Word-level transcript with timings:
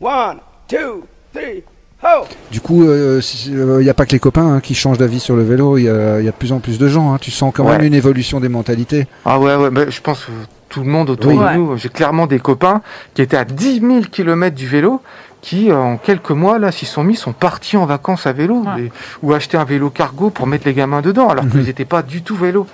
One, 0.00 0.38
two, 0.66 1.02
three, 1.34 1.62
ho! 2.02 2.24
Du 2.50 2.60
coup, 2.60 2.84
il 2.84 3.82
n'y 3.82 3.90
a 3.90 3.94
pas 3.94 4.06
que 4.06 4.12
les 4.12 4.18
copains 4.18 4.54
hein, 4.54 4.60
qui 4.60 4.74
changent 4.74 4.98
d'avis 4.98 5.20
sur 5.20 5.36
le 5.36 5.42
vélo, 5.42 5.76
il 5.76 5.84
y, 5.84 5.88
a 5.88 6.20
de 6.22 6.30
plus 6.30 6.52
en 6.52 6.58
plus 6.60 6.78
de 6.78 6.88
gens. 6.88 7.12
hein. 7.12 7.18
Tu 7.20 7.30
sens 7.30 7.52
quand 7.54 7.64
même 7.64 7.82
une 7.82 7.94
évolution 7.94 8.40
des 8.40 8.48
mentalités. 8.48 9.06
Ah 9.24 9.38
ouais, 9.38 9.54
ouais, 9.56 9.70
bah, 9.70 9.82
je 9.88 10.00
pense 10.00 10.24
que 10.24 10.30
tout 10.70 10.80
le 10.80 10.86
monde 10.86 11.10
autour 11.10 11.32
Oui. 11.32 11.36
de 11.38 11.42
Ouais. 11.42 11.56
nous. 11.56 11.76
J'ai 11.76 11.88
clairement 11.90 12.26
des 12.26 12.38
copains 12.38 12.80
qui 13.14 13.20
étaient 13.22 13.36
à 13.36 13.44
10 13.44 13.80
000 13.80 14.00
km 14.10 14.54
du 14.56 14.66
vélo 14.66 15.02
qui, 15.42 15.70
euh, 15.70 15.76
en 15.76 15.96
quelques 15.98 16.30
mois, 16.30 16.58
là, 16.58 16.70
s'y 16.72 16.86
sont 16.86 17.02
mis, 17.04 17.16
sont 17.16 17.32
partis 17.32 17.76
en 17.76 17.84
vacances 17.86 18.26
à 18.26 18.32
vélo 18.32 18.62
Ouais. 18.76 18.90
ou 19.22 19.32
acheter 19.34 19.56
un 19.58 19.64
vélo 19.64 19.90
cargo 19.90 20.30
pour 20.30 20.46
mettre 20.46 20.66
les 20.66 20.74
gamins 20.74 21.00
dedans, 21.02 21.28
alors 21.28 21.44
Mhm. 21.44 21.50
qu'ils 21.50 21.62
n'étaient 21.64 21.84
pas 21.84 22.02
du 22.02 22.22
tout 22.22 22.36
vélo. 22.36 22.66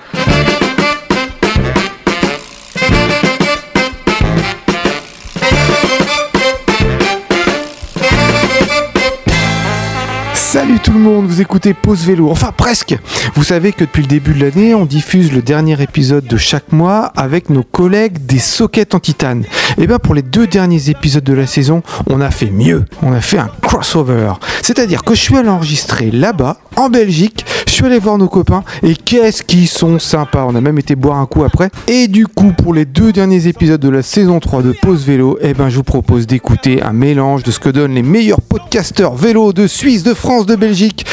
Salut 10.56 10.80
tout 10.80 10.92
le 10.92 11.00
monde, 11.00 11.26
vous 11.26 11.42
écoutez 11.42 11.74
Pause 11.74 12.06
Vélo, 12.06 12.30
enfin 12.30 12.50
presque 12.50 12.96
Vous 13.34 13.44
savez 13.44 13.74
que 13.74 13.84
depuis 13.84 14.00
le 14.00 14.08
début 14.08 14.32
de 14.32 14.42
l'année, 14.42 14.74
on 14.74 14.86
diffuse 14.86 15.30
le 15.30 15.42
dernier 15.42 15.82
épisode 15.82 16.26
de 16.26 16.38
chaque 16.38 16.72
mois 16.72 17.12
avec 17.14 17.50
nos 17.50 17.62
collègues 17.62 18.24
des 18.24 18.38
sockets 18.38 18.94
en 18.94 18.98
titane. 18.98 19.44
Et 19.76 19.86
bien 19.86 19.98
pour 19.98 20.14
les 20.14 20.22
deux 20.22 20.46
derniers 20.46 20.88
épisodes 20.88 21.22
de 21.22 21.34
la 21.34 21.46
saison, 21.46 21.82
on 22.08 22.22
a 22.22 22.30
fait 22.30 22.50
mieux, 22.50 22.86
on 23.02 23.12
a 23.12 23.20
fait 23.20 23.36
un 23.36 23.50
crossover. 23.60 24.32
C'est-à-dire 24.62 25.04
que 25.04 25.14
je 25.14 25.20
suis 25.20 25.36
allé 25.36 25.50
enregistrer 25.50 26.10
là-bas, 26.10 26.56
en 26.76 26.88
Belgique, 26.88 27.44
je 27.66 27.72
suis 27.72 27.84
allé 27.84 27.98
voir 27.98 28.16
nos 28.16 28.28
copains, 28.28 28.64
et 28.82 28.96
qu'est-ce 28.96 29.42
qu'ils 29.42 29.68
sont 29.68 29.98
sympas, 29.98 30.46
on 30.48 30.54
a 30.54 30.62
même 30.62 30.78
été 30.78 30.94
boire 30.94 31.18
un 31.18 31.26
coup 31.26 31.44
après. 31.44 31.68
Et 31.88 32.08
du 32.08 32.26
coup, 32.26 32.52
pour 32.52 32.72
les 32.72 32.86
deux 32.86 33.12
derniers 33.12 33.46
épisodes 33.46 33.80
de 33.80 33.90
la 33.90 34.02
saison 34.02 34.40
3 34.40 34.62
de 34.62 34.72
Pause 34.72 35.04
Vélo, 35.04 35.38
eh 35.42 35.52
ben 35.52 35.68
je 35.68 35.76
vous 35.76 35.82
propose 35.82 36.26
d'écouter 36.26 36.82
un 36.82 36.94
mélange 36.94 37.42
de 37.42 37.50
ce 37.50 37.60
que 37.60 37.68
donnent 37.68 37.94
les 37.94 38.02
meilleurs 38.02 38.40
podcasteurs 38.40 39.14
vélo 39.14 39.52
de 39.52 39.66
Suisse, 39.66 40.02
de 40.02 40.14
France, 40.14 40.45
de 40.46 40.56
Belgique. 40.56 41.04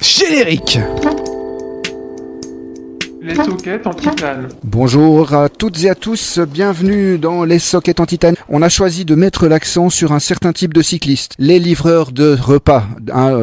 Générique 0.00 0.78
Bonjour 4.64 5.34
à 5.34 5.48
toutes 5.50 5.84
et 5.84 5.90
à 5.90 5.94
tous, 5.94 6.38
bienvenue 6.38 7.18
dans 7.18 7.44
les 7.44 7.58
sockets 7.58 8.00
en 8.00 8.06
titane. 8.06 8.36
On 8.48 8.62
a 8.62 8.70
choisi 8.70 9.04
de 9.04 9.14
mettre 9.14 9.48
l'accent 9.48 9.90
sur 9.90 10.12
un 10.12 10.18
certain 10.18 10.52
type 10.52 10.72
de 10.72 10.80
cyclistes, 10.80 11.34
les 11.38 11.58
livreurs 11.58 12.12
de 12.12 12.36
repas, 12.40 12.84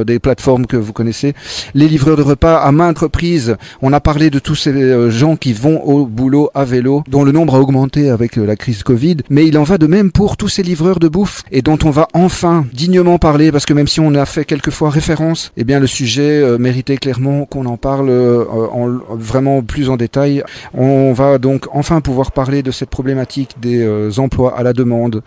des 0.06 0.18
plateformes 0.20 0.66
que 0.66 0.78
vous 0.78 0.94
connaissez, 0.94 1.34
les 1.76 1.88
livreurs 1.88 2.18
de 2.18 2.24
repas 2.24 2.58
à 2.58 2.72
maintes 2.72 3.00
reprises. 3.00 3.58
On 3.82 3.94
a 3.94 4.00
parlé 4.00 4.30
de 4.30 4.40
tous 4.40 4.56
ces 4.56 4.72
euh, 4.72 5.12
gens 5.12 5.36
qui 5.36 5.54
vont 5.54 5.82
au 5.84 6.06
boulot 6.06 6.50
à 6.56 6.66
vélo, 6.66 7.04
dont 7.08 7.24
le 7.24 7.32
nombre 7.32 7.56
a 7.56 7.60
augmenté 7.60 8.10
avec 8.10 8.38
euh, 8.38 8.46
la 8.46 8.56
crise 8.56 8.82
Covid, 8.82 9.18
mais 9.30 9.46
il 9.46 9.58
en 9.58 9.64
va 9.64 9.78
de 9.78 9.88
même 9.88 10.12
pour 10.12 10.38
tous 10.38 10.50
ces 10.50 10.64
livreurs 10.64 11.00
de 11.00 11.08
bouffe 11.08 11.44
et 11.52 11.62
dont 11.62 11.78
on 11.84 11.92
va 11.92 12.08
enfin 12.14 12.66
dignement 12.74 13.20
parler 13.20 13.52
parce 13.52 13.66
que 13.66 13.74
même 13.74 13.88
si 13.88 14.00
on 14.00 14.16
a 14.16 14.26
fait 14.26 14.46
quelquefois 14.46 14.90
référence, 14.90 15.52
eh 15.58 15.64
bien 15.64 15.80
le 15.80 15.88
sujet 15.88 16.42
euh, 16.42 16.58
méritait 16.58 16.98
clairement 16.98 17.46
qu'on 17.46 17.66
en 17.68 17.78
parle 17.78 18.10
en, 18.10 18.90
vraiment 19.10 19.62
plus 19.62 19.75
en 19.84 19.98
détail. 19.98 20.44
On 20.74 21.14
va 21.14 21.38
donc 21.38 21.66
enfin 21.72 22.02
pouvoir 22.02 22.32
parler 22.32 22.64
de 22.64 22.72
cette 22.72 22.90
problématique 22.90 23.56
des 23.62 23.82
euh, 23.82 24.10
emplois 24.18 24.58
à 24.58 24.64
la 24.64 24.74
demande. 24.74 25.22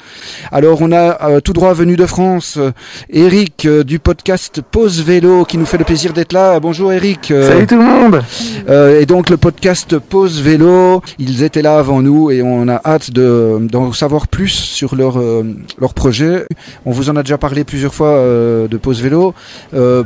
Alors 0.51 0.81
on 0.81 0.93
a 0.93 1.29
euh, 1.29 1.41
tout 1.41 1.53
droit 1.53 1.75
venu 1.75 1.97
de 1.97 2.07
France, 2.07 2.57
euh, 2.59 2.73
Eric 3.11 3.67
du 3.69 3.99
podcast 3.99 4.61
Pause 4.63 5.03
Vélo 5.03 5.45
qui 5.45 5.59
nous 5.59 5.67
fait 5.67 5.79
le 5.79 5.85
plaisir 5.85 6.13
d'être 6.13 6.33
là. 6.33 6.59
Bonjour 6.61 6.93
Eric. 6.93 7.27
Salut 7.27 7.67
tout 7.67 7.77
le 7.77 7.85
monde 7.85 8.23
et 9.01 9.07
donc 9.07 9.31
le 9.31 9.37
podcast 9.37 9.99
Pause 9.99 10.41
Vélo, 10.41 11.03
ils 11.19 11.43
étaient 11.43 11.63
là 11.63 11.79
avant 11.79 12.03
nous 12.03 12.31
et 12.31 12.43
on 12.43 12.69
a 12.69 12.81
hâte 12.85 13.11
de 13.11 13.59
d'en 13.61 13.93
savoir 13.93 14.29
plus 14.29 14.49
sur 14.49 14.97
leur 14.97 15.19
leur 15.81 15.95
projet. 15.95 16.47
On 16.87 16.91
vous 16.91 17.11
en 17.11 17.17
a 17.17 17.23
déjà 17.23 17.39
parlé 17.39 17.65
plusieurs 17.65 17.95
fois 17.95 18.15
de 18.17 18.77
Pause 18.77 19.03
Vélo 19.03 19.35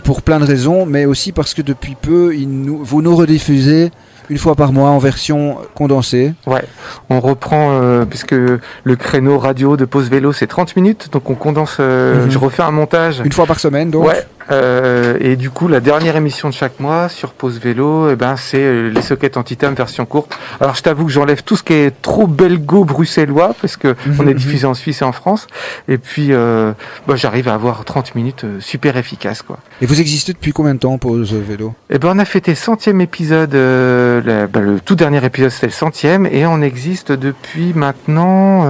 pour 0.04 0.22
plein 0.22 0.40
de 0.40 0.44
raisons, 0.44 0.86
mais 0.86 1.04
aussi 1.04 1.32
parce 1.32 1.54
que 1.54 1.62
depuis 1.62 1.96
peu, 2.00 2.34
ils 2.34 2.48
nous, 2.48 2.82
vous 2.82 3.02
nous 3.02 3.14
rediffusez 3.14 3.90
une 4.33 4.38
fois 4.38 4.55
par 4.55 4.73
mois 4.73 4.89
en 4.89 4.96
version 4.98 5.58
condensée. 5.74 6.33
Ouais, 6.46 6.62
on 7.11 7.20
reprend, 7.20 7.73
euh, 7.73 8.06
puisque 8.06 8.33
le 8.33 8.96
créneau 8.96 9.39
radio 9.39 9.77
de 9.77 9.84
pause 9.84 10.08
vélo 10.08 10.33
c'est 10.33 10.46
30 10.46 10.74
minutes, 10.74 11.11
donc 11.12 11.29
on 11.29 11.34
condense, 11.34 11.77
euh, 11.80 12.24
Mhm. 12.24 12.30
je 12.30 12.39
refais 12.39 12.62
un 12.62 12.70
montage. 12.70 13.20
Une 13.23 13.33
fois 13.33 13.45
par 13.45 13.61
semaine, 13.61 13.90
donc. 13.90 14.06
Ouais, 14.06 14.27
euh, 14.52 15.17
et 15.20 15.36
du 15.36 15.51
coup, 15.51 15.67
la 15.68 15.80
dernière 15.80 16.14
émission 16.17 16.48
de 16.48 16.55
chaque 16.55 16.79
mois 16.80 17.08
sur 17.08 17.33
Pause 17.33 17.58
Vélo, 17.58 18.11
eh 18.11 18.17
ben, 18.17 18.36
c'est 18.36 18.58
euh, 18.61 18.90
les 18.90 19.02
sockets 19.02 19.36
en 19.36 19.42
titane 19.42 19.74
version 19.74 20.05
courte. 20.07 20.36
Alors, 20.61 20.74
je 20.74 20.83
t'avoue 20.83 21.07
que 21.07 21.11
j'enlève 21.13 21.42
tout 21.42 21.57
ce 21.57 21.63
qui 21.63 21.73
est 21.73 22.02
trop 22.02 22.27
belgo-bruxellois, 22.27 23.55
parce 23.61 23.77
que 23.77 23.95
on 24.18 24.27
est 24.27 24.35
diffusé 24.35 24.67
en 24.67 24.74
Suisse 24.74 25.02
et 25.02 25.05
en 25.05 25.12
France. 25.12 25.46
Et 25.89 25.98
puis, 25.98 26.29
euh, 26.30 26.73
bah, 27.07 27.17
j'arrive 27.17 27.48
à 27.48 27.55
avoir 27.55 27.85
30 27.85 28.14
minutes 28.14 28.45
euh, 28.45 28.61
super 28.61 28.96
efficaces, 28.96 29.42
quoi. 29.42 29.58
Et 29.80 29.86
vous 29.86 30.01
existez 30.01 30.33
depuis 30.33 30.52
combien 30.52 30.74
de 30.74 30.80
temps, 30.80 30.98
Pause 30.98 31.33
Vélo? 31.35 31.74
Eh 31.91 31.98
ben, 31.98 32.11
on 32.14 32.18
a 32.18 32.24
fêté 32.24 32.55
centième 32.55 33.01
épisode, 33.01 33.55
euh, 33.55 34.20
la- 34.24 34.46
bah, 34.46 34.61
le 34.61 34.80
tout 34.80 34.95
dernier 34.95 35.24
épisode 35.24 35.51
c'était 35.51 35.67
le 35.67 35.73
centième, 35.73 36.27
et 36.27 36.46
on 36.46 36.61
existe 36.62 37.12
depuis 37.12 37.73
maintenant 37.74 38.62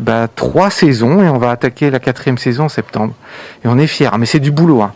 bah, 0.00 0.28
trois 0.34 0.70
saisons, 0.70 1.22
et 1.22 1.28
on 1.28 1.38
va 1.38 1.50
attaquer 1.50 1.90
la 1.90 1.98
quatrième 1.98 2.38
saison 2.38 2.64
en 2.64 2.68
septembre. 2.68 3.14
Et 3.64 3.68
on 3.68 3.78
est 3.78 3.86
fiers, 3.86 4.10
mais 4.18 4.26
c'est 4.26 4.38
du 4.40 4.50
boulot, 4.50 4.82
hein. 4.82 4.89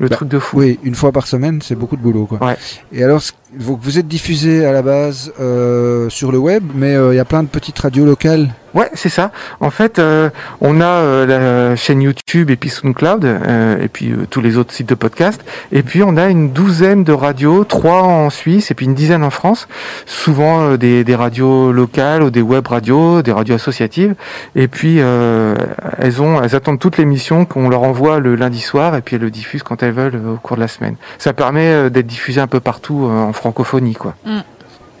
Le 0.00 0.08
Bah, 0.08 0.16
truc 0.16 0.28
de 0.28 0.38
fou. 0.38 0.58
Oui, 0.58 0.78
une 0.84 0.94
fois 0.94 1.10
par 1.12 1.26
semaine, 1.26 1.60
c'est 1.62 1.74
beaucoup 1.74 1.96
de 1.96 2.02
boulot, 2.02 2.26
quoi. 2.26 2.38
Ouais. 2.44 2.56
Et 2.92 3.02
alors, 3.02 3.20
vous 3.56 3.98
êtes 3.98 4.06
diffusé 4.06 4.64
à 4.64 4.72
la 4.72 4.82
base 4.82 5.32
euh, 5.40 6.08
sur 6.08 6.30
le 6.30 6.38
web, 6.38 6.62
mais 6.74 6.94
euh, 6.94 7.12
il 7.12 7.16
y 7.16 7.20
a 7.20 7.24
plein 7.24 7.42
de 7.42 7.48
petites 7.48 7.78
radios 7.78 8.04
locales. 8.04 8.48
Ouais, 8.74 8.90
c'est 8.94 9.08
ça. 9.08 9.30
En 9.60 9.70
fait, 9.70 9.98
euh, 9.98 10.30
on 10.60 10.80
a 10.80 10.86
euh, 10.86 11.70
la 11.70 11.76
chaîne 11.76 12.02
YouTube 12.02 12.50
et 12.50 12.56
puis 12.56 12.68
SoundCloud, 12.68 13.24
euh, 13.24 13.82
et 13.82 13.88
puis 13.88 14.12
tous 14.30 14.40
les 14.40 14.56
autres 14.58 14.72
sites 14.72 14.88
de 14.88 14.94
podcast. 14.94 15.42
Et 15.72 15.82
puis 15.82 16.02
on 16.02 16.16
a 16.16 16.28
une 16.28 16.50
douzaine 16.50 17.02
de 17.04 17.12
radios, 17.12 17.64
trois 17.64 18.02
en 18.02 18.30
Suisse 18.30 18.70
et 18.70 18.74
puis 18.74 18.86
une 18.86 18.94
dizaine 18.94 19.24
en 19.24 19.30
France. 19.30 19.68
Souvent 20.06 20.76
des, 20.76 21.04
radios 21.14 21.72
locales 21.72 22.22
ou 22.22 22.30
des 22.30 22.42
web 22.42 22.66
radios, 22.66 23.22
des 23.22 23.32
radios 23.32 23.54
associatives. 23.54 24.14
Et 24.54 24.68
puis 24.68 24.98
elles 24.98 26.22
ont, 26.22 26.42
elles 26.42 26.54
attendent 26.54 26.78
toute 26.78 26.98
l'émission 26.98 27.44
qu'on 27.44 27.68
leur 27.68 27.82
envoie 27.82 28.20
le 28.20 28.36
lundi 28.36 28.60
soir 28.60 28.94
et 28.96 29.02
puis 29.02 29.16
elles 29.16 29.22
le 29.22 29.30
diffusent 29.30 29.62
quand 29.62 29.82
elles 29.82 29.92
veulent 29.92 30.16
au 30.16 30.36
cours 30.36 30.56
de 30.56 30.62
la 30.62 30.68
semaine. 30.68 30.96
Ça 31.18 31.32
permet 31.32 31.90
d'être 31.90 32.06
diffusé 32.06 32.40
un 32.40 32.46
peu 32.46 32.60
partout 32.60 33.08
en 33.10 33.32
francophonie, 33.32 33.94
quoi. 33.94 34.14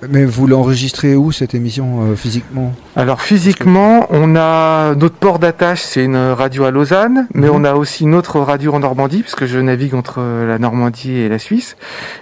Mais 0.08 0.24
vous 0.24 0.46
l'enregistrez 0.46 1.16
où 1.16 1.32
cette 1.32 1.54
émission 1.54 2.02
euh, 2.02 2.14
physiquement? 2.14 2.72
Alors 2.94 3.20
physiquement, 3.20 4.06
on 4.10 4.36
a 4.36 4.94
notre 4.94 5.16
port 5.16 5.40
d'attache, 5.40 5.80
c'est 5.82 6.04
une 6.04 6.16
radio 6.16 6.64
à 6.64 6.70
Lausanne, 6.70 7.26
mais 7.34 7.48
Mhm. 7.48 7.54
on 7.56 7.64
a 7.64 7.74
aussi 7.74 8.04
une 8.04 8.14
autre 8.14 8.38
radio 8.38 8.72
en 8.74 8.78
Normandie, 8.78 9.22
puisque 9.22 9.46
je 9.46 9.58
navigue 9.58 9.94
entre 9.94 10.20
la 10.20 10.58
Normandie 10.60 11.14
et 11.16 11.28
la 11.28 11.40
Suisse. 11.40 11.76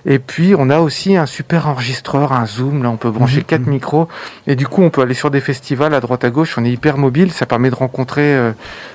Et 0.07 0.19
puis 0.19 0.55
on 0.59 0.71
a 0.71 0.79
aussi 0.81 1.17
un 1.17 1.27
super 1.27 1.69
enregistreur, 1.69 2.33
un 2.33 2.47
zoom, 2.47 2.83
là 2.83 2.89
on 2.91 2.97
peut 2.97 3.11
brancher 3.11 3.39
Mhm, 3.39 3.45
quatre 3.45 3.67
micros, 3.67 4.09
et 4.47 4.57
du 4.57 4.67
coup 4.67 4.83
on 4.83 4.89
peut 4.89 5.03
aller 5.03 5.15
sur 5.15 5.31
des 5.31 5.41
festivals 5.41 5.93
à 5.93 6.01
droite 6.01 6.25
à 6.25 6.31
gauche, 6.31 6.57
on 6.57 6.65
est 6.65 6.71
hyper 6.73 6.97
mobile, 6.97 7.31
ça 7.31 7.45
permet 7.45 7.69
de 7.69 7.75
rencontrer 7.75 8.35
euh, 8.35 8.53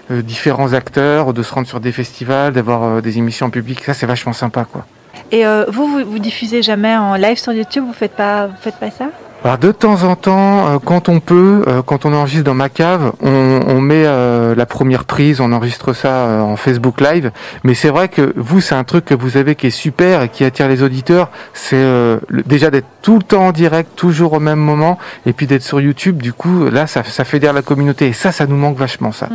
euh, 0.10 0.22
différents 0.24 0.74
acteurs, 0.74 1.34
de 1.34 1.44
se 1.44 1.54
rendre 1.54 1.68
sur 1.68 1.82
des 1.82 1.92
festivals, 1.92 2.54
d'avoir 2.54 2.84
euh, 2.84 3.02
des 3.02 3.20
émissions 3.20 3.46
en 3.46 3.52
public, 3.52 3.84
ça 3.84 3.94
c'est 3.94 4.08
vachement 4.08 4.34
sympa 4.34 4.66
quoi. 4.66 4.88
Et 5.32 5.46
euh, 5.46 5.66
vous, 5.70 5.88
vous, 5.88 6.04
vous 6.06 6.20
diffusez 6.20 6.62
jamais 6.62 6.96
en 6.96 7.16
live 7.16 7.38
sur 7.38 7.54
YouTube 7.54 7.84
Vous 7.88 7.94
faites 7.94 8.16
pas, 8.16 8.48
vous 8.48 8.58
faites 8.60 8.76
pas 8.76 8.92
ça? 8.92 9.06
Alors 9.44 9.58
de 9.58 9.72
temps 9.72 10.04
en 10.04 10.16
temps, 10.16 10.68
euh, 10.68 10.78
quand 10.78 11.10
on 11.10 11.20
peut, 11.20 11.64
euh, 11.68 11.82
quand 11.82 12.06
on 12.06 12.14
enregistre 12.14 12.44
dans 12.44 12.54
ma 12.54 12.70
cave, 12.70 13.12
on, 13.24 13.60
on 13.66 13.82
met 13.82 14.04
euh, 14.06 14.54
la 14.54 14.68
première 14.68 15.06
prise, 15.06 15.42
on 15.42 15.52
enregistre 15.52 15.94
ça 15.94 16.10
euh, 16.10 16.42
en 16.42 16.56
Facebook 16.58 17.02
Live. 17.02 17.32
Mais 17.64 17.74
c'est 17.74 17.90
vrai 17.90 18.08
que 18.08 18.34
vous, 18.36 18.62
c'est 18.62 18.76
un 18.76 18.84
truc 18.84 19.06
que 19.06 19.16
vous 19.16 19.38
avez 19.38 19.56
qui 19.56 19.66
est 19.66 19.72
super 19.72 20.22
et 20.22 20.30
qui 20.30 20.44
attire 20.44 20.68
les 20.68 20.84
auditeurs. 20.84 21.32
C'est 21.54 21.76
euh, 21.76 22.20
déjà 22.46 22.70
d'être 22.70 22.86
tout 23.02 23.18
le 23.18 23.24
temps 23.24 23.48
en 23.48 23.52
direct, 23.52 23.90
toujours 23.96 24.34
au 24.34 24.40
même 24.40 24.60
moment, 24.60 25.00
et 25.26 25.34
puis 25.34 25.48
d'être 25.48 25.64
sur 25.64 25.82
YouTube. 25.82 26.22
Du 26.22 26.34
coup, 26.34 26.70
là, 26.70 26.86
ça, 26.86 27.04
ça 27.04 27.24
fédère 27.24 27.54
la 27.54 27.64
communauté. 27.64 28.10
Et 28.10 28.14
ça, 28.14 28.32
ça 28.32 28.46
nous 28.46 28.58
manque 28.58 28.78
vachement, 28.78 29.12
ça. 29.12 29.28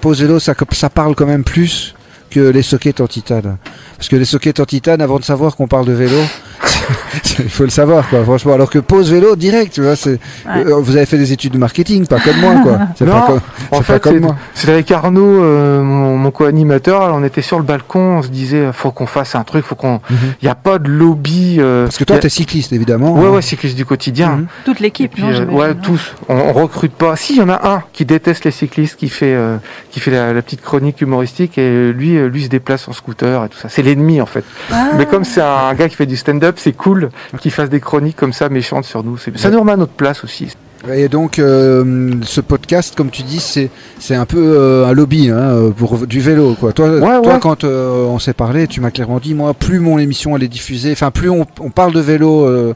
Pause 0.00 0.22
Vélo, 0.22 0.38
ça, 0.38 0.54
ça 0.70 0.88
parle 0.88 1.16
quand 1.16 1.26
même 1.26 1.42
plus 1.42 1.96
que 2.30 2.40
les 2.40 2.62
sockets 2.62 3.00
en 3.00 3.06
titane. 3.08 3.56
Parce 3.98 4.08
que 4.08 4.16
les 4.16 4.24
sockets 4.24 4.60
en 4.60 4.64
titane, 4.64 5.02
avant 5.02 5.18
de 5.18 5.24
savoir 5.24 5.56
qu'on 5.56 5.66
parle 5.66 5.84
de 5.84 5.92
vélo, 5.92 6.16
il 7.40 7.48
faut 7.50 7.64
le 7.64 7.70
savoir, 7.70 8.08
quoi, 8.08 8.22
franchement. 8.22 8.54
Alors 8.54 8.70
que 8.70 8.78
Pause 8.78 9.10
Vélo, 9.12 9.34
direct, 9.36 9.72
tu 9.74 9.82
vois, 9.82 9.96
c'est, 9.96 10.20
Ouais. 10.46 10.64
euh, 10.66 10.76
vous 10.80 10.96
avez 10.96 11.04
fait 11.06 11.18
des 11.18 11.32
études 11.32 11.52
de 11.52 11.58
marketing, 11.58 12.06
pas 12.06 12.20
comme 12.20 12.36
moi, 12.40 12.54
quoi. 12.62 12.78
C'est 12.96 13.04
Non, 13.04 13.12
pas 13.12 13.26
comme, 13.26 13.40
En 13.72 13.76
pas 13.78 13.82
fait, 13.82 14.00
comme 14.00 14.20
moi. 14.20 14.36
c'est 14.54 14.70
avec 14.70 14.90
Arnaud, 14.92 15.42
euh, 15.42 15.82
mon, 15.82 16.16
mon 16.16 16.30
co-animateur. 16.30 17.02
alors 17.02 17.16
On 17.16 17.24
était 17.24 17.42
sur 17.42 17.58
le 17.58 17.64
balcon, 17.64 18.18
on 18.18 18.22
se 18.22 18.28
disait, 18.28 18.70
faut 18.72 18.92
qu'on 18.92 19.06
fasse 19.06 19.34
un 19.34 19.42
truc, 19.44 19.64
faut 19.64 19.74
qu'on. 19.74 19.94
Mhm. 20.10 20.16
Il 20.42 20.44
n'y 20.44 20.48
a 20.48 20.54
pas 20.54 20.78
de 20.78 20.88
lobby. 20.88 21.56
euh, 21.58 21.84
Parce 21.84 21.98
que 21.98 22.04
toi, 22.04 22.16
a- 22.16 22.18
t'es 22.20 22.28
cycliste, 22.28 22.72
évidemment. 22.72 23.14
Ouais, 23.14 23.26
hein. 23.26 23.30
ouais, 23.30 23.42
cycliste 23.42 23.76
du 23.76 23.84
quotidien. 23.84 24.28
Mhm. 24.36 24.46
Toute 24.64 24.80
l'équipe, 24.80 25.12
puis, 25.12 25.22
non 25.24 25.30
euh, 25.32 25.44
ouais, 25.46 25.68
non 25.74 25.80
tous. 25.82 26.14
On, 26.28 26.34
on 26.36 26.52
recrute 26.52 26.92
pas. 26.92 27.16
Si, 27.16 27.34
il 27.34 27.38
y 27.40 27.42
en 27.42 27.48
a 27.48 27.68
un 27.68 27.82
qui 27.92 28.04
déteste 28.04 28.44
les 28.44 28.50
cyclistes, 28.52 28.96
qui 28.96 29.08
fait, 29.08 29.34
euh, 29.34 29.56
qui 29.90 29.98
fait 30.00 30.12
la, 30.12 30.32
la 30.32 30.42
petite 30.42 30.62
chronique 30.62 31.00
humoristique, 31.00 31.58
et 31.58 31.92
lui, 31.92 32.16
euh, 32.16 32.28
lui 32.28 32.44
se 32.44 32.48
déplace 32.48 32.86
en 32.88 32.92
scooter 32.92 33.44
et 33.44 33.48
tout 33.48 33.58
ça. 33.58 33.68
C'est 33.68 33.82
l'ennemi 33.88 34.20
en 34.20 34.26
fait. 34.26 34.44
Ah. 34.72 34.90
Mais 34.96 35.06
comme 35.06 35.24
c'est 35.24 35.40
un 35.40 35.74
gars 35.74 35.88
qui 35.88 35.96
fait 35.96 36.06
du 36.06 36.16
stand-up, 36.16 36.56
c'est 36.58 36.72
cool 36.72 37.10
qu'il 37.40 37.50
fasse 37.50 37.68
des 37.70 37.80
chroniques 37.80 38.16
comme 38.16 38.32
ça 38.32 38.48
méchantes 38.48 38.84
sur 38.84 39.02
nous. 39.02 39.16
Ça 39.18 39.50
nous 39.50 39.60
remet 39.60 39.72
à 39.72 39.76
notre 39.76 39.92
place 39.92 40.24
aussi. 40.24 40.54
Et 40.94 41.08
donc, 41.08 41.40
euh, 41.40 42.12
ce 42.22 42.40
podcast, 42.40 42.94
comme 42.96 43.10
tu 43.10 43.22
dis, 43.22 43.40
c'est 43.40 43.68
c'est 43.98 44.14
un 44.14 44.26
peu 44.26 44.38
euh, 44.38 44.86
un 44.86 44.92
lobby 44.92 45.28
hein, 45.28 45.72
pour 45.76 46.06
du 46.06 46.20
vélo. 46.20 46.54
Quoi. 46.58 46.72
Toi, 46.72 46.88
Ouais, 46.88 47.00
toi 47.00 47.20
ouais. 47.34 47.40
quand 47.40 47.64
euh, 47.64 48.04
on 48.04 48.20
s'est 48.20 48.32
parlé, 48.32 48.68
tu 48.68 48.80
m'as 48.80 48.92
clairement 48.92 49.18
dit, 49.18 49.34
moi, 49.34 49.54
plus 49.54 49.80
mon 49.80 49.98
émission 49.98 50.36
elle 50.36 50.44
est 50.44 50.48
diffusée, 50.48 50.92
enfin, 50.92 51.10
plus 51.10 51.30
on, 51.30 51.46
on 51.58 51.70
parle 51.70 51.92
de 51.94 52.00
vélo, 52.00 52.74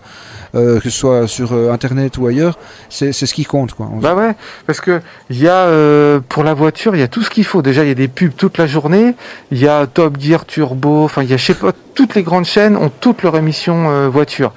euh, 0.54 0.80
que 0.80 0.90
ce 0.90 0.98
soit 0.98 1.26
sur 1.26 1.52
euh, 1.52 1.70
Internet 1.72 2.18
ou 2.18 2.26
ailleurs, 2.26 2.58
c'est 2.88 3.12
ce 3.12 3.34
qui 3.34 3.44
compte. 3.44 3.72
Quoi. 3.72 3.88
Bah 4.00 4.14
ouais, 4.14 4.34
parce 4.66 4.80
que 4.80 5.00
y 5.30 5.48
a 5.48 5.66
euh, 5.66 6.20
pour 6.28 6.44
la 6.44 6.54
voiture, 6.54 6.94
il 6.94 7.00
y 7.00 7.02
a 7.02 7.08
tout 7.08 7.22
ce 7.22 7.30
qu'il 7.30 7.44
faut. 7.44 7.62
Déjà, 7.62 7.84
il 7.84 7.88
y 7.88 7.90
a 7.92 7.94
des 7.94 8.08
pubs 8.08 8.34
toute 8.36 8.58
la 8.58 8.66
journée. 8.66 9.14
Il 9.50 9.58
y 9.58 9.68
a 9.68 9.86
Top 9.86 10.18
Gear 10.20 10.44
Turbo. 10.44 11.04
Enfin, 11.04 11.22
il 11.22 11.30
y 11.30 11.34
a 11.34 11.36
je 11.36 11.44
sais 11.44 11.54
pas. 11.54 11.72
Toutes 11.94 12.14
les 12.14 12.22
grandes 12.22 12.44
chaînes 12.44 12.76
ont 12.76 12.90
toutes 13.00 13.22
leurs 13.22 13.36
émissions 13.36 13.90
euh, 13.90 14.08
voiture. 14.08 14.52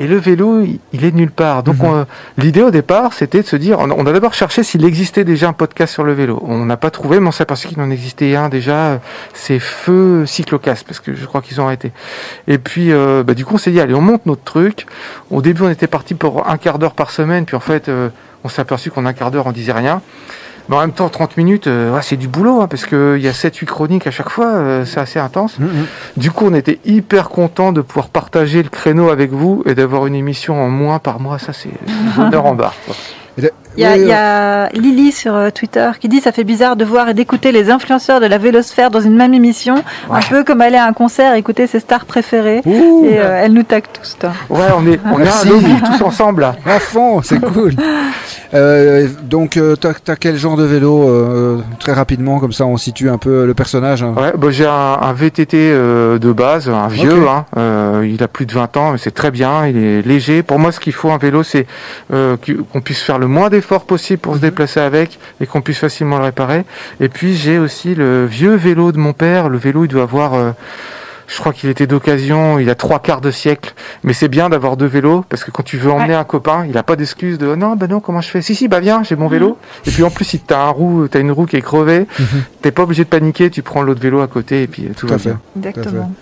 Et 0.00 0.06
le 0.08 0.16
vélo, 0.16 0.62
il- 0.92 1.04
est 1.04 1.14
nulle 1.14 1.30
part. 1.30 1.62
Donc, 1.62 1.76
Mhm. 1.80 2.06
l'idée 2.38 2.62
au 2.62 2.70
départ, 2.70 3.12
c'était 3.12 3.42
de 3.42 3.46
se 3.46 3.54
dire, 3.56 3.78
on 3.78 3.90
on 3.90 4.06
a 4.06 4.12
d'abord 4.12 4.34
cherché 4.34 4.62
s'il 4.64 4.84
existait 4.84 5.22
déjà 5.24 5.48
un 5.48 5.52
podcast 5.52 5.92
sur 5.92 6.02
le 6.02 6.12
vélo. 6.12 6.42
On 6.46 6.64
n'a 6.64 6.76
pas 6.76 6.90
trouvé, 6.90 7.20
mais 7.20 7.28
on 7.28 7.32
s'est 7.32 7.42
aperçu 7.42 7.68
qu'il 7.68 7.80
en 7.80 7.90
existait 7.90 8.34
un 8.34 8.48
déjà. 8.48 8.74
euh, 8.74 8.96
C'est 9.34 9.58
Feu 9.60 10.24
Cyclocast, 10.26 10.84
parce 10.86 10.98
que 10.98 11.14
je 11.14 11.24
crois 11.26 11.40
qu'ils 11.40 11.60
ont 11.60 11.66
arrêté. 11.66 11.92
Et 12.48 12.58
puis, 12.58 12.90
euh, 12.92 13.22
bah, 13.22 13.34
du 13.34 13.44
coup, 13.44 13.54
on 13.54 13.58
s'est 13.58 13.70
dit, 13.70 13.80
allez, 13.80 13.94
on 13.94 14.00
monte 14.00 14.26
notre 14.26 14.42
truc. 14.42 14.86
Au 15.30 15.40
début, 15.42 15.62
on 15.62 15.70
était 15.70 15.86
parti 15.86 16.14
pour 16.14 16.48
un 16.48 16.56
quart 16.56 16.78
d'heure 16.78 16.94
par 16.94 17.10
semaine, 17.10 17.44
puis 17.44 17.54
en 17.56 17.60
fait, 17.60 17.88
euh, 17.88 18.08
on 18.44 18.48
s'est 18.48 18.62
aperçu 18.62 18.90
qu'en 18.90 19.06
un 19.06 19.12
quart 19.12 19.30
d'heure, 19.30 19.46
on 19.46 19.52
disait 19.52 19.72
rien. 19.72 20.00
Mais 20.68 20.76
en 20.76 20.80
même 20.80 20.92
temps, 20.92 21.08
30 21.08 21.36
minutes, 21.36 21.66
euh, 21.66 21.94
ouais, 21.94 22.02
c'est 22.02 22.16
du 22.16 22.28
boulot, 22.28 22.60
hein, 22.60 22.68
parce 22.68 22.86
qu'il 22.86 23.18
y 23.18 23.28
a 23.28 23.32
7-8 23.32 23.66
chroniques 23.66 24.06
à 24.06 24.10
chaque 24.10 24.28
fois, 24.28 24.46
euh, 24.46 24.84
c'est 24.84 25.00
assez 25.00 25.18
intense. 25.18 25.58
Mhm. 25.58 25.86
Du 26.16 26.30
coup, 26.30 26.46
on 26.46 26.54
était 26.54 26.78
hyper 26.84 27.28
content 27.28 27.72
de 27.72 27.80
pouvoir 27.80 28.08
partager 28.08 28.62
le 28.62 28.68
créneau 28.68 29.10
avec 29.10 29.32
vous 29.32 29.62
et 29.66 29.74
d'avoir 29.74 30.06
une 30.06 30.14
émission 30.14 30.62
en 30.62 30.68
moins 30.68 30.98
par 30.98 31.20
mois. 31.20 31.38
Ça, 31.38 31.52
c'est 31.52 31.70
bonheur 32.16 32.46
en 32.46 32.54
barre. 32.54 32.74
Il 33.76 33.82
y 33.82 33.86
a, 33.86 33.92
Oui, 33.92 34.00
il 34.02 34.08
y 34.08 34.12
euh, 34.12 34.66
a 34.66 34.68
Lily 34.72 35.12
sur 35.12 35.34
euh, 35.34 35.50
Twitter 35.50 35.90
qui 36.00 36.08
dit 36.08 36.20
ça 36.20 36.32
fait 36.32 36.44
bizarre 36.44 36.76
de 36.76 36.84
voir 36.84 37.08
et 37.08 37.14
d'écouter 37.14 37.52
les 37.52 37.70
influenceurs 37.70 38.20
de 38.20 38.26
la 38.26 38.38
vélosphère 38.38 38.90
dans 38.90 39.00
une 39.00 39.14
même 39.16 39.34
émission, 39.34 39.76
un 40.10 40.14
Ouais. 40.14 40.20
peu 40.28 40.44
comme 40.44 40.60
aller 40.60 40.76
à 40.76 40.86
un 40.86 40.92
concert, 40.92 41.34
écouter 41.34 41.66
ses 41.66 41.80
stars 41.80 42.04
préférées. 42.04 42.60
Ouh, 42.66 43.06
Et 43.06 43.18
euh, 43.18 43.40
elle 43.44 43.52
nous 43.52 43.62
tag 43.62 43.84
tous. 43.92 44.16
toi. 44.18 44.32
Ouais, 44.50 44.66
on 44.76 44.86
est, 44.86 45.00
on 45.12 45.18
est 45.20 45.28
un 45.28 45.48
lobby 45.48 45.72
tous 45.86 46.04
ensemble 46.04 46.42
là. 46.42 46.56
à 46.66 46.78
fond, 46.80 47.22
c'est 47.22 47.40
cool. 47.40 47.72
Euh, 48.54 49.08
donc, 49.22 49.56
euh, 49.56 49.76
t'as 49.76 49.92
as 50.08 50.16
quel 50.16 50.36
genre 50.36 50.56
de 50.58 50.64
vélo 50.64 51.08
euh, 51.08 51.58
Très 51.78 51.92
rapidement, 51.94 52.38
comme 52.38 52.52
ça, 52.52 52.66
on 52.66 52.76
situe 52.76 53.08
un 53.08 53.16
peu 53.16 53.46
le 53.46 53.54
personnage. 53.54 54.02
hein? 54.02 54.12
Ouais, 54.16 54.32
bah, 54.36 54.48
j'ai 54.50 54.66
un, 54.66 54.98
un 55.00 55.12
VTT 55.14 55.56
euh, 55.72 56.18
de 56.18 56.32
base, 56.32 56.68
un 56.68 56.88
vieux. 56.88 57.22
Ok. 57.22 57.28
Hein, 57.28 57.44
euh, 57.56 58.06
il 58.06 58.22
a 58.22 58.28
plus 58.28 58.44
de 58.44 58.52
20 58.52 58.76
ans, 58.76 58.92
mais 58.92 58.98
c'est 58.98 59.10
très 59.14 59.30
bien. 59.30 59.66
Il 59.66 59.76
est 59.82 60.02
léger. 60.06 60.42
Pour 60.42 60.58
moi, 60.58 60.70
ce 60.70 60.80
qu'il 60.80 60.92
faut 60.92 61.10
un 61.10 61.16
vélo, 61.18 61.42
c'est 61.42 61.66
euh, 62.12 62.36
qu'on 62.72 62.80
puisse 62.82 63.00
faire 63.02 63.18
le 63.18 63.26
moins 63.26 63.48
d'efforts 63.48 63.61
possible 63.66 64.20
pour 64.20 64.36
se 64.36 64.40
déplacer 64.40 64.80
avec 64.80 65.18
et 65.40 65.46
qu'on 65.46 65.60
puisse 65.60 65.78
facilement 65.78 66.18
le 66.18 66.24
réparer. 66.24 66.64
Et 67.00 67.08
puis 67.08 67.36
j'ai 67.36 67.58
aussi 67.58 67.94
le 67.94 68.26
vieux 68.26 68.54
vélo 68.54 68.92
de 68.92 68.98
mon 68.98 69.12
père. 69.12 69.48
Le 69.48 69.58
vélo, 69.58 69.84
il 69.84 69.88
doit 69.88 70.02
avoir 70.02 70.34
euh, 70.34 70.52
je 71.26 71.38
crois 71.38 71.52
qu'il 71.52 71.70
était 71.70 71.86
d'occasion, 71.86 72.58
il 72.58 72.68
a 72.68 72.74
trois 72.74 72.98
quarts 72.98 73.20
de 73.20 73.30
siècle. 73.30 73.74
Mais 74.04 74.12
c'est 74.12 74.28
bien 74.28 74.50
d'avoir 74.50 74.76
deux 74.76 74.86
vélos 74.86 75.24
parce 75.28 75.44
que 75.44 75.50
quand 75.50 75.62
tu 75.62 75.78
veux 75.78 75.90
emmener 75.90 76.14
un 76.14 76.24
copain, 76.24 76.66
il 76.68 76.76
a 76.76 76.82
pas 76.82 76.96
d'excuse 76.96 77.38
de 77.38 77.54
non, 77.54 77.74
bah 77.74 77.86
non, 77.86 78.00
comment 78.00 78.20
je 78.20 78.28
fais? 78.28 78.42
Si, 78.42 78.54
si, 78.54 78.68
bah 78.68 78.80
viens, 78.80 79.02
j'ai 79.02 79.16
mon 79.16 79.28
vélo. 79.28 79.56
Et 79.86 79.90
puis 79.90 80.02
en 80.02 80.10
plus, 80.10 80.24
si 80.24 80.40
t'as 80.40 80.66
un 80.66 80.70
roue, 80.70 81.08
t'as 81.08 81.20
une 81.20 81.32
roue 81.32 81.46
qui 81.46 81.56
est 81.56 81.62
crevée, 81.62 82.06
t'es 82.60 82.70
pas 82.70 82.82
obligé 82.82 83.04
de 83.04 83.08
paniquer, 83.08 83.50
tu 83.50 83.62
prends 83.62 83.82
l'autre 83.82 84.00
vélo 84.00 84.20
à 84.20 84.26
côté 84.26 84.62
et 84.62 84.66
puis 84.66 84.86
euh, 84.86 84.92
tout 84.96 85.06
va 85.06 85.16
bien. 85.16 85.40
Exactement. 85.56 86.12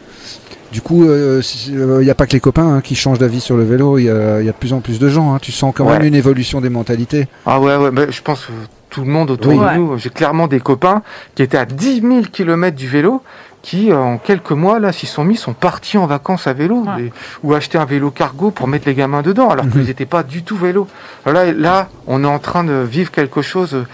Du 0.73 0.81
coup, 0.83 1.05
il 1.05 1.99
n'y 2.03 2.11
a 2.11 2.15
pas 2.15 2.27
que 2.27 2.33
les 2.33 2.41
copains 2.41 2.77
hein, 2.77 2.81
qui 2.81 2.95
changent 2.95 3.19
d'avis 3.19 3.41
sur 3.41 3.57
le 3.57 3.65
vélo, 3.65 3.99
il 3.99 4.05
y 4.05 4.11
a, 4.11 4.41
y 4.41 4.49
a 4.49 4.53
de 4.53 4.57
plus 4.57 4.73
en 4.73 4.81
plus 4.81 5.01
de 5.01 5.09
gens. 5.09 5.35
hein. 5.35 5.39
Tu 5.43 5.51
sens 5.51 5.73
quand 5.75 5.85
même 5.89 6.03
une 6.05 6.15
évolution 6.15 6.61
des 6.61 6.71
mentalités. 6.71 7.27
Ah 7.45 7.59
ouais, 7.61 7.77
ouais, 7.77 7.91
bah, 7.91 8.03
je 8.09 8.21
pense 8.23 8.45
que 8.47 8.53
tout 8.89 9.01
le 9.01 9.09
monde 9.11 9.33
autour 9.33 9.51
Oui. 9.53 9.59
de 9.59 9.65
Ouais. 9.65 9.77
nous, 9.77 9.99
j'ai 9.99 10.11
clairement 10.11 10.47
des 10.47 10.61
copains 10.61 11.03
qui 11.35 11.43
étaient 11.43 11.59
à 11.59 11.65
10 11.65 12.01
000 12.03 12.21
km 12.33 12.77
du 12.77 12.87
vélo 12.87 13.21
qui, 13.63 13.91
euh, 13.93 13.99
en 13.99 14.19
quelques 14.19 14.53
mois, 14.53 14.79
là, 14.79 14.93
s'y 14.93 15.07
sont 15.07 15.25
mis, 15.25 15.37
sont 15.37 15.53
partis 15.55 15.99
en 15.99 16.07
vacances 16.07 16.47
à 16.47 16.53
vélo 16.53 16.85
Ouais. 16.97 17.13
ou 17.43 17.53
acheter 17.55 17.77
un 17.77 17.85
vélo 17.85 18.11
cargo 18.13 18.51
pour 18.53 18.69
mettre 18.69 18.87
les 18.87 18.95
gamins 18.95 19.23
dedans, 19.23 19.49
alors 19.51 19.65
Mhm. 19.67 19.73
qu'ils 19.73 19.85
n'étaient 19.87 20.07
pas 20.07 20.23
du 20.23 20.45
tout 20.45 20.57
vélo. 20.57 20.87
Là, 21.27 21.53
là, 21.53 21.89
on 22.07 22.23
est 22.23 22.29
en 22.29 22.39
train 22.39 22.63
de 22.65 22.73
vivre 22.89 23.11
quelque 23.11 23.43
chose. 23.43 23.75
euh, 23.75 23.85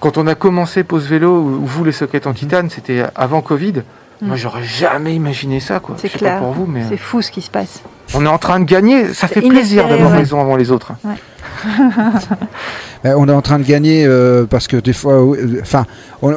Quand 0.00 0.18
on 0.18 0.26
a 0.26 0.34
commencé 0.34 0.84
Pause 0.84 1.06
Vélo, 1.06 1.30
ou 1.38 1.62
ou 1.62 1.66
vous, 1.66 1.84
les 1.84 1.92
sockets 1.92 2.26
en 2.26 2.30
Mhm. 2.30 2.36
titane, 2.36 2.70
c'était 2.70 3.04
avant 3.14 3.40
Covid. 3.40 3.82
Moi, 4.24 4.36
j'aurais 4.36 4.64
jamais 4.64 5.14
imaginé 5.14 5.60
ça, 5.60 5.80
quoi. 5.80 5.96
C'est 5.98 6.08
clair. 6.08 6.38
pas 6.38 6.44
pour 6.44 6.52
vous, 6.52 6.66
mais 6.66 6.82
C'est 6.88 6.96
fou 6.96 7.22
ce 7.22 7.30
qui 7.30 7.42
se 7.42 7.50
passe. 7.50 7.82
on 8.14 8.24
est 8.24 8.28
en 8.28 8.38
train 8.38 8.60
de 8.60 8.64
gagner. 8.64 9.12
Ça 9.14 9.28
fait 9.28 9.42
plaisir 9.42 9.88
d'avoir 9.88 10.10
ouais. 10.12 10.18
raison 10.18 10.40
avant 10.40 10.56
les 10.56 10.70
autres. 10.70 10.92
Euh, 11.04 11.10
on 13.04 13.28
est 13.28 13.32
en 13.32 13.42
train 13.42 13.58
de 13.58 13.64
gagner 13.64 14.04
euh, 14.06 14.44
parce 14.48 14.66
que 14.66 14.76
des 14.76 14.92
fois, 14.92 15.14
euh, 15.14 15.60
enfin, 15.60 15.84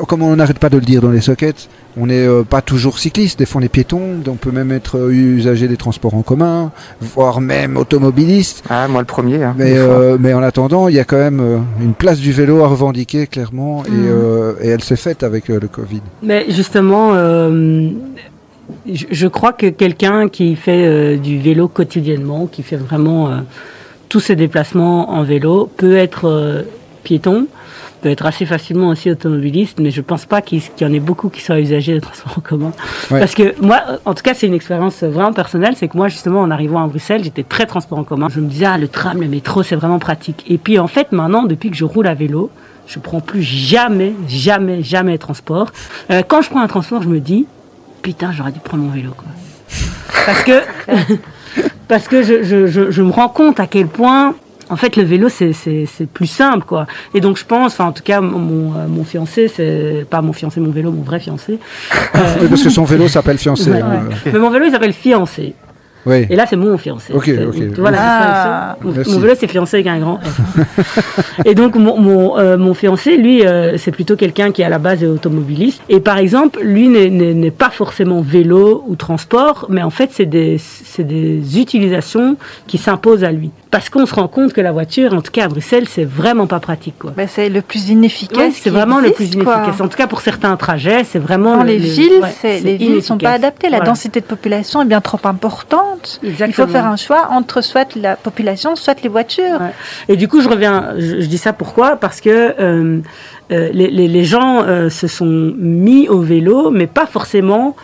comme 0.08 0.22
on 0.22 0.36
n'arrête 0.36 0.60
pas 0.60 0.70
de 0.70 0.78
le 0.78 0.84
dire 0.86 1.02
dans 1.02 1.12
les 1.12 1.22
sockets, 1.22 1.70
on 2.00 2.08
n'est 2.08 2.28
euh, 2.28 2.44
pas 2.44 2.62
toujours 2.62 3.00
cycliste. 3.00 3.40
Des 3.40 3.46
fois, 3.46 3.62
on 3.62 3.64
est 3.64 3.70
piéton, 3.70 4.02
on 4.28 4.34
peut 4.36 4.52
même 4.52 4.72
être 4.72 4.98
euh, 4.98 5.12
usager 5.12 5.68
des 5.68 5.78
transports 5.78 6.14
en 6.14 6.22
commun, 6.22 6.72
voire 7.02 7.42
même 7.42 7.78
automobiliste. 7.78 8.64
Ah, 8.70 8.88
moi, 8.88 9.02
le 9.02 9.08
premier. 9.08 9.44
hein, 9.44 9.56
Mais, 9.58 9.74
euh, 9.78 10.18
en 10.36 10.44
attendant, 10.44 10.88
il 10.90 10.96
y 10.96 11.00
a 11.00 11.04
quand 11.06 11.18
même 11.18 11.40
euh, 11.40 11.58
une 11.82 11.94
place 11.94 12.20
du 12.20 12.32
vélo 12.32 12.64
à 12.64 12.68
revendiquer 12.68 13.28
clairement, 13.28 13.84
et, 13.86 14.66
et 14.66 14.70
elle 14.70 14.84
s'est 14.84 14.96
faite 14.96 15.24
avec 15.24 15.50
euh, 15.50 15.60
le 15.60 15.68
Covid. 15.68 16.02
Mais 16.22 16.46
justement, 16.50 17.12
euh, 17.14 17.90
je, 18.92 19.06
je 19.10 19.28
crois 19.28 19.54
que 19.54 19.68
quelqu'un 19.68 20.28
qui 20.30 20.56
fait 20.56 20.86
euh, 20.86 21.18
du 21.18 21.40
vélo 21.40 21.68
quotidiennement, 21.68 22.46
qui 22.48 22.62
fait 22.64 22.76
vraiment 22.76 23.30
euh, 23.30 23.38
tous 24.10 24.20
ses 24.20 24.36
déplacements 24.36 25.12
en 25.12 25.24
vélo, 25.24 25.70
peut 25.78 25.98
être 25.98 26.26
euh, 26.26 26.64
piéton, 27.04 27.48
peut 28.02 28.10
être 28.10 28.26
assez 28.26 28.46
facilement 28.46 28.90
aussi 28.90 29.10
automobiliste, 29.10 29.80
mais 29.80 29.92
je 29.92 30.02
pense 30.02 30.26
pas 30.26 30.42
qu'il 30.42 30.62
y 30.80 30.86
en 30.86 30.94
ait 30.94 31.00
beaucoup 31.00 31.30
qui 31.30 31.42
soient 31.42 31.60
usagers 31.60 31.96
de 31.96 32.00
transport 32.00 32.34
en 32.38 32.42
commun. 32.42 32.72
Ouais. 33.12 33.20
Parce 33.20 33.34
que 33.34 33.60
moi, 33.62 33.82
en 34.06 34.14
tout 34.14 34.24
cas, 34.24 34.34
c'est 34.34 34.48
une 34.48 34.54
expérience 34.54 35.04
vraiment 35.04 35.34
personnelle, 35.34 35.76
c'est 35.76 35.88
que 35.88 35.98
moi, 35.98 36.08
justement, 36.08 36.42
en 36.42 36.52
arrivant 36.52 36.84
à 36.84 36.88
Bruxelles, 36.88 37.24
j'étais 37.24 37.44
très 37.44 37.66
transport 37.66 37.98
en 37.98 38.04
commun. 38.04 38.28
Je 38.30 38.40
me 38.40 38.48
disais, 38.48 38.66
ah, 38.66 38.78
le 38.78 38.88
tram, 38.88 39.20
le 39.22 39.28
métro, 39.28 39.64
c'est 39.64 39.76
vraiment 39.76 40.00
pratique. 40.00 40.46
Et 40.48 40.58
puis, 40.58 40.80
en 40.80 40.88
fait, 40.88 41.12
maintenant, 41.12 41.44
depuis 41.44 41.72
que 41.72 41.78
je 41.78 41.86
roule 41.86 42.08
à 42.08 42.14
vélo, 42.14 42.50
je 42.88 43.00
prends 43.00 43.20
plus 43.20 43.44
jamais, 43.44 44.14
jamais, 44.28 44.82
jamais 44.82 45.14
de 45.14 45.18
transport. 45.18 45.72
Euh, 46.12 46.24
quand 46.26 46.42
je 46.42 46.50
prends 46.50 46.62
un 46.62 46.68
transport, 46.68 47.02
je 47.02 47.10
me 47.10 47.20
dis, 47.20 47.46
putain, 48.02 48.32
j'aurais 48.32 48.52
dû 48.52 48.60
prendre 48.60 48.84
mon 48.84 48.92
vélo, 48.92 49.12
quoi. 49.16 49.28
Parce 50.26 50.44
que, 50.44 50.62
parce 51.88 52.08
que 52.08 52.24
je, 52.24 52.44
je, 52.44 52.68
je, 52.68 52.92
je 52.92 53.02
me 53.02 53.12
rends 53.12 53.30
compte 53.30 53.60
à 53.60 53.68
quel 53.68 53.88
point, 53.88 54.36
en 54.70 54.76
fait, 54.76 54.96
le 54.96 55.04
vélo, 55.04 55.30
c'est, 55.30 55.54
c'est, 55.54 55.86
c'est 55.86 56.08
plus 56.08 56.28
simple, 56.28 56.66
quoi. 56.66 56.88
Et 57.14 57.22
donc, 57.22 57.38
je 57.38 57.46
pense, 57.46 57.74
enfin, 57.74 57.86
en 57.86 57.92
tout 57.92 58.04
cas, 58.04 58.20
mon, 58.20 58.40
mon, 58.40 59.02
euh, 59.02 59.04
fiancé, 59.06 59.48
c'est 59.48 60.06
pas 60.10 60.22
mon 60.22 60.34
fiancé, 60.34 60.60
mon 60.60 60.72
vélo, 60.72 60.92
mon 60.92 61.04
vrai 61.04 61.20
fiancé. 61.20 61.60
Euh, 62.16 62.48
parce 62.50 62.64
que 62.64 62.70
son 62.70 62.84
vélo 62.84 63.08
s'appelle 63.08 63.38
fiancé. 63.38 63.70
Ouais, 63.70 63.82
hein, 63.82 64.08
ouais. 64.10 64.32
Mais 64.32 64.40
mon 64.40 64.50
vélo, 64.50 64.66
il 64.66 64.72
s'appelle 64.72 64.94
fiancé. 64.94 65.54
Oui. 66.08 66.26
Et 66.30 66.36
là, 66.36 66.46
c'est 66.50 66.56
mon 66.56 66.78
fiancé. 66.78 67.14
Ok, 67.14 67.30
ok. 67.50 67.56
Voilà, 67.78 67.98
Ah. 68.02 68.76
c'est 68.82 68.88
ça. 68.88 69.04
Mon- 69.06 69.14
mon 69.14 69.20
vélo, 69.20 69.34
c'est 69.40 69.48
fiancé 69.48 69.76
avec 69.78 69.88
un 69.88 70.00
grand 70.00 70.20
F. 70.24 70.42
et 71.46 71.54
donc, 71.54 71.76
mon, 71.76 72.00
mon, 72.00 72.38
euh, 72.40 72.58
mon 72.58 72.74
fiancé, 72.74 73.18
lui, 73.18 73.46
euh, 73.46 73.78
c'est 73.78 73.92
plutôt 73.92 74.16
quelqu'un 74.16 74.52
qui, 74.52 74.64
à 74.64 74.70
la 74.70 74.80
base, 74.80 75.04
est 75.04 75.08
automobiliste. 75.08 75.82
Et 75.90 76.00
par 76.00 76.18
exemple, 76.18 76.60
lui 76.64 76.88
n'est- 76.88 77.52
pas 77.52 77.70
forcément 77.70 78.22
vélo 78.22 78.84
ou 78.88 78.96
transport, 78.96 79.66
mais 79.70 79.82
en 79.84 79.90
fait, 79.90 80.10
c'est 80.14 80.26
des, 80.26 80.58
c'est 80.60 81.04
des 81.06 81.60
utilisations 81.60 82.36
qui 82.68 82.78
s'imposent 82.78 83.24
à 83.24 83.32
lui. 83.32 83.52
Parce 83.72 83.90
qu'on 83.90 84.06
se 84.06 84.14
rend 84.16 84.28
compte 84.28 84.54
que 84.54 84.62
la 84.62 84.72
voiture, 84.72 85.14
en 85.14 85.22
tout 85.22 85.32
cas 85.32 85.46
à 85.46 85.48
Bruxelles, 85.50 85.86
c'est 85.90 86.06
vraiment 86.06 86.48
pas 86.48 86.60
pratique. 86.60 86.96
Ben, 87.16 87.28
c'est 87.30 87.50
le 87.50 87.62
plus 87.62 87.90
inefficace. 87.90 88.38
Ouais, 88.38 88.52
c'est 88.54 88.70
vraiment 88.70 89.00
le 89.00 89.12
plus 89.12 89.36
quoi. 89.38 89.56
inefficace. 89.56 89.82
En 89.82 89.88
tout 89.88 89.98
cas, 89.98 90.08
pour 90.08 90.22
certains 90.22 90.56
trajets, 90.56 91.04
c'est 91.04 91.20
vraiment 91.20 91.58
Dans 91.58 91.64
le- 91.64 91.70
les 91.70 91.80
le- 91.80 91.84
villes, 91.86 92.22
ouais, 92.44 92.60
les 92.64 92.78
villes 92.78 92.96
ne 92.96 93.02
sont 93.02 93.18
pas 93.18 93.32
adaptées. 93.32 93.70
La 93.70 93.78
Voilà. 93.78 93.92
densité 93.92 94.22
de 94.22 94.26
population 94.26 94.82
est 94.82 94.86
bien 94.86 95.02
trop 95.02 95.20
importante. 95.26 95.97
Il 96.24 96.54
faut 96.54 96.68
faire 96.68 96.86
un 96.86 96.96
choix 96.96 97.28
entre 97.32 97.62
soit 97.62 97.96
la 97.96 98.16
population, 98.16 98.76
soit 98.76 99.02
les 99.04 99.10
voitures. 99.10 99.60
Et 100.08 100.16
du 100.16 100.28
coup, 100.28 100.42
je 100.42 100.50
reviens, 100.50 100.94
je, 100.98 101.26
dis 101.26 101.38
ça 101.38 101.54
pourquoi? 101.54 101.96
Parce 101.96 102.22
que 102.22 102.30
euh, 102.30 103.00
euh, 103.52 103.70
les 103.72 104.24
gens 104.24 104.64
euh, 104.64 104.90
se 104.90 105.08
sont 105.08 105.54
mis 105.58 106.08
au 106.10 106.20
vélo, 106.20 106.72
mais 106.72 106.88
pas 106.88 107.06
forcément 107.06 107.76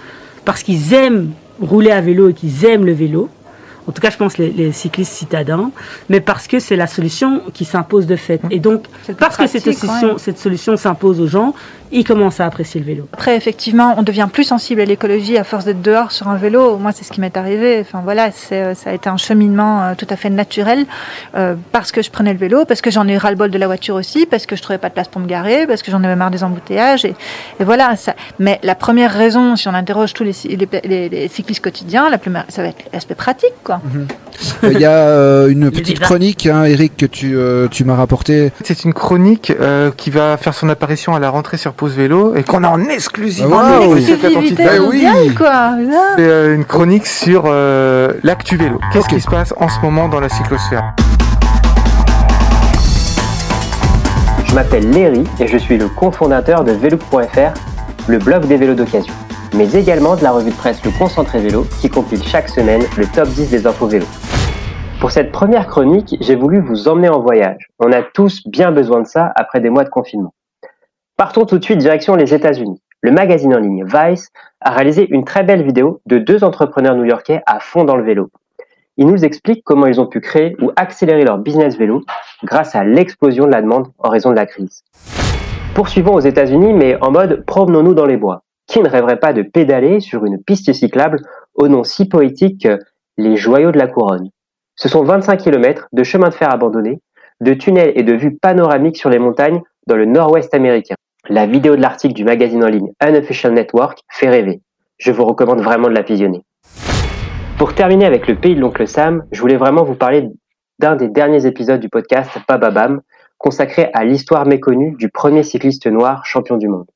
parce 0.45 0.63
qu'ils 0.63 0.93
aiment 0.93 1.31
rouler 1.61 1.91
à 1.91 2.01
vélo 2.01 2.29
et 2.29 2.33
qu'ils 2.33 2.65
aiment 2.65 2.85
le 2.85 2.93
vélo. 2.93 3.29
En 3.87 3.91
tout 3.91 4.01
cas, 4.01 4.09
je 4.09 4.17
pense 4.17 4.37
les, 4.37 4.49
les 4.49 4.71
cyclistes 4.71 5.13
citadins, 5.13 5.71
mais 6.09 6.19
parce 6.21 6.47
que 6.47 6.59
c'est 6.59 6.75
la 6.75 6.87
solution 6.87 7.41
qui 7.53 7.65
s'impose 7.65 8.05
de 8.07 8.15
fait. 8.15 8.41
Et 8.51 8.59
donc, 8.59 8.85
parce 9.19 9.37
que 9.37 9.47
cette 9.47 9.63
solution, 9.73 10.17
cette 10.17 10.39
solution 10.39 10.77
s'impose 10.77 11.19
aux 11.19 11.27
gens, 11.27 11.53
ils 11.95 12.03
commencent 12.03 12.39
à 12.39 12.45
apprécier 12.47 12.79
le 12.79 12.87
vélo. 12.87 13.07
Après, 13.13 13.35
effectivement, 13.35 13.93
on 13.97 14.01
devient 14.01 14.27
plus 14.31 14.45
sensible 14.45 14.81
à 14.81 14.85
l'écologie 14.85 15.37
à 15.37 15.43
force 15.43 15.65
d'être 15.65 15.81
dehors 15.83 16.11
sur 16.11 16.27
un 16.27 16.37
vélo. 16.37 16.77
Moi, 16.77 16.91
c'est 16.91 17.03
ce 17.03 17.11
qui 17.11 17.21
m'est 17.21 17.37
arrivé. 17.37 17.77
Enfin, 17.81 18.01
voilà, 18.03 18.31
c'est, 18.31 18.73
ça 18.73 18.89
a 18.89 18.93
été 18.93 19.09
un 19.09 19.17
cheminement 19.17 19.83
euh, 19.83 19.93
tout 19.95 20.07
à 20.09 20.15
fait 20.15 20.31
naturel 20.31 20.85
euh, 21.35 21.53
parce 21.71 21.91
que 21.91 22.01
je 22.01 22.09
prenais 22.09 22.33
le 22.33 22.39
vélo, 22.39 22.65
parce 22.65 22.81
que 22.81 22.89
j'en 22.89 23.07
ai 23.07 23.13
eu 23.13 23.17
ras-le-bol 23.17 23.51
de 23.51 23.57
la 23.59 23.67
voiture 23.67 23.93
aussi, 23.93 24.25
parce 24.25 24.47
que 24.47 24.55
je 24.55 24.61
trouvais 24.63 24.79
pas 24.79 24.89
de 24.89 24.95
place 24.95 25.07
pour 25.07 25.21
me 25.21 25.27
garer, 25.27 25.67
parce 25.67 25.83
que 25.83 25.91
j'en 25.91 26.03
avais 26.03 26.15
marre 26.15 26.31
des 26.31 26.43
embouteillages. 26.43 27.05
Et, 27.05 27.13
et 27.59 27.63
voilà. 27.63 27.95
Ça. 27.95 28.15
Mais 28.39 28.59
la 28.63 28.73
première 28.73 29.11
raison, 29.11 29.55
si 29.55 29.67
on 29.67 29.73
interroge 29.75 30.13
tous 30.13 30.23
les, 30.23 30.33
cy- 30.33 30.47
les, 30.57 30.67
les- 30.85 31.09
les 31.09 31.27
cyclistes 31.27 31.63
quotidiens, 31.63 32.09
la 32.09 32.17
plus, 32.17 32.31
ça 32.49 32.63
va 32.63 32.69
être 32.69 32.85
l'aspect 32.91 33.13
pratique, 33.15 33.53
quoi. 33.63 33.72
Quoi. 33.81 34.07
Euh, 34.63 34.71
Il 34.73 34.79
y 34.79 34.85
a 34.85 34.91
euh, 34.91 35.49
une 35.49 35.71
petite 35.77 35.99
chronique, 35.99 36.47
hein, 36.47 36.63
Eric, 36.65 36.97
que 36.97 37.05
tu, 37.05 37.35
euh, 37.35 37.67
tu 37.69 37.83
m'as 37.85 37.95
rapporté. 37.95 38.51
C'est 38.63 38.83
une 38.83 38.93
chronique 38.93 39.51
euh, 39.59 39.91
qui 39.95 40.09
va 40.09 40.37
faire 40.37 40.53
son 40.53 40.69
apparition 40.69 41.13
à 41.15 41.19
la 41.19 41.29
rentrée 41.29 41.57
sur 41.57 41.73
Pause 41.73 41.93
Vélo 41.95 42.35
et 42.35 42.43
qu'on 42.43 42.63
a 42.63 42.69
en 42.69 42.83
exclusivité. 42.85 43.53
Ah 43.55 43.79
oui. 43.87 44.05
Exclusivité. 44.09 44.63
Bah 44.63 45.11
quoi. 45.37 45.71
C'est 46.17 46.21
euh, 46.27 46.55
une 46.55 46.65
chronique 46.65 47.05
sur 47.05 47.43
euh, 47.45 48.13
l'actu 48.23 48.57
vélo. 48.57 48.79
Qu'est-ce 48.91 49.07
qui 49.07 49.21
se 49.21 49.29
passe 49.29 49.53
en 49.57 49.69
ce 49.69 49.79
moment 49.81 50.07
dans 50.09 50.19
la 50.19 50.29
cyclosphère? 50.29 50.93
Je 54.45 54.55
m'appelle 54.55 54.89
Léry 54.91 55.23
et 55.39 55.47
je 55.47 55.57
suis 55.57 55.77
le 55.77 55.87
cofondateur 55.87 56.63
de 56.63 56.73
Velook.fr, 56.73 57.53
le 58.07 58.17
blog 58.19 58.45
des 58.45 58.57
vélos 58.57 58.75
d'occasion, 58.75 59.13
mais 59.53 59.71
également 59.73 60.15
de 60.15 60.23
la 60.23 60.31
revue 60.31 60.51
de 60.51 60.55
presse 60.55 60.83
Le 60.83 60.91
Concentré 60.97 61.39
Vélo 61.39 61.65
qui 61.81 61.89
compile 61.89 62.23
chaque 62.23 62.49
semaine 62.49 62.83
le 62.97 63.05
top 63.05 63.27
10 63.27 63.49
des 63.49 63.67
infos 63.67 63.87
vélo. 63.87 64.05
Pour 64.99 65.11
cette 65.11 65.31
première 65.31 65.67
chronique, 65.67 66.15
j'ai 66.21 66.35
voulu 66.35 66.59
vous 66.61 66.87
emmener 66.87 67.09
en 67.09 67.19
voyage. 67.19 67.67
On 67.79 67.91
a 67.91 68.01
tous 68.01 68.41
bien 68.47 68.71
besoin 68.71 69.01
de 69.01 69.07
ça 69.07 69.31
après 69.35 69.59
des 69.59 69.69
mois 69.69 69.83
de 69.83 69.89
confinement. 69.89 70.33
Partons 71.17 71.45
tout 71.45 71.59
de 71.59 71.63
suite 71.63 71.77
direction 71.77 72.15
les 72.15 72.33
États-Unis. 72.33 72.81
Le 73.01 73.11
magazine 73.11 73.53
en 73.53 73.59
ligne 73.59 73.85
Vice 73.85 74.29
a 74.61 74.71
réalisé 74.71 75.07
une 75.09 75.25
très 75.25 75.43
belle 75.43 75.63
vidéo 75.63 76.01
de 76.05 76.17
deux 76.17 76.43
entrepreneurs 76.43 76.95
new-yorkais 76.95 77.41
à 77.45 77.59
fond 77.59 77.83
dans 77.83 77.97
le 77.97 78.03
vélo. 78.03 78.29
Ils 78.97 79.07
nous 79.07 79.25
expliquent 79.25 79.63
comment 79.65 79.87
ils 79.87 79.99
ont 79.99 80.07
pu 80.07 80.21
créer 80.21 80.55
ou 80.61 80.71
accélérer 80.75 81.25
leur 81.25 81.37
business 81.37 81.77
vélo 81.77 82.03
grâce 82.43 82.75
à 82.75 82.83
l'explosion 82.83 83.45
de 83.45 83.51
la 83.51 83.61
demande 83.61 83.87
en 83.97 84.09
raison 84.09 84.29
de 84.29 84.35
la 84.35 84.45
crise. 84.45 84.83
Poursuivons 85.75 86.13
aux 86.13 86.19
États-Unis, 86.19 86.73
mais 86.73 86.97
en 87.01 87.11
mode 87.11 87.43
promenons-nous 87.45 87.93
dans 87.93 88.05
les 88.05 88.17
bois. 88.17 88.43
Qui 88.67 88.81
ne 88.81 88.89
rêverait 88.89 89.19
pas 89.19 89.33
de 89.33 89.41
pédaler 89.41 89.99
sur 89.99 90.25
une 90.25 90.41
piste 90.41 90.71
cyclable 90.73 91.19
au 91.55 91.67
nom 91.67 91.83
si 91.83 92.07
poétique 92.07 92.63
que 92.63 92.79
les 93.17 93.35
joyaux 93.35 93.71
de 93.71 93.77
la 93.77 93.87
couronne 93.87 94.29
Ce 94.75 94.89
sont 94.89 95.03
25 95.03 95.37
km 95.37 95.87
de 95.91 96.03
chemins 96.03 96.29
de 96.29 96.33
fer 96.33 96.51
abandonnés, 96.51 96.99
de 97.41 97.53
tunnels 97.53 97.93
et 97.95 98.03
de 98.03 98.13
vues 98.13 98.35
panoramiques 98.35 98.97
sur 98.97 99.09
les 99.09 99.19
montagnes 99.19 99.61
dans 99.87 99.95
le 99.95 100.05
nord-ouest 100.05 100.53
américain. 100.53 100.95
La 101.29 101.45
vidéo 101.45 101.75
de 101.75 101.81
l'article 101.81 102.13
du 102.13 102.23
magazine 102.23 102.63
en 102.63 102.67
ligne 102.67 102.91
Unofficial 103.01 103.53
Network 103.53 103.99
fait 104.09 104.29
rêver. 104.29 104.61
Je 104.97 105.11
vous 105.11 105.25
recommande 105.25 105.61
vraiment 105.61 105.87
de 105.87 105.93
la 105.93 106.01
visionner. 106.01 106.43
Pour 107.57 107.75
terminer 107.75 108.05
avec 108.05 108.27
le 108.27 108.35
pays 108.35 108.55
de 108.55 108.59
l'oncle 108.59 108.87
Sam, 108.87 109.23
je 109.31 109.39
voulais 109.39 109.57
vraiment 109.57 109.83
vous 109.83 109.95
parler 109.95 110.27
d'un 110.79 110.95
des 110.95 111.07
derniers 111.07 111.45
épisodes 111.45 111.79
du 111.79 111.89
podcast 111.89 112.29
Bababam, 112.47 113.01
consacré 113.37 113.89
à 113.93 114.03
l'histoire 114.03 114.45
méconnue 114.45 114.95
du 114.97 115.09
premier 115.09 115.43
cycliste 115.43 115.87
noir 115.87 116.25
champion 116.25 116.57
du 116.57 116.67
monde. 116.67 116.87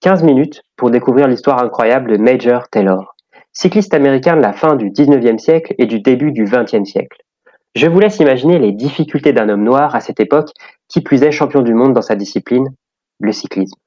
15 0.00 0.22
minutes 0.22 0.62
pour 0.76 0.90
découvrir 0.90 1.28
l'histoire 1.28 1.62
incroyable 1.62 2.12
de 2.12 2.22
Major 2.22 2.68
Taylor, 2.68 3.16
cycliste 3.52 3.94
américain 3.94 4.36
de 4.36 4.42
la 4.42 4.52
fin 4.52 4.76
du 4.76 4.90
19e 4.90 5.38
siècle 5.38 5.74
et 5.78 5.86
du 5.86 6.00
début 6.00 6.32
du 6.32 6.44
20e 6.44 6.84
siècle. 6.84 7.18
Je 7.74 7.86
vous 7.86 8.00
laisse 8.00 8.18
imaginer 8.18 8.58
les 8.58 8.72
difficultés 8.72 9.32
d'un 9.32 9.48
homme 9.48 9.64
noir 9.64 9.94
à 9.94 10.00
cette 10.00 10.20
époque, 10.20 10.50
qui 10.88 11.00
plus 11.00 11.22
est 11.22 11.30
champion 11.30 11.62
du 11.62 11.74
monde 11.74 11.92
dans 11.92 12.02
sa 12.02 12.14
discipline, 12.14 12.68
le 13.20 13.32
cyclisme. 13.32 13.78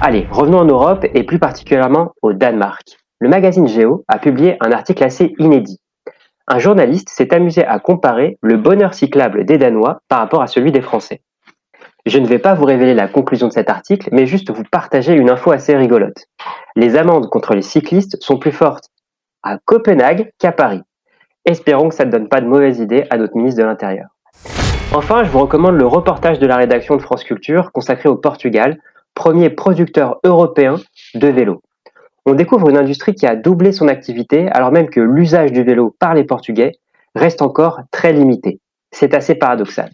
Allez, 0.00 0.26
revenons 0.30 0.58
en 0.58 0.64
Europe 0.64 1.06
et 1.14 1.24
plus 1.24 1.38
particulièrement 1.38 2.12
au 2.22 2.32
Danemark. 2.32 2.82
Le 3.20 3.28
magazine 3.28 3.68
Géo 3.68 4.04
a 4.08 4.18
publié 4.18 4.56
un 4.60 4.72
article 4.72 5.04
assez 5.04 5.34
inédit 5.38 5.78
un 6.46 6.58
journaliste 6.58 7.08
s'est 7.08 7.32
amusé 7.32 7.64
à 7.64 7.78
comparer 7.78 8.38
le 8.42 8.56
bonheur 8.58 8.92
cyclable 8.92 9.46
des 9.46 9.56
Danois 9.56 10.00
par 10.08 10.18
rapport 10.18 10.42
à 10.42 10.46
celui 10.46 10.72
des 10.72 10.82
Français. 10.82 11.22
Je 12.06 12.18
ne 12.18 12.26
vais 12.26 12.38
pas 12.38 12.54
vous 12.54 12.64
révéler 12.64 12.94
la 12.94 13.08
conclusion 13.08 13.48
de 13.48 13.52
cet 13.52 13.70
article, 13.70 14.08
mais 14.12 14.26
juste 14.26 14.50
vous 14.50 14.64
partager 14.70 15.14
une 15.14 15.30
info 15.30 15.52
assez 15.52 15.76
rigolote. 15.76 16.26
Les 16.76 16.96
amendes 16.96 17.30
contre 17.30 17.54
les 17.54 17.62
cyclistes 17.62 18.22
sont 18.22 18.38
plus 18.38 18.52
fortes 18.52 18.90
à 19.42 19.58
Copenhague 19.64 20.30
qu'à 20.38 20.52
Paris. 20.52 20.82
Espérons 21.44 21.88
que 21.88 21.94
ça 21.94 22.04
ne 22.04 22.10
donne 22.10 22.28
pas 22.28 22.40
de 22.40 22.46
mauvaises 22.46 22.80
idées 22.80 23.06
à 23.10 23.16
notre 23.16 23.36
ministre 23.36 23.60
de 23.60 23.66
l'Intérieur. 23.66 24.06
Enfin, 24.92 25.24
je 25.24 25.30
vous 25.30 25.40
recommande 25.40 25.76
le 25.76 25.86
reportage 25.86 26.38
de 26.38 26.46
la 26.46 26.56
rédaction 26.56 26.96
de 26.96 27.02
France 27.02 27.24
Culture 27.24 27.72
consacré 27.72 28.08
au 28.08 28.16
Portugal, 28.16 28.78
premier 29.14 29.50
producteur 29.50 30.18
européen 30.24 30.76
de 31.14 31.28
vélos 31.28 31.60
on 32.26 32.34
découvre 32.34 32.70
une 32.70 32.78
industrie 32.78 33.14
qui 33.14 33.26
a 33.26 33.36
doublé 33.36 33.72
son 33.72 33.88
activité 33.88 34.48
alors 34.50 34.72
même 34.72 34.88
que 34.88 35.00
l'usage 35.00 35.52
du 35.52 35.62
vélo 35.62 35.94
par 35.98 36.14
les 36.14 36.24
Portugais 36.24 36.72
reste 37.14 37.42
encore 37.42 37.80
très 37.90 38.12
limité. 38.12 38.60
C'est 38.90 39.14
assez 39.14 39.34
paradoxal. 39.34 39.90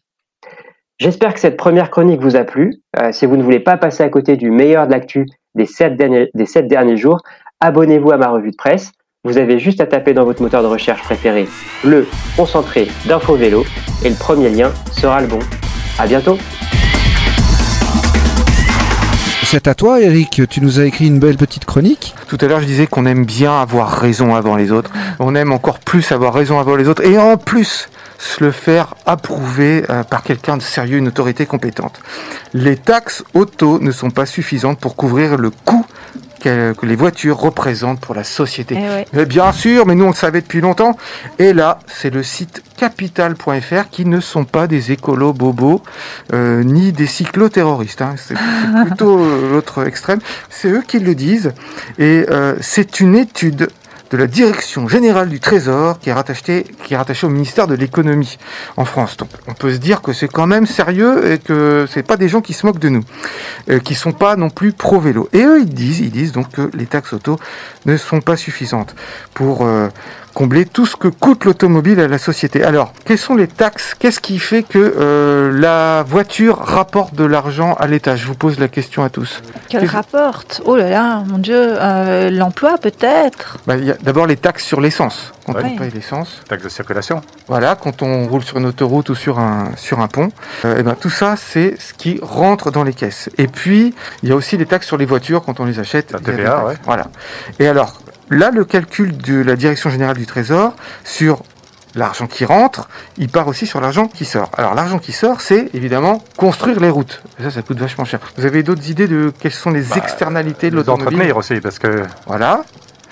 J'espère 1.01 1.33
que 1.33 1.41
cette 1.41 1.57
première 1.57 1.91
chronique 1.91 2.21
vous 2.21 2.37
a 2.37 2.45
plu. 2.45 2.75
Euh, 3.01 3.11
si 3.11 3.25
vous 3.25 3.39
ne 3.39 3.43
voulez 3.43 3.59
pas 3.59 3.79
passer 3.79 4.03
à 4.03 4.11
côté 4.11 4.37
du 4.37 4.51
meilleur 4.51 4.87
de 4.87 4.93
l'actu 4.93 5.25
des 5.55 5.65
sept 5.65 5.97
derniers, 5.97 6.97
jours, 6.99 7.23
abonnez-vous 7.61 8.11
à 8.11 8.19
ma 8.19 8.29
revue 8.29 8.51
de 8.51 8.57
presse. 8.57 8.93
Vous 9.25 9.39
avez 9.39 9.59
juste 9.59 9.81
à 9.81 9.87
taper 9.87 10.13
dans 10.13 10.25
votre 10.25 10.43
moteur 10.43 10.63
de 10.63 10.67
recherche 10.67 11.03
préféré 11.03 11.49
le 11.85 12.07
concentré 12.37 12.87
d'info 13.07 13.35
vélo 13.35 13.65
et 14.05 14.11
le 14.11 14.15
premier 14.15 14.51
lien 14.51 14.73
sera 14.93 15.23
le 15.23 15.27
bon. 15.27 15.39
À 15.99 16.07
bientôt! 16.07 16.37
C'est 19.53 19.67
à 19.67 19.75
toi, 19.75 20.01
Eric. 20.01 20.43
Tu 20.49 20.61
nous 20.61 20.79
as 20.79 20.85
écrit 20.85 21.09
une 21.09 21.19
belle 21.19 21.37
petite 21.37 21.65
chronique. 21.65 22.15
Tout 22.29 22.39
à 22.41 22.47
l'heure, 22.47 22.61
je 22.61 22.67
disais 22.67 22.87
qu'on 22.87 23.05
aime 23.05 23.25
bien 23.25 23.61
avoir 23.61 23.91
raison 23.91 24.37
avant 24.37 24.55
les 24.55 24.71
autres. 24.71 24.93
On 25.19 25.35
aime 25.35 25.51
encore 25.51 25.81
plus 25.81 26.13
avoir 26.13 26.35
raison 26.35 26.61
avant 26.61 26.77
les 26.77 26.87
autres. 26.87 27.05
Et 27.05 27.19
en 27.19 27.37
plus, 27.37 27.89
se 28.17 28.45
le 28.45 28.53
faire 28.53 28.95
approuver 29.07 29.83
euh, 29.91 30.05
par 30.05 30.23
quelqu'un 30.23 30.57
de 30.57 30.63
sérieux, 30.63 30.99
une 30.99 31.09
autorité 31.09 31.47
compétente. 31.47 32.01
Les 32.55 32.77
taxes 32.77 33.25
auto 33.35 33.81
ne 33.81 33.91
sont 33.91 34.11
pas 34.11 34.25
suffisantes 34.25 34.79
pour 34.79 34.95
couvrir 34.95 35.37
le 35.37 35.51
coût 35.51 35.85
que, 36.41 36.75
les 36.83 36.97
voitures 36.97 37.39
représentent 37.39 38.01
pour 38.01 38.15
la 38.15 38.25
société. 38.25 38.75
Eh 38.79 38.81
ouais. 38.81 39.07
Mais 39.13 39.27
bien 39.27 39.53
sûr, 39.53 39.87
mais 39.87 39.95
nous 39.95 40.05
on 40.05 40.11
le 40.11 40.15
savait 40.15 40.41
depuis 40.41 40.61
longtemps. 40.61 40.97
Et 41.39 41.53
là, 41.53 41.79
c'est 41.87 42.11
le 42.11 42.23
site 42.23 42.63
capital.fr 42.77 43.91
qui 43.91 44.07
ne 44.07 44.21
sont 44.21 44.45
pas 44.45 44.67
des 44.67 44.93
écolos 44.93 45.35
bobos 45.35 45.83
euh, 46.33 46.65
ni 46.65 46.93
des 46.93 47.07
cycloterroristes. 47.07 48.01
Hein. 48.03 48.15
C'est 48.17 48.31
c'est 48.31 48.85
plutôt 48.87 49.19
euh, 49.19 49.53
l'autre 49.53 49.87
extrême. 49.87 50.21
C'est 50.49 50.69
eux 50.69 50.83
qui 50.87 50.99
le 50.99 51.15
disent. 51.15 51.53
Et 51.99 52.27
euh, 52.31 52.57
c'est 52.61 53.01
une 53.01 53.15
étude 53.15 53.69
de 54.11 54.17
la 54.17 54.27
Direction 54.27 54.89
générale 54.89 55.29
du 55.29 55.41
Trésor 55.41 55.99
qui 56.01 56.11
est 56.11 56.13
rattachée, 56.13 56.65
qui 56.85 56.95
est 56.95 56.97
rattachée 56.97 57.27
au 57.27 57.31
ministère 57.31 57.67
de 57.67 57.75
l'économie 57.75 58.39
en 58.77 58.85
France. 58.85 59.17
Donc 59.17 59.29
on 59.47 59.55
peut 59.55 59.73
se 59.73 59.79
dire 59.79 60.03
que 60.03 60.13
c'est 60.13 60.29
quand 60.29 60.47
même 60.47 60.67
sérieux 60.67 61.33
et 61.33 61.39
que 61.39 61.87
c'est 61.89 62.03
pas 62.03 62.17
des 62.17 62.29
gens 62.29 62.41
qui 62.41 62.53
se 62.53 62.67
moquent 62.67 62.81
de 62.81 62.89
nous, 62.89 63.05
euh, 63.69 63.79
qui 63.79 63.95
sont 63.95 64.13
pas 64.13 64.37
non 64.37 64.51
plus 64.51 64.73
pro 64.73 65.01
vélo. 65.01 65.29
Et 65.33 65.43
eux 65.43 65.61
ils 65.61 65.75
disent, 65.75 66.01
ils 66.01 66.11
disent 66.11 66.33
donc 66.33 66.51
que 66.51 66.71
les 66.75 66.87
taxes 66.87 67.13
auto 67.13 67.39
ne 67.87 67.97
sont 67.97 68.21
pas 68.21 68.37
suffisantes 68.37 68.95
pour 69.33 69.65
euh, 69.65 69.89
combler 70.35 70.65
tout 70.67 70.87
ce 70.87 70.97
que 70.97 71.09
coûte 71.09 71.45
l'automobile 71.45 72.01
à 72.01 72.09
la 72.09 72.19
société. 72.19 72.63
Alors, 72.65 72.93
quelles 73.05 73.19
sont 73.19 73.35
les 73.35 73.49
taxes? 73.49 73.95
Qu'est-ce 73.99 74.21
qui 74.21 74.39
fait 74.39 74.63
que 74.63 74.79
euh, 74.99 75.53
la 75.59 76.03
voiture 76.07 76.59
rapporte 76.59 77.15
de 77.15 77.25
l'argent 77.25 77.75
à 77.79 77.87
l'État? 77.87 78.17
Je 78.17 78.27
vous 78.27 78.35
pose 78.35 78.59
la 78.59 78.69
question 78.69 79.03
à 79.05 79.11
tous. 79.11 79.43
Quel 79.69 79.81
Qu'est-ce- 79.83 79.93
rapporte? 79.93 80.63
Oh 80.65 80.77
là 80.77 80.89
là, 80.89 81.23
mon 81.27 81.39
Dieu, 81.39 81.57
euh, 81.81 82.31
l'emploi 82.31 82.79
peut-être? 82.79 83.59
Bah, 83.67 83.77
Il 83.77 83.85
y 83.85 83.91
a 83.91 83.95
d'abord 84.03 84.27
les 84.27 84.37
taxes 84.37 84.65
sur 84.65 84.81
l'essence. 84.81 85.33
Quand 85.47 85.55
Ouais. 85.55 85.63
on 85.75 85.79
paye 85.79 85.91
l'essence, 85.93 86.43
Taxe 86.49 86.63
de 86.63 86.69
circulation. 86.69 87.23
voilà, 87.49 87.75
quand 87.75 88.03
on 88.03 88.29
roule 88.29 88.43
sur 88.43 88.59
une 88.59 88.67
autoroute 88.67 89.09
ou 89.09 89.15
sur 89.15 89.39
un, 89.41 89.71
sur 89.77 89.99
un 90.01 90.07
pont, 90.07 90.29
euh, 90.65 90.77
eh 90.79 90.83
ben, 90.83 90.95
tout 90.95 91.11
ça, 91.11 91.35
c'est 91.37 91.75
ce 91.81 91.93
qui 91.95 92.21
rentre 92.23 92.71
dans 92.71 92.85
les 92.85 92.93
caisses. 92.93 93.31
Et 93.39 93.49
puis, 93.49 93.95
il 94.23 94.29
y 94.29 94.33
a 94.33 94.37
aussi 94.37 94.57
les 94.59 94.67
taxes 94.67 94.87
sur 94.87 94.97
les 94.99 95.07
voitures 95.07 95.43
quand 95.43 95.59
on 95.59 95.65
les 95.65 95.81
achète. 95.81 96.13
La 96.13 96.21
TVA, 96.21 96.51
taxes. 96.51 96.65
ouais. 96.67 96.75
Voilà. 96.85 97.07
Et 97.59 97.67
alors, 97.67 98.00
là, 98.31 98.51
le 98.51 98.65
calcul 98.65 99.17
de 99.17 99.43
la 99.43 99.57
Direction 99.57 99.91
Générale 99.91 100.17
du 100.17 100.27
Trésor 100.27 100.75
sur 101.05 101.43
l'argent 101.97 102.27
qui 102.29 102.45
rentre, 102.45 102.89
il 103.19 103.29
part 103.29 103.49
aussi 103.49 103.67
sur 103.67 103.81
l'argent 103.81 104.07
qui 104.07 104.25
sort. 104.25 104.51
Alors, 104.57 104.75
l'argent 104.75 104.99
qui 104.99 105.11
sort, 105.13 105.41
c'est 105.41 105.71
évidemment 105.75 106.23
construire 106.37 106.79
les 106.81 106.89
routes. 106.91 107.23
Ça, 107.43 107.51
ça 107.51 107.63
coûte 107.63 107.79
vachement 107.81 108.05
cher. 108.05 108.21
Vous 108.37 108.47
avez 108.47 108.63
d'autres 108.63 108.89
idées 108.89 109.09
de 109.09 109.33
quelles 109.41 109.51
sont 109.53 109.71
les 109.71 109.83
Bah, 109.83 109.97
externalités 109.97 110.71
de 110.71 110.77
l'automobile? 110.77 111.09
entretenir 111.09 111.37
aussi, 111.37 111.61
parce 111.61 111.79
que. 111.81 112.05
Voilà. 112.27 112.63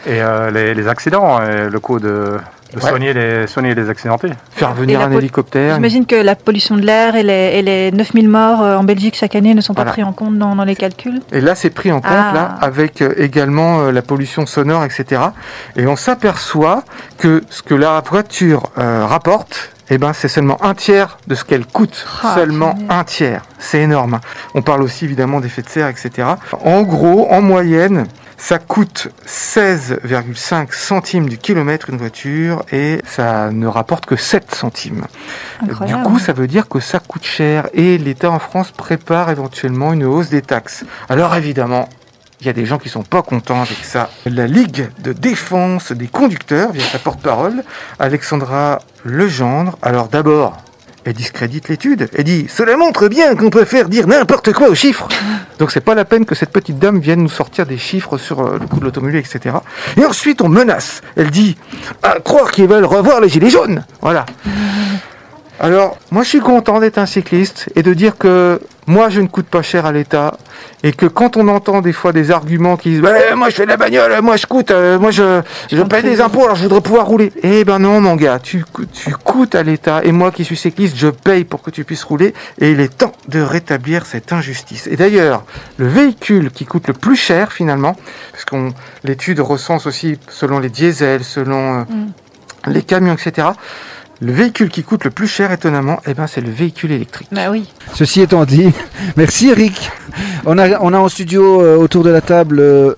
Et 0.06 0.22
euh, 0.22 0.50
les, 0.52 0.75
les 0.75 0.87
accidents, 0.87 1.42
et 1.42 1.68
le 1.68 1.80
coût 1.80 1.98
de 1.98 2.38
Ouais. 2.75 2.80
soigner, 2.82 3.14
les, 3.14 3.46
soigner 3.46 3.75
les 3.75 3.88
accidentés. 3.88 4.30
Faire 4.50 4.75
venir 4.75 5.00
un 5.00 5.10
hélicoptère. 5.12 5.76
J'imagine 5.76 6.04
que 6.04 6.16
la 6.16 6.37
pollution 6.37 6.76
de 6.76 6.82
l'air 6.82 7.16
et 7.16 7.22
les, 7.22 7.32
et 7.58 7.62
les 7.62 7.90
9000 7.92 8.28
morts 8.28 8.62
euh, 8.62 8.76
en 8.76 8.84
Belgique 8.84 9.16
chaque 9.16 9.34
année 9.34 9.54
ne 9.54 9.60
sont 9.62 9.72
pas 9.75 9.82
Voilà. 9.82 9.92
pris 9.92 10.02
en 10.04 10.12
compte 10.12 10.37
dans, 10.38 10.54
dans 10.54 10.64
les 10.64 10.76
calculs. 10.76 11.20
Et 11.32 11.40
là, 11.40 11.54
c'est 11.54 11.70
pris 11.70 11.90
en 11.92 12.00
compte 12.00 12.10
Ah. 12.12 12.32
là 12.34 12.58
avec 12.60 13.00
euh, 13.00 13.14
également 13.16 13.80
euh, 13.80 13.90
la 13.92 14.02
pollution 14.02 14.44
sonore, 14.44 14.84
etc. 14.84 15.22
Et 15.76 15.87
on 15.87 15.96
s'aperçoit 15.96 16.82
que 17.16 17.42
ce 17.48 17.62
que 17.62 17.75
la 17.75 18.02
voiture 18.06 18.64
euh, 18.76 19.06
rapporte, 19.06 19.70
eh 19.90 19.96
ben, 19.96 20.12
c'est 20.12 20.28
seulement 20.28 20.62
un 20.62 20.75
tiers 20.75 21.16
de 21.26 21.34
ce 21.34 21.44
qu'elle 21.44 21.64
coûte. 21.64 22.06
Ah, 22.22 22.34
seulement 22.34 22.75
un 22.90 23.04
tiers. 23.04 23.42
C'est 23.58 23.80
énorme. 23.80 24.20
On 24.54 24.60
parle 24.60 24.82
aussi 24.82 25.06
évidemment 25.06 25.40
d'effets 25.40 25.62
de 25.62 25.68
serre, 25.70 25.88
etc. 25.88 26.28
En 26.62 26.82
gros, 26.82 27.26
en 27.30 27.40
moyenne, 27.40 28.04
ça 28.38 28.59
coûte 28.59 29.09
16,5 29.26 30.73
centimes 30.73 31.28
du 31.28 31.37
kilomètre 31.37 31.90
une 31.90 31.99
voiture 31.99 32.64
et 32.73 33.02
ça 33.04 33.50
ne 33.50 33.66
rapporte 33.66 34.07
que 34.07 34.16
7 34.16 34.54
centimes. 34.54 35.04
Incroyable. 35.61 36.02
Du 36.02 36.09
coup, 36.09 36.18
ça 36.18 36.33
veut 36.33 36.47
dire 36.47 36.68
que 36.68 36.80
ça 36.80 37.00
coûte 37.00 37.25
cher 37.25 37.68
et 37.75 37.99
l'État 37.99 38.30
en 38.30 38.38
France 38.38 38.71
prépare 38.71 39.30
éventuellement 39.30 39.92
une 39.92 40.04
hausse 40.04 40.30
des 40.30 40.40
taxes. 40.40 40.85
Alors 41.09 41.35
évidemment, 41.35 41.88
il 42.40 42.47
y 42.47 42.50
a 42.50 42.52
des 42.52 42.64
gens 42.64 42.78
qui 42.78 42.88
sont 42.88 43.02
pas 43.02 43.23
contents 43.23 43.61
avec 43.61 43.78
ça. 43.83 44.09
La 44.25 44.47
Ligue 44.47 44.88
de 45.02 45.12
défense 45.12 45.90
des 45.90 46.07
conducteurs, 46.07 46.71
via 46.71 46.85
sa 46.85 47.00
porte-parole, 47.00 47.64
Alexandra 47.99 48.78
Legendre. 49.04 49.76
Alors 49.83 50.09
d'abord, 50.09 50.57
elle 51.04 51.14
discrédite 51.14 51.68
l'étude. 51.68 52.09
Elle 52.14 52.25
dit 52.25 52.47
Cela 52.49 52.76
montre 52.76 53.09
bien 53.09 53.35
qu'on 53.35 53.50
peut 53.50 53.64
faire 53.64 53.88
dire 53.88 54.07
n'importe 54.07 54.52
quoi 54.52 54.68
aux 54.68 54.75
chiffres. 54.75 55.09
Donc 55.58 55.72
c'est 55.72 55.80
pas 55.80 55.94
la 55.94 56.04
peine 56.04 56.24
que 56.24 56.34
cette 56.34 56.50
petite 56.50 56.78
dame 56.78 57.00
vienne 57.00 57.22
nous 57.22 57.28
sortir 57.28 57.66
des 57.66 57.78
chiffres 57.78 58.16
sur 58.18 58.40
euh, 58.40 58.58
le 58.60 58.66
coût 58.66 58.78
de 58.78 58.84
l'automobile, 58.84 59.18
etc. 59.18 59.56
Et 59.96 60.04
ensuite 60.04 60.40
on 60.40 60.48
menace. 60.48 61.02
Elle 61.16 61.30
dit 61.30 61.56
À 62.02 62.20
croire 62.20 62.50
qu'ils 62.50 62.68
veulent 62.68 62.84
revoir 62.84 63.20
les 63.20 63.28
gilets 63.28 63.50
jaunes. 63.50 63.84
Voilà. 64.00 64.26
Alors, 65.60 65.98
moi 66.10 66.22
je 66.22 66.28
suis 66.28 66.40
content 66.40 66.78
d'être 66.78 66.98
un 66.98 67.06
cycliste 67.06 67.68
et 67.74 67.82
de 67.82 67.92
dire 67.92 68.16
que 68.16 68.60
moi 68.88 69.11
je 69.11 69.21
ne 69.21 69.28
coûte 69.28 69.47
pas 69.47 69.62
cher 69.62 69.87
à 69.87 69.92
l'État 69.92 70.37
et 70.83 70.92
que 70.92 71.07
quand 71.07 71.37
on 71.37 71.47
entend 71.49 71.83
des 71.83 71.92
fois 71.92 72.12
des 72.12 72.30
arguments 72.30 72.76
qui 72.76 72.90
disent 72.90 73.02
moi 73.37 73.50
je 73.50 73.54
fais 73.54 73.64
de 73.64 73.68
la 73.68 73.76
bagnole, 73.76 74.21
moi 74.23 74.37
je 74.37 74.47
coûte, 74.47 74.71
euh, 74.71 74.99
moi 74.99 75.11
je, 75.11 75.42
je 75.71 75.83
paye 75.83 76.02
des 76.02 76.21
impôts 76.21 76.45
alors 76.45 76.57
je 76.57 76.62
voudrais 76.62 76.80
pouvoir 76.80 77.07
rouler. 77.07 77.33
Eh 77.42 77.64
ben 77.64 77.78
non 77.78 78.00
mon 78.00 78.16
gars, 78.16 78.38
tu, 78.38 78.64
tu 78.92 79.11
coûtes 79.12 79.54
à 79.54 79.62
l'État 79.62 80.00
et 80.02 80.11
moi 80.11 80.33
qui 80.33 80.45
suis 80.45 80.57
cycliste, 80.57 80.97
je 80.97 81.09
paye 81.09 81.45
pour 81.45 81.62
que 81.62 81.71
tu 81.71 81.85
puisses 81.85 82.04
rouler 82.04 82.35
et 82.61 82.71
il 82.71 82.80
est 82.80 82.97
temps 82.97 83.12
de 83.28 83.40
rétablir 83.40 84.07
cette 84.07 84.33
injustice. 84.33 84.87
Et 84.87 84.97
d'ailleurs, 84.97 85.45
le 85.76 85.87
véhicule 85.87 86.50
qui 86.50 86.64
coûte 86.64 86.88
le 86.88 86.95
plus 86.95 87.16
cher 87.16 87.52
finalement, 87.52 87.95
parce 88.33 88.47
qu'on 88.47 88.73
l'étude 89.04 89.40
recense 89.40 89.87
aussi 89.87 90.18
selon 90.28 90.59
les 90.59 90.71
diesels, 90.71 91.25
selon 91.25 91.80
euh, 91.80 91.85
les 92.66 92.83
camions, 92.83 93.14
etc. 93.14 93.49
Le 94.20 94.32
véhicule 94.32 94.68
qui 94.68 94.82
coûte 94.82 95.04
le 95.04 95.10
plus 95.10 95.28
cher, 95.28 95.52
étonnamment, 95.52 96.00
eh 96.04 96.12
ben, 96.12 96.26
c'est 96.26 96.40
le 96.40 96.50
véhicule 96.50 96.90
électrique. 96.90 97.28
Bah 97.30 97.50
oui. 97.52 97.68
Ceci 97.94 98.20
étant 98.20 98.44
dit, 98.44 98.72
merci 99.16 99.50
Eric. 99.50 99.90
On 100.44 100.58
a, 100.58 100.80
on 100.80 100.92
a 100.92 100.98
en 100.98 101.08
studio 101.08 101.62
euh, 101.62 101.76
autour 101.76 102.02
de 102.02 102.10
la 102.10 102.20
table 102.20 102.58
euh, 102.58 102.94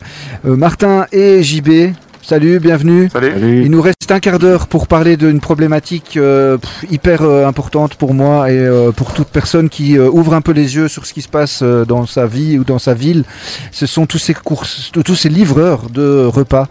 euh, 0.46 0.56
Martin 0.56 1.06
et 1.12 1.42
JB. 1.42 1.92
Salut, 2.22 2.58
bienvenue. 2.58 3.10
Salut. 3.12 3.64
Il 3.64 3.70
nous 3.70 3.82
reste 3.82 3.99
un 4.10 4.20
quart 4.20 4.38
d'heure 4.38 4.66
pour 4.66 4.86
parler 4.86 5.16
d'une 5.16 5.40
problématique 5.40 6.16
euh, 6.16 6.58
hyper 6.90 7.22
euh, 7.22 7.46
importante 7.46 7.94
pour 7.94 8.14
moi 8.14 8.50
et 8.50 8.56
euh, 8.58 8.90
pour 8.92 9.12
toute 9.12 9.28
personne 9.28 9.68
qui 9.68 9.96
euh, 9.98 10.08
ouvre 10.10 10.34
un 10.34 10.40
peu 10.40 10.52
les 10.52 10.74
yeux 10.76 10.88
sur 10.88 11.06
ce 11.06 11.12
qui 11.12 11.22
se 11.22 11.28
passe 11.28 11.60
euh, 11.62 11.84
dans 11.84 12.06
sa 12.06 12.26
vie 12.26 12.58
ou 12.58 12.64
dans 12.64 12.78
sa 12.78 12.94
ville. 12.94 13.24
Ce 13.72 13.86
sont 13.86 14.06
tous 14.06 14.18
ces 14.18 14.34
courses, 14.34 14.90
tous 14.92 15.14
ces 15.14 15.28
livreurs 15.28 15.90
de 15.90 16.24
repas 16.24 16.66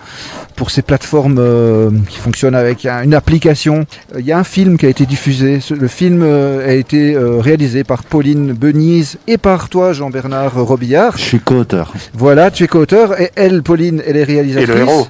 pour 0.55 0.71
ces 0.71 0.81
plateformes 0.81 1.37
euh, 1.39 1.89
qui 2.09 2.17
fonctionnent 2.17 2.55
avec 2.55 2.85
un- 2.85 3.03
une 3.03 3.13
application. 3.13 3.85
Euh, 4.15 4.19
Il 4.19 4.25
y 4.25 4.31
a 4.33 4.37
un 4.37 4.43
film 4.43 4.77
qui 4.77 4.85
a 4.85 4.89
été 4.89 5.05
diffusé. 5.05 5.59
Le 5.69 5.87
film 5.87 6.21
euh, 6.23 6.67
a 6.67 6.73
été 6.73 7.13
euh, 7.15 7.37
réalisé 7.39 7.83
par 7.85 8.03
Pauline 8.03 8.51
Benise 8.53 9.17
et 9.27 9.37
par 9.37 9.69
toi, 9.69 9.93
Jean-Bernard 9.93 10.55
Robillard. 10.61 11.17
Je 11.17 11.23
suis 11.23 11.39
co-auteur. 11.39 11.93
Voilà, 12.13 12.51
tu 12.51 12.65
es 12.65 12.67
co-auteur 12.67 13.19
et 13.21 13.31
elle, 13.35 13.63
Pauline, 13.63 14.01
elle 14.05 14.17
est 14.17 14.23
réalisatrice. 14.25 14.69
Et 14.69 14.73
le 14.73 14.79
héros. 14.81 15.07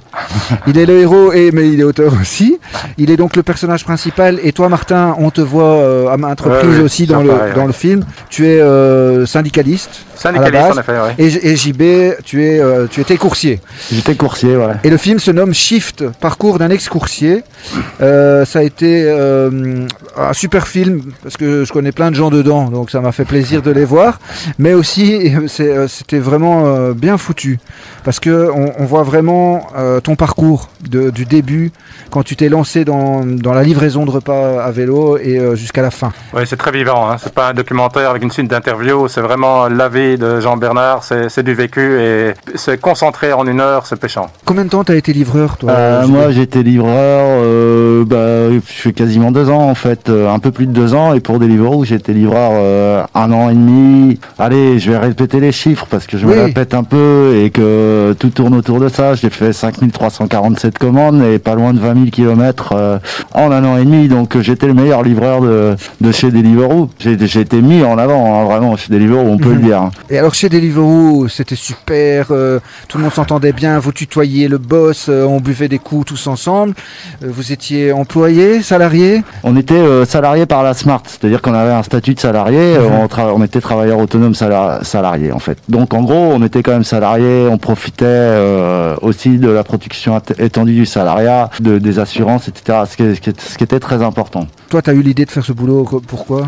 Il 0.68 0.78
est 0.78 0.86
le 0.86 1.00
héros, 1.00 1.32
et, 1.32 1.50
mais 1.52 1.68
il 1.68 1.80
est 1.80 1.84
auteur 1.84 2.12
aussi. 2.20 2.58
Il 2.98 3.10
est 3.10 3.16
donc 3.16 3.36
le 3.36 3.42
personnage 3.42 3.84
principal. 3.84 4.38
Et 4.42 4.52
toi, 4.52 4.68
Martin, 4.68 5.14
on 5.18 5.30
te 5.30 5.40
voit 5.40 5.64
euh, 5.64 6.08
à 6.08 6.16
maintes 6.16 6.40
reprises 6.40 6.78
ouais, 6.78 6.84
aussi 6.84 7.06
dans, 7.06 7.22
le, 7.22 7.28
dans 7.28 7.62
ouais. 7.62 7.66
le 7.66 7.72
film. 7.72 8.04
Tu 8.28 8.46
es 8.46 8.60
euh, 8.60 9.26
syndicaliste. 9.26 10.04
Syndicaliste, 10.14 10.52
base. 10.52 10.76
en 10.76 10.80
effet, 10.80 10.92
ouais. 10.92 11.14
Et, 11.18 11.52
et 11.52 11.56
JB, 11.56 12.22
tu, 12.24 12.44
es, 12.44 12.60
euh, 12.60 12.86
tu 12.90 13.00
étais 13.00 13.16
coursier. 13.16 13.60
J'étais 13.90 14.14
coursier, 14.14 14.54
voilà. 14.54 14.76
Et 14.84 14.90
le 14.90 14.98
film 14.98 15.18
se 15.18 15.30
nomme 15.30 15.54
Shift, 15.54 16.04
parcours 16.20 16.58
d'un 16.58 16.70
ex-coursier. 16.70 17.42
Ça 17.98 18.58
a 18.58 18.62
été 18.62 19.10
un 19.10 20.32
super 20.32 20.66
film 20.66 21.02
parce 21.22 21.36
que 21.36 21.64
je 21.64 21.72
connais 21.72 21.92
plein 21.92 22.10
de 22.10 22.16
gens 22.16 22.30
dedans, 22.30 22.70
donc 22.70 22.90
ça 22.90 23.00
m'a 23.00 23.12
fait 23.12 23.24
plaisir 23.24 23.62
de 23.62 23.70
les 23.70 23.84
voir. 23.84 24.20
Mais 24.58 24.74
aussi, 24.74 25.32
c'était 25.88 26.18
vraiment 26.18 26.90
bien 26.90 27.16
foutu 27.16 27.58
parce 28.04 28.20
que 28.20 28.50
on, 28.52 28.84
voit 28.84 29.02
vraiment 29.02 29.66
ton 30.02 30.16
parcours 30.16 30.68
de- 30.88 31.10
du 31.10 31.24
début 31.24 31.72
quand 32.10 32.22
tu 32.22 32.36
t'es 32.36 32.48
lancé 32.48 32.84
dans, 32.84 33.24
dans 33.24 33.52
la 33.52 33.62
livraison 33.62 34.04
de 34.04 34.10
repas 34.10 34.62
à 34.62 34.70
vélo 34.70 35.16
et 35.18 35.38
euh, 35.38 35.54
jusqu'à 35.54 35.82
la 35.82 35.90
fin. 35.90 36.12
Ouais, 36.34 36.44
c'est 36.46 36.56
très 36.56 36.72
vivant. 36.72 37.10
Hein. 37.10 37.16
C'est 37.22 37.32
pas 37.32 37.48
un 37.50 37.54
documentaire 37.54 38.10
avec 38.10 38.22
une 38.22 38.30
suite 38.30 38.48
d'interviews. 38.50 39.08
C'est 39.08 39.20
vraiment 39.20 39.68
la 39.68 39.88
vie 39.88 40.18
de 40.18 40.40
Jean 40.40 40.56
Bernard. 40.56 41.04
C'est 41.04 41.28
c'est 41.28 41.42
du 41.42 41.54
vécu 41.54 42.00
et 42.00 42.32
c'est 42.54 42.80
concentré 42.80 43.32
en 43.32 43.46
une 43.46 43.60
heure, 43.60 43.86
c'est 43.86 43.98
péchant. 43.98 44.26
Combien 44.44 44.64
de 44.64 44.70
temps 44.70 44.84
t'as 44.84 44.94
été 44.96 45.12
livreur, 45.12 45.56
toi 45.56 45.70
Euh, 45.72 46.06
moi, 46.06 46.30
j'étais 46.30 46.62
livreur, 46.62 46.90
euh, 47.42 48.04
bah, 48.04 48.50
je 48.50 48.60
fais 48.82 48.92
quasiment 48.92 49.30
deux 49.32 49.48
ans 49.50 49.68
en 49.70 49.74
fait, 49.74 50.08
euh, 50.08 50.28
un 50.32 50.38
peu 50.38 50.50
plus 50.50 50.66
de 50.66 50.72
deux 50.72 50.94
ans. 50.94 51.14
Et 51.14 51.20
pour 51.20 51.38
Deliveroo, 51.38 51.84
j'étais 51.84 52.12
livreur 52.12 52.50
euh, 52.54 53.04
un 53.14 53.32
an 53.32 53.48
et 53.50 53.54
demi. 53.54 54.18
Allez, 54.38 54.78
je 54.78 54.90
vais 54.90 54.98
répéter 54.98 55.40
les 55.40 55.52
chiffres 55.52 55.86
parce 55.88 56.06
que 56.06 56.18
je 56.18 56.26
me 56.26 56.32
Oui. 56.32 56.38
la 56.38 56.48
pète 56.48 56.74
un 56.74 56.82
peu 56.84 57.34
et 57.36 57.50
que 57.50 58.14
tout 58.18 58.30
tourne 58.30 58.54
autour 58.54 58.80
de 58.80 58.88
ça. 58.88 59.14
J'ai 59.14 59.30
fait 59.30 59.52
5347 59.52 60.78
commandes 60.78 61.22
et 61.22 61.38
pas 61.38 61.54
loin 61.54 61.72
de 61.72 61.78
20 61.78 61.94
000 61.94 61.99
kilomètres 62.08 62.72
euh, 62.74 62.98
en 63.34 63.50
un 63.52 63.64
an 63.64 63.76
et 63.76 63.84
demi. 63.84 64.08
Donc 64.08 64.36
euh, 64.36 64.40
j'étais 64.42 64.66
le 64.66 64.74
meilleur 64.74 65.02
livreur 65.02 65.40
de, 65.42 65.76
de 66.00 66.12
chez 66.12 66.30
Deliveroo. 66.30 66.88
J'ai 66.98 67.16
j'ai 67.26 67.40
été 67.40 67.60
mis 67.60 67.82
en 67.84 67.98
avant, 67.98 68.40
hein, 68.40 68.44
vraiment, 68.44 68.76
chez 68.76 68.92
Deliveroo, 68.92 69.26
on 69.28 69.36
peut 69.38 69.50
Mhm. 69.50 69.54
le 69.56 69.60
dire. 69.62 69.80
hein. 69.82 69.90
Et 70.08 70.18
alors 70.18 70.32
chez 70.34 70.48
Deliveroo, 70.48 71.28
c'était 71.28 71.56
super, 71.56 72.26
euh, 72.30 72.60
tout 72.88 72.96
le 72.98 73.04
monde 73.04 73.12
s'entendait 73.12 73.52
bien, 73.52 73.78
vous 73.78 73.92
tutoyiez 73.92 74.48
le 74.48 74.58
boss, 74.58 75.06
euh, 75.08 75.24
on 75.24 75.40
buvait 75.40 75.68
des 75.68 75.78
coups 75.78 76.06
tous 76.06 76.26
ensemble. 76.26 76.74
Euh, 77.22 77.26
vous 77.30 77.52
étiez 77.52 77.92
employé, 77.92 78.62
salarié? 78.62 79.22
On 79.42 79.56
était 79.56 80.04
salarié 80.06 80.46
par 80.46 80.62
la 80.62 80.74
Smart, 80.74 81.02
c'est-à-dire 81.06 81.42
qu'on 81.42 81.54
avait 81.54 81.72
un 81.72 81.82
statut 81.82 82.14
de 82.14 82.20
salarié, 82.20 82.78
Mhm. 82.78 82.84
on, 83.02 83.06
tra- 83.06 83.32
on 83.34 83.42
était 83.44 83.60
travailleur 83.60 83.98
autonome 83.98 84.34
sala- 84.34 84.80
salarié 84.82 85.32
en 85.32 85.38
fait. 85.38 85.58
Donc 85.68 85.92
en 85.94 86.02
gros, 86.02 86.14
on 86.34 86.42
était 86.44 86.62
quand 86.62 86.72
même 86.72 86.84
salarié, 86.84 87.46
on 87.50 87.58
profitait 87.58 87.96
aussi 89.02 89.38
de 89.38 89.48
la 89.48 89.64
protection 89.64 90.16
at- 90.16 90.22
étendue 90.38 90.74
du 90.74 90.86
salariat, 90.86 91.50
de, 91.60 91.78
des 91.90 91.98
assurances, 91.98 92.48
etc. 92.48 92.78
Ce 92.90 92.96
qui, 92.96 93.32
ce 93.38 93.64
était 93.64 93.80
très 93.80 94.02
important. 94.02 94.46
Toi, 94.68 94.82
tu 94.82 94.90
as 94.90 94.92
eu 94.92 95.02
l'idée 95.02 95.24
de 95.24 95.30
faire 95.30 95.44
ce 95.44 95.52
boulot, 95.52 95.84
pourquoi? 96.06 96.42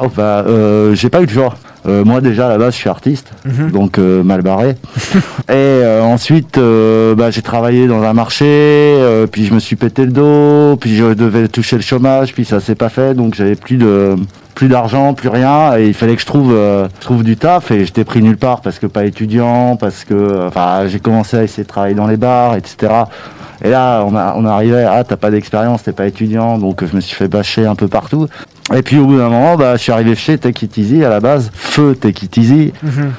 Oh, 0.00 0.06
bah, 0.16 0.44
euh, 0.46 0.94
j'ai 0.94 1.10
pas 1.10 1.22
eu 1.22 1.26
de 1.26 1.30
choix. 1.30 1.54
Euh, 1.86 2.04
moi 2.04 2.20
déjà 2.20 2.46
à 2.46 2.48
la 2.50 2.58
base 2.58 2.74
je 2.74 2.78
suis 2.80 2.88
artiste, 2.90 3.30
Mhm. 3.44 3.70
donc 3.70 3.98
euh, 3.98 4.22
mal 4.24 4.42
barré. 4.42 4.70
Et 5.48 5.52
euh, 5.52 6.02
ensuite 6.02 6.58
bah, 6.58 7.30
j'ai 7.30 7.40
travaillé 7.40 7.86
dans 7.86 8.02
un 8.02 8.12
marché, 8.12 8.98
puis 9.30 9.46
je 9.46 9.54
me 9.54 9.60
suis 9.60 9.76
pété 9.76 10.04
le 10.04 10.10
dos, 10.10 10.76
puis 10.76 10.96
je 10.96 11.14
devais 11.14 11.46
toucher 11.48 11.76
le 11.76 11.82
chômage, 11.82 12.34
puis 12.34 12.44
ça 12.44 12.58
s'est 12.60 12.74
pas 12.74 12.88
fait, 12.88 13.14
donc 13.14 13.34
j'avais 13.34 13.54
plus 13.54 13.76
de 13.76 14.16
plus 14.56 14.68
d'argent, 14.68 15.14
plus 15.14 15.28
rien, 15.28 15.76
et 15.78 15.86
il 15.86 15.94
fallait 15.94 16.16
que 16.16 16.20
je 16.20 16.26
trouve 16.26 16.50
je 16.52 17.00
trouve 17.00 17.22
du 17.22 17.36
taf, 17.36 17.70
et 17.70 17.84
j'étais 17.86 18.04
pris 18.04 18.22
nulle 18.22 18.38
part 18.38 18.60
parce 18.60 18.80
que 18.80 18.86
pas 18.86 19.04
étudiant, 19.04 19.76
parce 19.76 20.04
que 20.04 20.48
enfin 20.48 20.88
j'ai 20.88 20.98
commencé 20.98 21.36
à 21.38 21.44
essayer 21.44 21.62
de 21.62 21.68
travailler 21.68 21.94
dans 21.94 22.08
les 22.08 22.16
bars, 22.16 22.56
etc. 22.56 22.92
Et 23.64 23.70
là, 23.70 24.04
on, 24.06 24.14
a, 24.16 24.34
on 24.36 24.44
arrivait, 24.44 24.84
ah, 24.84 25.02
t'as 25.04 25.16
pas 25.16 25.30
d'expérience, 25.30 25.82
t'es 25.82 25.92
pas 25.92 26.06
étudiant, 26.06 26.58
donc 26.58 26.84
je 26.84 26.94
me 26.94 27.00
suis 27.00 27.14
fait 27.16 27.28
bâcher 27.28 27.66
un 27.66 27.74
peu 27.74 27.88
partout. 27.88 28.26
Et 28.76 28.82
puis 28.82 28.98
au 28.98 29.06
bout 29.06 29.16
d'un 29.16 29.30
moment, 29.30 29.56
bah, 29.56 29.76
je 29.76 29.82
suis 29.82 29.92
arrivé 29.92 30.14
chez 30.14 30.36
Take 30.36 30.66
It 30.66 30.76
Easy 30.76 31.02
à 31.02 31.08
la 31.08 31.20
base, 31.20 31.50
feu 31.54 31.96
Take 31.98 32.26
It 32.26 32.36
Easy. 32.36 32.72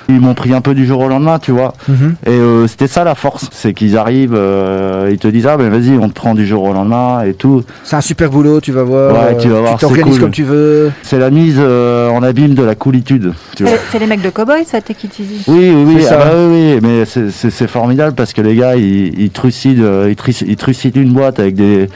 Ils 0.08 0.20
m'ont 0.22 0.36
pris 0.36 0.54
un 0.54 0.62
peu 0.62 0.76
du 0.76 0.86
jour 0.86 1.02
au 1.02 1.08
lendemain, 1.08 1.40
tu 1.40 1.52
vois. 1.52 1.74
Mhm. 1.88 2.16
Et 2.28 2.30
euh, 2.30 2.68
c'était 2.68 2.86
ça 2.88 3.04
la 3.04 3.16
force, 3.16 3.48
c'est 3.52 3.74
qu'ils 3.74 3.98
arrivent, 3.98 4.36
euh, 4.36 5.10
ils 5.12 5.18
te 5.18 5.28
disent 5.28 5.48
ah 5.48 5.58
ben 5.58 5.70
vas-y, 5.70 5.98
on 5.98 6.08
te 6.08 6.14
prend 6.14 6.36
du 6.36 6.46
jour 6.46 6.64
au 6.64 6.72
lendemain 6.74 7.24
et 7.24 7.34
tout. 7.34 7.64
C'est 7.84 7.96
un 7.96 8.02
super 8.02 8.30
boulot, 8.30 8.62
tu 8.62 8.72
vas 8.72 8.84
voir. 8.84 9.12
Ouais, 9.14 9.38
tu 9.38 9.48
vas 9.50 9.56
euh, 9.58 9.62
voir, 9.62 9.74
Tu 9.74 9.80
t'organises 9.88 10.14
cool. 10.14 10.22
comme 10.22 10.32
tu 10.32 10.44
veux. 10.44 10.92
C'est 11.02 11.18
la 11.18 11.32
mise 11.32 11.58
euh, 11.58 12.10
en 12.12 12.22
abîme 12.22 12.54
de 12.54 12.62
la 12.64 12.76
coolitude. 12.76 13.34
Tu 13.56 13.64
vois. 13.64 13.72
C'est 13.74 13.94
c'est 13.94 14.00
les 14.00 14.06
mecs 14.06 14.22
de 14.22 14.30
Cowboy, 14.30 14.66
ça, 14.66 14.82
Take 14.82 15.08
It 15.08 15.20
Easy? 15.20 15.44
Oui, 15.48 15.72
oui, 15.74 15.84
oui, 15.88 15.96
C'est 16.02 16.08
ah 16.10 16.10
ça. 16.10 16.18
bah 16.18 16.32
oui, 16.36 16.74
oui, 16.76 16.80
mais 16.84 17.06
c'est- 17.06 17.32
c'est 17.32 17.50
c'est 17.50 17.68
formidable 17.68 18.14
parce 18.16 18.34
que 18.34 18.42
les 18.42 18.56
gars, 18.56 18.76
ils, 18.76 19.20
ils 19.20 19.32
trucident, 19.32 20.06
ils, 20.08 20.16
truc- 20.34 20.50
ils 20.50 20.56
trucident 20.56 21.00
une 21.02 21.14
boîte 21.14 21.40
avec 21.40 21.56
des, 21.56 21.90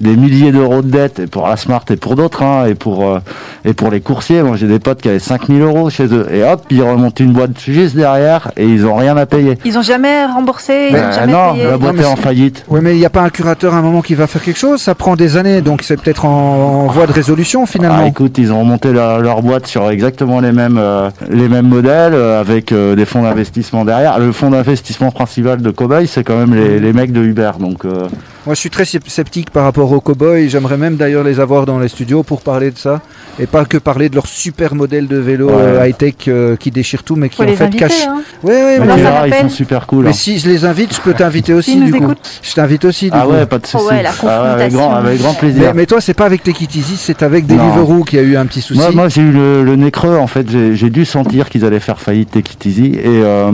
des 0.00 0.16
milliers 0.16 0.52
d'euros 0.52 0.82
de 0.82 0.90
dettes 0.90 1.18
et 1.20 1.26
pour 1.26 1.46
la 1.46 1.56
Smart 1.56 1.84
et 1.90 1.96
pour 1.96 2.16
d'autres, 2.16 2.42
hein, 2.42 2.66
et 2.66 2.74
pour 2.74 3.08
euh, 3.08 3.18
et 3.64 3.72
pour 3.74 3.90
les 3.90 4.00
coursiers. 4.00 4.42
Moi, 4.42 4.56
j'ai 4.56 4.66
des 4.66 4.78
potes 4.78 5.00
qui 5.02 5.08
avaient 5.08 5.18
5000 5.18 5.60
euros 5.62 5.90
chez 5.90 6.06
eux 6.06 6.26
et 6.32 6.42
hop, 6.44 6.62
ils 6.70 6.82
remontent 6.82 7.22
une 7.22 7.32
boîte 7.32 7.58
juste 7.60 7.96
derrière 7.96 8.50
et 8.56 8.64
ils 8.66 8.86
ont 8.86 8.94
rien 8.96 9.16
à 9.16 9.26
payer. 9.26 9.58
Ils 9.64 9.76
ont 9.78 9.82
jamais 9.82 10.24
remboursé, 10.26 10.88
ils 10.90 10.92
Ben, 10.94 11.08
ont 11.08 11.12
jamais 11.12 11.32
non, 11.32 11.52
payé. 11.52 11.64
la 11.64 11.78
boîte 11.78 11.96
Non, 11.96 12.02
est 12.02 12.06
en 12.06 12.16
faillite. 12.16 12.64
Oui, 12.68 12.80
mais 12.82 12.94
il 12.94 12.98
n'y 12.98 13.06
a 13.06 13.10
pas 13.10 13.22
un 13.22 13.30
curateur 13.30 13.74
à 13.74 13.78
un 13.78 13.82
moment 13.82 14.02
qui 14.02 14.14
va 14.14 14.26
faire 14.26 14.42
quelque 14.42 14.58
chose? 14.58 14.80
Ça 14.80 14.94
prend 14.94 15.16
des 15.16 15.36
années, 15.36 15.60
donc 15.60 15.82
c'est 15.82 16.00
peut-être 16.00 16.24
en, 16.24 16.84
en 16.84 16.86
voie 16.86 17.06
de 17.06 17.12
résolution 17.12 17.62
Ah, 17.64 17.66
finalement. 17.66 18.06
écoute, 18.06 18.38
ils 18.38 18.52
ont 18.52 18.60
remonté 18.60 18.92
leur, 18.92 19.20
leur 19.20 19.42
boîte 19.42 19.66
sur 19.66 19.90
exactement 19.90 20.40
les 20.40 20.52
mêmes 20.52 20.78
euh, 20.78 21.10
les 21.28 21.48
mêmes 21.48 21.66
modèles 21.68 22.14
euh, 22.14 22.40
avec 22.40 22.72
euh, 22.72 22.94
des 22.94 23.04
fonds 23.04 23.22
d'investissement 23.22 23.84
derrière. 23.84 24.18
Le 24.18 24.32
fonds 24.32 24.50
d'investissement 24.50 25.10
principal 25.10 25.60
de 25.60 25.70
Cowboy, 25.70 26.06
c'est 26.06 26.24
quand 26.24 26.36
même 26.36 26.54
les, 26.54 26.80
les 26.80 26.92
mecs 26.92 27.12
de 27.12 27.22
Uber. 27.22 27.50
Donc 27.60 27.79
euh, 27.84 28.08
Moi, 28.46 28.54
je 28.54 28.60
suis 28.60 28.70
très 28.70 28.84
sceptique 28.84 29.50
par 29.50 29.64
rapport 29.64 29.90
aux 29.92 30.00
cowboys. 30.00 30.48
J'aimerais 30.48 30.76
même 30.76 30.96
d'ailleurs 30.96 31.24
les 31.24 31.40
avoir 31.40 31.66
dans 31.66 31.78
les 31.78 31.88
studios 31.88 32.22
pour 32.22 32.40
parler 32.42 32.70
de 32.70 32.78
ça. 32.78 33.00
Et 33.38 33.46
pas 33.46 33.64
que 33.64 33.76
parler 33.78 34.08
de 34.08 34.14
leur 34.14 34.26
super 34.26 34.74
modèle 34.74 35.06
de 35.08 35.16
vélo 35.16 35.48
Ouais. 35.48 35.54
euh, 35.56 35.86
high-tech 35.86 36.14
euh, 36.28 36.56
qui 36.56 36.70
déchire 36.70 37.02
tout, 37.02 37.16
mais 37.16 37.28
qui 37.28 37.36
Faut 37.36 37.42
en 37.42 37.46
les 37.46 37.56
fait 37.56 37.64
inviter. 37.64 37.78
cache. 37.78 38.06
Hein. 38.08 38.22
Oui, 38.42 38.52
oui, 38.54 38.86
mais 38.86 39.28
ils 39.28 39.34
sont 39.42 39.48
super 39.48 39.86
cool. 39.86 40.04
Mais 40.04 40.10
hein. 40.10 40.14
si 40.14 40.38
je 40.38 40.48
les 40.48 40.64
invite, 40.64 40.94
je 40.94 41.00
peux 41.00 41.14
t'inviter 41.14 41.54
aussi 41.60 41.76
du 41.80 41.92
coup. 41.92 42.12
Je 42.42 42.54
t'invite 42.54 42.84
aussi 42.84 43.06
du 43.10 43.16
Ah 43.18 43.24
coup. 43.26 43.32
ouais, 43.32 43.46
pas 43.46 43.58
de 43.58 43.66
souci. 43.66 43.84
ouais, 43.86 44.02
la 44.02 44.10
Ah 44.22 44.42
ouais, 44.42 44.48
avec, 44.50 44.72
grand, 44.72 44.88
confrontation. 44.88 45.06
avec 45.08 45.20
grand 45.20 45.32
Mais, 45.32 45.38
plaisir. 45.38 45.72
mais 45.74 45.86
toi, 45.86 46.00
c'est 46.00 46.14
pas 46.14 46.26
avec 46.26 46.46
Easy, 46.46 46.96
c'est 46.96 47.22
avec. 47.22 47.46
Deliveroo 47.46 48.04
qui 48.04 48.18
a 48.18 48.22
eu 48.22 48.36
un 48.36 48.46
petit 48.46 48.60
souci. 48.60 48.78
Moi, 48.80 48.90
moi 48.92 49.08
j'ai 49.08 49.22
eu 49.22 49.30
le, 49.32 49.64
le 49.64 49.76
nez 49.76 49.90
creux 49.90 50.16
en 50.16 50.26
fait. 50.26 50.46
J'ai 50.50 50.90
dû 50.90 51.04
sentir 51.04 51.48
qu'ils 51.48 51.64
allaient 51.64 51.80
faire 51.80 52.00
faillite 52.00 52.36
Easy 52.66 52.86
et 52.94 53.02
euh, 53.06 53.50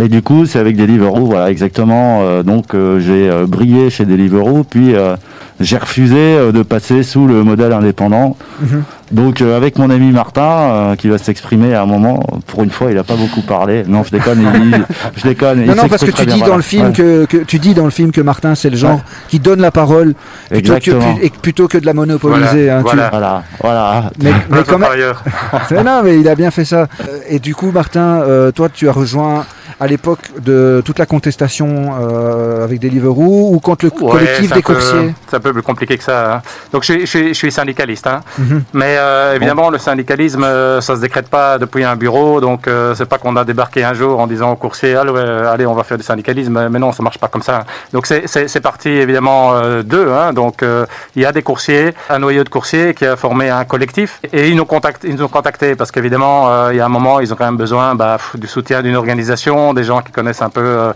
Et 0.00 0.08
du 0.08 0.22
coup, 0.22 0.46
c'est 0.46 0.58
avec 0.58 0.76
Deliveroo, 0.76 1.26
voilà, 1.26 1.50
exactement. 1.50 2.20
Euh, 2.22 2.42
donc, 2.42 2.74
euh, 2.74 3.00
j'ai 3.00 3.28
euh, 3.28 3.46
brillé 3.46 3.90
chez 3.90 4.04
Deliveroo, 4.04 4.62
puis 4.64 4.94
euh, 4.94 5.16
j'ai 5.60 5.76
refusé 5.76 6.16
euh, 6.16 6.52
de 6.52 6.62
passer 6.62 7.02
sous 7.02 7.26
le 7.26 7.42
modèle 7.42 7.72
indépendant. 7.72 8.36
Mhm. 8.60 8.82
Donc, 9.10 9.40
euh, 9.40 9.56
avec 9.56 9.78
mon 9.78 9.88
ami 9.88 10.12
Martin, 10.12 10.42
euh, 10.42 10.94
qui 10.96 11.08
va 11.08 11.16
s'exprimer 11.16 11.74
à 11.74 11.82
un 11.82 11.86
moment, 11.86 12.22
pour 12.46 12.62
une 12.62 12.70
fois, 12.70 12.90
il 12.92 12.98
a 12.98 13.04
pas 13.04 13.16
beaucoup 13.16 13.40
parlé. 13.40 13.82
Non, 13.88 14.04
je 14.04 14.10
déconne, 14.10 14.46
il, 14.62 14.84
je 15.16 15.22
déconne. 15.26 15.60
il 15.62 15.66
Non, 15.66 15.74
non, 15.76 15.88
parce 15.88 16.04
que 16.04 16.10
tu 16.10 16.26
dis 16.26 16.26
bien, 16.26 16.36
dans 16.36 16.44
voilà. 16.44 16.56
le 16.58 16.62
film 16.62 16.86
Ouais. 16.88 16.92
que, 16.92 17.24
que 17.24 17.36
tu 17.38 17.58
dis 17.58 17.72
dans 17.74 17.86
le 17.86 17.90
film 17.90 18.12
que 18.12 18.20
Martin 18.20 18.54
c'est 18.54 18.68
le 18.70 18.76
genre 18.76 19.00
qui 19.28 19.40
donne 19.40 19.60
la 19.62 19.70
parole 19.70 20.14
plutôt 20.50 20.74
que, 20.74 21.24
et 21.24 21.30
plutôt 21.30 21.68
que 21.68 21.78
de 21.78 21.86
la 21.86 21.94
monopoliser. 21.94 22.66
Voilà, 22.66 22.76
hein, 22.76 22.82
tu- 22.82 22.96
voilà. 22.96 23.10
Voilà, 23.10 23.42
voilà. 23.62 24.10
Mais, 24.22 24.32
mais 24.50 24.58
quand 24.68 24.78
même, 24.78 24.90
non, 25.84 26.02
mais 26.04 26.20
il 26.20 26.28
a 26.28 26.34
bien 26.34 26.50
fait 26.50 26.66
ça. 26.66 26.86
Et 27.30 27.38
du 27.38 27.54
coup, 27.54 27.70
Martin, 27.72 28.20
euh, 28.20 28.52
toi, 28.52 28.68
tu 28.72 28.88
as 28.90 28.92
rejoint 28.92 29.46
à 29.80 29.86
l'époque 29.86 30.20
de 30.40 30.82
toute 30.84 30.98
la 30.98 31.06
contestation 31.06 31.94
euh, 32.00 32.64
avec 32.64 32.80
Deliveroo 32.80 33.54
ou 33.54 33.60
contre 33.60 33.86
le 33.86 33.92
Ouais, 34.02 34.10
collectif 34.12 34.52
des 34.52 34.62
coursiers 34.62 35.14
C'est 35.28 35.36
un 35.36 35.40
peu 35.40 35.52
plus 35.52 35.62
compliqué 35.62 35.96
que 35.98 36.04
ça. 36.04 36.34
hein. 36.36 36.42
Donc 36.72 36.82
je, 36.84 36.92
suis- 36.92 37.06
je 37.06 37.28
je 37.28 37.32
suis 37.34 37.52
syndicaliste. 37.52 38.06
hein. 38.06 38.20
Mhm. 38.38 38.62
Mais 38.72 38.96
euh, 38.98 39.36
évidemment, 39.36 39.70
le 39.70 39.78
syndicalisme, 39.78 40.42
euh, 40.44 40.80
ça 40.80 40.96
se 40.96 41.00
décrète 41.00 41.28
pas 41.28 41.58
depuis 41.58 41.84
un 41.84 41.96
bureau. 41.96 42.40
Donc 42.40 42.66
euh, 42.66 42.94
c'est 42.94 43.06
pas 43.08 43.18
qu'on 43.18 43.36
a 43.36 43.44
débarqué 43.44 43.84
un 43.84 43.94
jour 43.94 44.18
en 44.20 44.26
disant 44.26 44.52
aux 44.52 44.56
coursiers, 44.56 44.94
allez, 44.96 45.12
euh, 45.14 45.52
allez, 45.52 45.66
on 45.66 45.74
va 45.74 45.84
faire 45.84 45.96
du 45.98 46.04
syndicalisme. 46.04 46.68
Mais 46.70 46.78
non, 46.78 46.92
ça 46.92 47.02
marche 47.02 47.18
pas 47.18 47.28
comme 47.28 47.42
ça. 47.42 47.64
Donc 47.92 48.06
c'est- 48.06 48.58
parti 48.60 48.88
évidemment 48.88 49.52
euh, 49.54 49.82
d'eux. 49.84 50.10
hein. 50.12 50.32
Donc 50.32 50.62
euh, 50.62 50.84
il 51.14 51.22
y 51.22 51.26
a 51.26 51.32
des 51.32 51.42
coursiers, 51.42 51.94
un 52.10 52.18
noyau 52.18 52.42
de 52.44 52.48
coursiers 52.48 52.92
qui 52.94 53.06
a 53.06 53.16
formé 53.16 53.50
un 53.50 53.64
collectif. 53.64 54.20
Et 54.32 54.48
ils 54.48 54.56
nous 54.56 54.64
contactent, 54.64 55.04
ils 55.04 55.14
nous 55.14 55.22
ont 55.22 55.28
contactés 55.28 55.76
parce 55.76 55.90
qu'évidemment, 55.92 56.48
euh, 56.50 56.70
il 56.72 56.76
y 56.78 56.80
a 56.80 56.84
un 56.84 56.88
moment, 56.88 57.20
ils 57.20 57.32
ont 57.32 57.36
quand 57.36 57.44
même 57.44 57.56
besoin 57.56 57.94
bah, 57.94 58.16
du 58.34 58.46
soutien 58.48 58.82
d'une 58.82 58.96
organisation, 58.96 59.67
des 59.74 59.84
gens 59.84 60.02
qui 60.02 60.12
connaissent 60.12 60.42
un 60.42 60.50
peu 60.50 60.60
euh, 60.60 60.92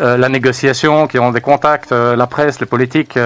euh, 0.00 0.16
la 0.16 0.28
négociation, 0.28 1.06
qui 1.06 1.18
ont 1.18 1.30
des 1.30 1.40
contacts, 1.40 1.92
euh, 1.92 2.16
la 2.16 2.26
presse, 2.26 2.60
les 2.60 2.66
politiques. 2.66 3.18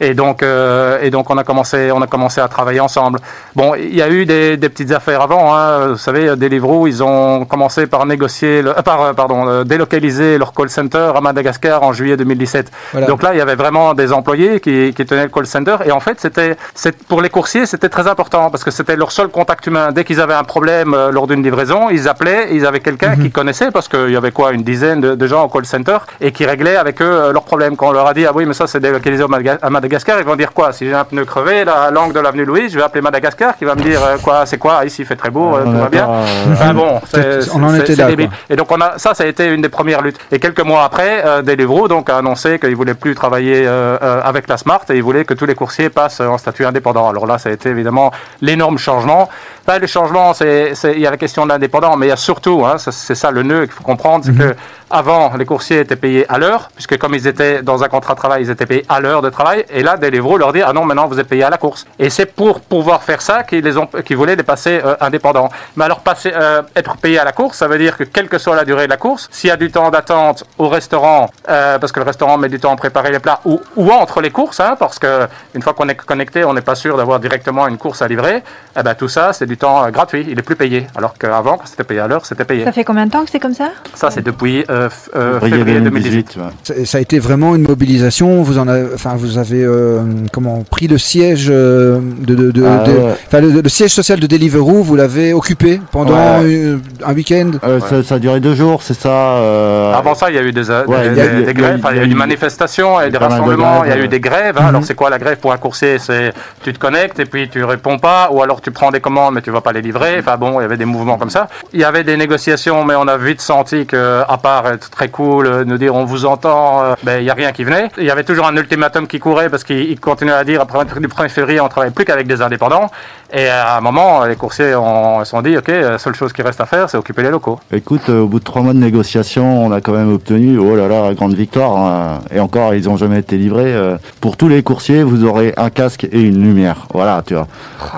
Et 0.00 0.14
donc, 0.14 0.42
euh, 0.42 0.98
et 1.02 1.10
donc 1.10 1.30
on 1.30 1.38
a 1.38 1.44
commencé, 1.44 1.90
on 1.92 2.02
a 2.02 2.06
commencé 2.06 2.40
à 2.40 2.48
travailler 2.48 2.80
ensemble. 2.80 3.18
Bon, 3.54 3.74
il 3.74 3.94
y 3.94 4.02
a 4.02 4.08
eu 4.08 4.26
des, 4.26 4.56
des 4.56 4.68
petites 4.68 4.92
affaires 4.92 5.20
avant. 5.22 5.54
Hein. 5.54 5.88
Vous 5.88 5.96
savez, 5.98 6.36
Deliveroo, 6.36 6.86
ils 6.86 7.02
ont 7.02 7.44
commencé 7.44 7.86
par 7.86 8.04
négocier, 8.06 8.62
le, 8.62 8.70
euh, 8.70 8.82
par, 8.82 9.00
euh, 9.02 9.12
pardon, 9.12 9.48
euh, 9.48 9.64
délocaliser 9.64 10.38
leur 10.38 10.52
call 10.52 10.68
center 10.70 11.10
à 11.14 11.20
Madagascar 11.20 11.82
en 11.82 11.92
juillet 11.92 12.16
2017. 12.16 12.70
Voilà. 12.92 13.06
Donc 13.06 13.22
là, 13.22 13.30
il 13.34 13.38
y 13.38 13.40
avait 13.40 13.54
vraiment 13.54 13.94
des 13.94 14.12
employés 14.12 14.60
qui, 14.60 14.92
qui 14.94 15.06
tenaient 15.06 15.24
le 15.24 15.28
call 15.30 15.46
center. 15.46 15.76
Et 15.84 15.92
en 15.92 16.00
fait, 16.00 16.20
c'était, 16.20 16.56
c'est- 16.74 16.96
pour 17.04 17.22
les 17.22 17.30
coursiers, 17.30 17.66
c'était 17.66 17.88
très 17.88 18.06
important 18.08 18.50
parce 18.50 18.64
que 18.64 18.70
c'était 18.70 18.96
leur 18.96 19.12
seul 19.12 19.28
contact 19.28 19.66
humain. 19.66 19.92
Dès 19.92 20.04
qu'ils 20.04 20.20
avaient 20.20 20.34
un 20.34 20.44
problème 20.44 20.92
euh, 20.94 21.10
lors 21.10 21.26
d'une 21.26 21.42
livraison, 21.42 21.88
ils 21.90 22.08
appelaient, 22.08 22.48
ils 22.52 22.66
avaient 22.66 22.80
quelqu'un 22.80 23.16
qui 23.16 23.30
connaissait 23.30 23.70
parce 23.70 23.88
qu'il 23.88 24.10
y 24.10 24.16
avait 24.16 24.32
quoi, 24.32 24.52
une 24.52 24.62
dizaine 24.62 25.00
de, 25.00 25.14
de 25.14 25.26
gens 25.26 25.44
au 25.44 25.48
call 25.48 25.64
center 25.66 25.98
et 26.20 26.32
qui 26.32 26.44
réglaient 26.44 26.76
avec 26.76 27.00
eux 27.00 27.04
euh, 27.06 27.32
leurs 27.32 27.44
problèmes. 27.44 27.76
Quand 27.76 27.88
on 27.88 27.92
leur 27.92 28.06
a 28.06 28.14
dit, 28.14 28.26
ah 28.26 28.32
oui, 28.34 28.44
mais 28.46 28.54
ça 28.54 28.66
c'est 28.66 28.80
délocalisé 28.80 29.24
à 29.24 29.28
Madagascar, 29.28 29.85
ils 29.90 30.24
vont 30.24 30.36
dire 30.36 30.52
quoi? 30.52 30.72
Si 30.72 30.86
j'ai 30.86 30.94
un 30.94 31.04
pneu 31.04 31.24
crevé, 31.24 31.64
la 31.64 31.90
langue 31.90 32.12
de 32.12 32.20
l'avenue 32.20 32.44
Louise, 32.44 32.72
je 32.72 32.78
vais 32.78 32.84
appeler 32.84 33.02
Madagascar 33.02 33.56
qui 33.56 33.64
va 33.64 33.74
me 33.74 33.82
dire 33.82 34.00
euh, 34.04 34.16
quoi, 34.22 34.46
c'est 34.46 34.58
quoi? 34.58 34.84
Ici 34.84 35.02
il 35.02 35.06
fait 35.06 35.16
très 35.16 35.30
beau, 35.30 35.54
euh, 35.56 35.64
tout 35.64 35.72
va 35.72 35.88
bien. 35.88 36.08
Enfin 36.52 36.74
bon, 36.74 37.00
c'est- 37.12 37.48
On 37.54 37.62
en 37.62 37.74
était 37.74 37.94
là. 37.96 38.08
Et 38.50 38.56
donc 38.56 38.70
on 38.72 38.80
a, 38.80 38.98
ça, 38.98 39.14
ça 39.14 39.24
a 39.24 39.26
été 39.26 39.46
une 39.46 39.62
des 39.62 39.68
premières 39.68 40.02
luttes. 40.02 40.18
Et 40.32 40.38
quelques 40.38 40.60
mois 40.60 40.84
après, 40.84 41.22
euh, 41.24 41.42
Deliveroo 41.42 41.88
donc 41.88 42.10
a 42.10 42.18
annoncé 42.18 42.58
qu'il 42.58 42.74
voulait 42.76 42.94
plus 42.94 43.14
travailler 43.14 43.64
euh, 43.66 43.96
euh, 44.02 44.20
avec 44.24 44.48
la 44.48 44.56
Smart 44.56 44.80
et 44.90 44.94
il 44.96 45.02
voulait 45.02 45.24
que 45.24 45.34
tous 45.34 45.46
les 45.46 45.54
coursiers 45.54 45.90
passent 45.90 46.20
en 46.20 46.38
statut 46.38 46.64
indépendant. 46.66 47.08
Alors 47.08 47.26
là, 47.26 47.38
ça 47.38 47.48
a 47.48 47.52
été 47.52 47.68
évidemment 47.68 48.10
l'énorme 48.40 48.78
changement. 48.78 49.28
Enfin, 49.68 49.80
le 49.80 49.88
changement, 49.88 50.32
c'est, 50.32 50.74
il 50.94 51.00
y 51.00 51.08
a 51.08 51.10
la 51.10 51.16
question 51.16 51.44
de 51.44 51.48
l'indépendant, 51.48 51.96
mais 51.96 52.06
il 52.06 52.08
y 52.10 52.12
a 52.12 52.16
surtout, 52.16 52.64
hein, 52.64 52.76
c'est 52.78 53.16
ça 53.16 53.32
le 53.32 53.42
nœud 53.42 53.64
qu'il 53.64 53.72
faut 53.72 53.82
comprendre, 53.82 54.24
c'est 54.24 54.32
que 54.32 54.54
avant, 54.88 55.32
les 55.36 55.44
coursiers 55.44 55.80
étaient 55.80 55.96
payés 55.96 56.24
à 56.28 56.38
l'heure, 56.38 56.68
puisque 56.72 56.96
comme 56.98 57.14
ils 57.14 57.26
étaient 57.26 57.60
dans 57.60 57.82
un 57.82 57.88
contrat 57.88 58.14
de 58.14 58.18
travail, 58.18 58.44
ils 58.44 58.50
étaient 58.50 58.66
payés 58.66 58.86
à 58.88 59.00
l'heure 59.00 59.20
de 59.20 59.30
travail. 59.30 59.64
Et 59.70 59.82
là, 59.82 59.96
Deliveroo 59.96 60.36
leur 60.36 60.52
dit, 60.52 60.62
ah 60.62 60.72
non, 60.72 60.84
maintenant 60.84 61.08
vous 61.08 61.18
êtes 61.18 61.26
payés 61.26 61.42
à 61.42 61.50
la 61.50 61.58
course. 61.58 61.84
Et 61.98 62.08
c'est 62.08 62.26
pour 62.26 62.60
pouvoir 62.60 63.02
faire 63.02 63.20
ça 63.20 63.42
qu'ils 63.42 63.64
les 63.64 63.76
ont, 63.76 63.86
qu'ils 63.86 64.16
voulaient 64.16 64.36
les 64.36 64.44
passer 64.44 64.80
euh, 64.84 64.94
indépendants. 65.00 65.48
Mais 65.74 65.84
alors, 65.84 65.98
passer, 65.98 66.30
euh, 66.32 66.62
être 66.76 66.96
payé 66.98 67.18
à 67.18 67.24
la 67.24 67.32
course, 67.32 67.58
ça 67.58 67.66
veut 67.66 67.78
dire 67.78 67.96
que 67.96 68.04
quelle 68.04 68.28
que 68.28 68.38
soit 68.38 68.54
la 68.54 68.64
durée 68.64 68.84
de 68.84 68.90
la 68.90 68.96
course, 68.96 69.28
s'il 69.32 69.48
y 69.48 69.50
a 69.50 69.56
du 69.56 69.72
temps 69.72 69.90
d'attente 69.90 70.44
au 70.58 70.68
restaurant, 70.68 71.28
euh, 71.48 71.80
parce 71.80 71.90
que 71.90 71.98
le 71.98 72.06
restaurant 72.06 72.38
met 72.38 72.48
du 72.48 72.60
temps 72.60 72.72
à 72.72 72.76
préparer 72.76 73.10
les 73.10 73.18
plats, 73.18 73.40
ou, 73.44 73.60
ou 73.74 73.90
entre 73.90 74.20
les 74.20 74.30
courses, 74.30 74.60
hein, 74.60 74.76
parce 74.78 75.00
que 75.00 75.26
une 75.54 75.62
fois 75.62 75.74
qu'on 75.74 75.88
est 75.88 75.96
connecté, 75.96 76.44
on 76.44 76.54
n'est 76.54 76.60
pas 76.60 76.76
sûr 76.76 76.96
d'avoir 76.96 77.18
directement 77.18 77.66
une 77.66 77.76
course 77.76 78.02
à 78.02 78.06
livrer. 78.06 78.44
Eh 78.78 78.82
ben 78.84 78.94
tout 78.94 79.08
ça, 79.08 79.32
c'est 79.32 79.46
du 79.46 79.55
temps 79.56 79.84
euh, 79.84 79.90
gratuit. 79.90 80.24
Il 80.28 80.38
est 80.38 80.42
plus 80.42 80.56
payé. 80.56 80.86
Alors 80.96 81.14
qu'avant, 81.18 81.56
quand 81.58 81.66
c'était 81.66 81.84
payé 81.84 82.00
à 82.00 82.08
l'heure, 82.08 82.26
c'était 82.26 82.44
payé. 82.44 82.64
Ça 82.64 82.72
fait 82.72 82.84
combien 82.84 83.06
de 83.06 83.10
temps 83.10 83.24
que 83.24 83.30
c'est 83.30 83.40
comme 83.40 83.54
ça? 83.54 83.70
Ça, 83.94 84.10
c'est 84.10 84.24
depuis 84.24 84.64
euh, 84.70 84.88
euh, 85.16 85.40
Février 85.40 85.56
février 85.58 85.80
2018. 85.80 86.36
2018. 86.36 86.36
ouais. 86.78 86.84
Ça- 86.84 86.96
a 86.98 87.00
été 87.00 87.18
vraiment 87.18 87.54
une 87.54 87.62
mobilisation. 87.62 88.42
Vous 88.42 88.58
en 88.58 88.66
avez, 88.68 88.86
enfin, 88.94 89.14
vous 89.16 89.36
avez 89.38 89.62
euh, 89.62 90.00
comment 90.32 90.62
pris 90.70 90.86
le 90.88 90.96
siège 90.98 91.48
de, 91.48 92.00
de, 92.20 92.50
de- 92.50 92.64
Ah, 92.64 92.84
de- 92.84 92.92
ouais. 92.92 93.14
enfin, 93.26 93.40
le, 93.40 93.60
le 93.60 93.68
siège 93.68 93.92
social 93.92 94.18
de 94.18 94.26
Deliveroo. 94.26 94.82
Vous 94.82 94.96
l'avez 94.96 95.32
occupé 95.34 95.80
pendant 95.92 96.14
Ouais. 96.40 96.76
un 97.04 97.14
week-end? 97.14 97.50
Euh, 97.64 97.80
ça, 97.80 98.02
ça 98.02 98.14
a 98.14 98.18
duré 98.18 98.40
deux 98.40 98.54
jours, 98.54 98.82
c'est 98.82 98.94
ça 98.98 99.08
euh, 99.10 99.92
Avant 99.94 100.14
ça, 100.14 100.30
il 100.30 100.36
y 100.36 100.38
a 100.38 100.42
eu 100.42 100.52
des, 100.52 100.70
Ouais, 100.70 100.84
des, 100.86 100.92
il 100.92 100.96
y 100.96 100.98
a- 100.98 101.06
des- 101.06 101.12
il 101.12 101.20
y 101.20 101.20
a- 101.20 101.32
des 101.32 101.40
il 101.40 101.46
y 101.46 101.50
a- 101.50 101.52
grèves, 101.52 101.80
il 101.92 101.96
y 101.96 102.00
a 102.00 102.04
eu 102.04 102.08
des 102.08 102.14
manifestations 102.14 103.00
et 103.00 103.10
des 103.10 103.18
rassemblements, 103.18 103.84
il 103.84 103.90
y 103.90 103.92
a 103.92 103.98
eu 103.98 104.08
des 104.08 104.20
grèves. 104.20 104.56
hein. 104.58 104.62
Mhm. 104.62 104.68
Alors, 104.68 104.84
c'est 104.84 104.94
quoi 104.94 105.10
la 105.10 105.18
grève 105.18 105.38
pour 105.38 105.52
un 105.52 105.56
coursier 105.58 105.98
C'est 105.98 106.32
tu 106.62 106.72
te 106.72 106.78
connectes 106.78 107.18
et 107.20 107.26
puis 107.26 107.48
tu 107.48 107.62
réponds 107.64 107.98
pas, 107.98 108.30
ou 108.32 108.42
alors 108.42 108.60
tu 108.60 108.70
prends 108.70 108.90
des 108.90 109.00
commandes 109.00 109.34
mais 109.34 109.42
tu 109.46 109.52
vas 109.52 109.60
pas 109.60 109.72
les 109.72 109.80
livrer. 109.80 110.16
Enfin 110.18 110.36
bon, 110.36 110.58
il 110.58 110.62
y 110.62 110.64
avait 110.64 110.76
des 110.76 110.84
mouvements 110.84 111.18
comme 111.18 111.30
ça. 111.30 111.46
Il 111.72 111.78
y 111.78 111.84
avait 111.84 112.02
des 112.02 112.16
négociations, 112.16 112.84
mais 112.84 112.96
on 112.96 113.06
a 113.06 113.16
vite 113.16 113.40
senti 113.40 113.86
que, 113.86 114.24
à 114.26 114.38
part 114.38 114.66
être 114.66 114.90
très 114.90 115.08
cool, 115.08 115.46
euh, 115.46 115.64
nous 115.64 115.78
dire 115.78 115.94
on 115.94 116.04
vous 116.04 116.24
entend, 116.26 116.82
euh, 116.82 116.94
ben 117.04 117.20
il 117.20 117.26
y 117.26 117.30
a 117.30 117.34
rien 117.34 117.52
qui 117.52 117.62
venait. 117.62 117.88
Il 117.96 118.02
y 118.02 118.10
avait 118.10 118.24
toujours 118.24 118.48
un 118.48 118.56
ultimatum 118.56 119.06
qui 119.06 119.20
courait 119.20 119.48
parce 119.48 119.62
qu'il 119.62 119.88
il 119.88 120.00
continuait 120.00 120.32
à 120.32 120.42
dire 120.42 120.60
après 120.60 120.80
le 120.82 121.06
1er 121.06 121.28
février, 121.28 121.60
on 121.60 121.68
travaille 121.68 121.92
plus 121.92 122.04
qu'avec 122.04 122.26
des 122.26 122.42
indépendants. 122.42 122.90
Et 123.32 123.48
à 123.48 123.76
un 123.76 123.80
moment, 123.80 124.24
les 124.24 124.36
coursiers 124.36 124.72
se 124.72 125.24
sont 125.24 125.42
dit, 125.42 125.56
ok, 125.56 125.66
la 125.68 125.98
seule 125.98 126.14
chose 126.14 126.32
qui 126.32 126.42
reste 126.42 126.60
à 126.60 126.66
faire, 126.66 126.88
c'est 126.88 126.96
occuper 126.96 127.22
les 127.22 127.30
locaux. 127.30 127.58
Écoute, 127.72 128.08
euh, 128.08 128.20
au 128.22 128.26
bout 128.28 128.38
de 128.38 128.44
trois 128.44 128.62
mois 128.62 128.72
de 128.72 128.78
négociation, 128.78 129.66
on 129.66 129.72
a 129.72 129.80
quand 129.80 129.92
même 129.92 130.12
obtenu, 130.12 130.58
oh 130.58 130.76
là 130.76 130.86
là, 130.86 131.12
grande 131.12 131.34
victoire. 131.34 131.76
hein. 131.76 132.20
Et 132.32 132.38
encore, 132.38 132.74
ils 132.74 132.88
ont 132.88 132.96
jamais 132.96 133.18
été 133.18 133.36
livrés. 133.36 133.74
euh. 133.74 133.96
Pour 134.20 134.36
tous 134.36 134.48
les 134.48 134.62
coursiers, 134.62 135.02
vous 135.02 135.24
aurez 135.24 135.52
un 135.56 135.70
casque 135.70 136.04
et 136.04 136.20
une 136.20 136.40
lumière. 136.40 136.86
Voilà, 136.94 137.22
tu 137.26 137.34
vois. 137.34 137.48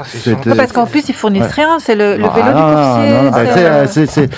C'était- 0.07 0.49
Ouais, 0.51 0.57
Parce 0.57 0.73
qu'en 0.73 0.87
plus, 0.87 1.07
ils 1.09 1.15
fournissent 1.15 1.43
Ouais. 1.43 1.49
rien, 1.65 1.79
c'est 1.79 1.95
le, 1.95 2.17
le 2.17 2.25
Ah, 2.25 2.35
vélo 2.35 2.51
non, 2.51 2.69
du 2.69 2.75
coursier. 2.75 3.13
non, 3.13 3.23
non, 3.23 3.33
c'est, 3.35 3.87
c'est, 3.87 4.07
c'est- 4.07 4.07
c'est- 4.29 4.31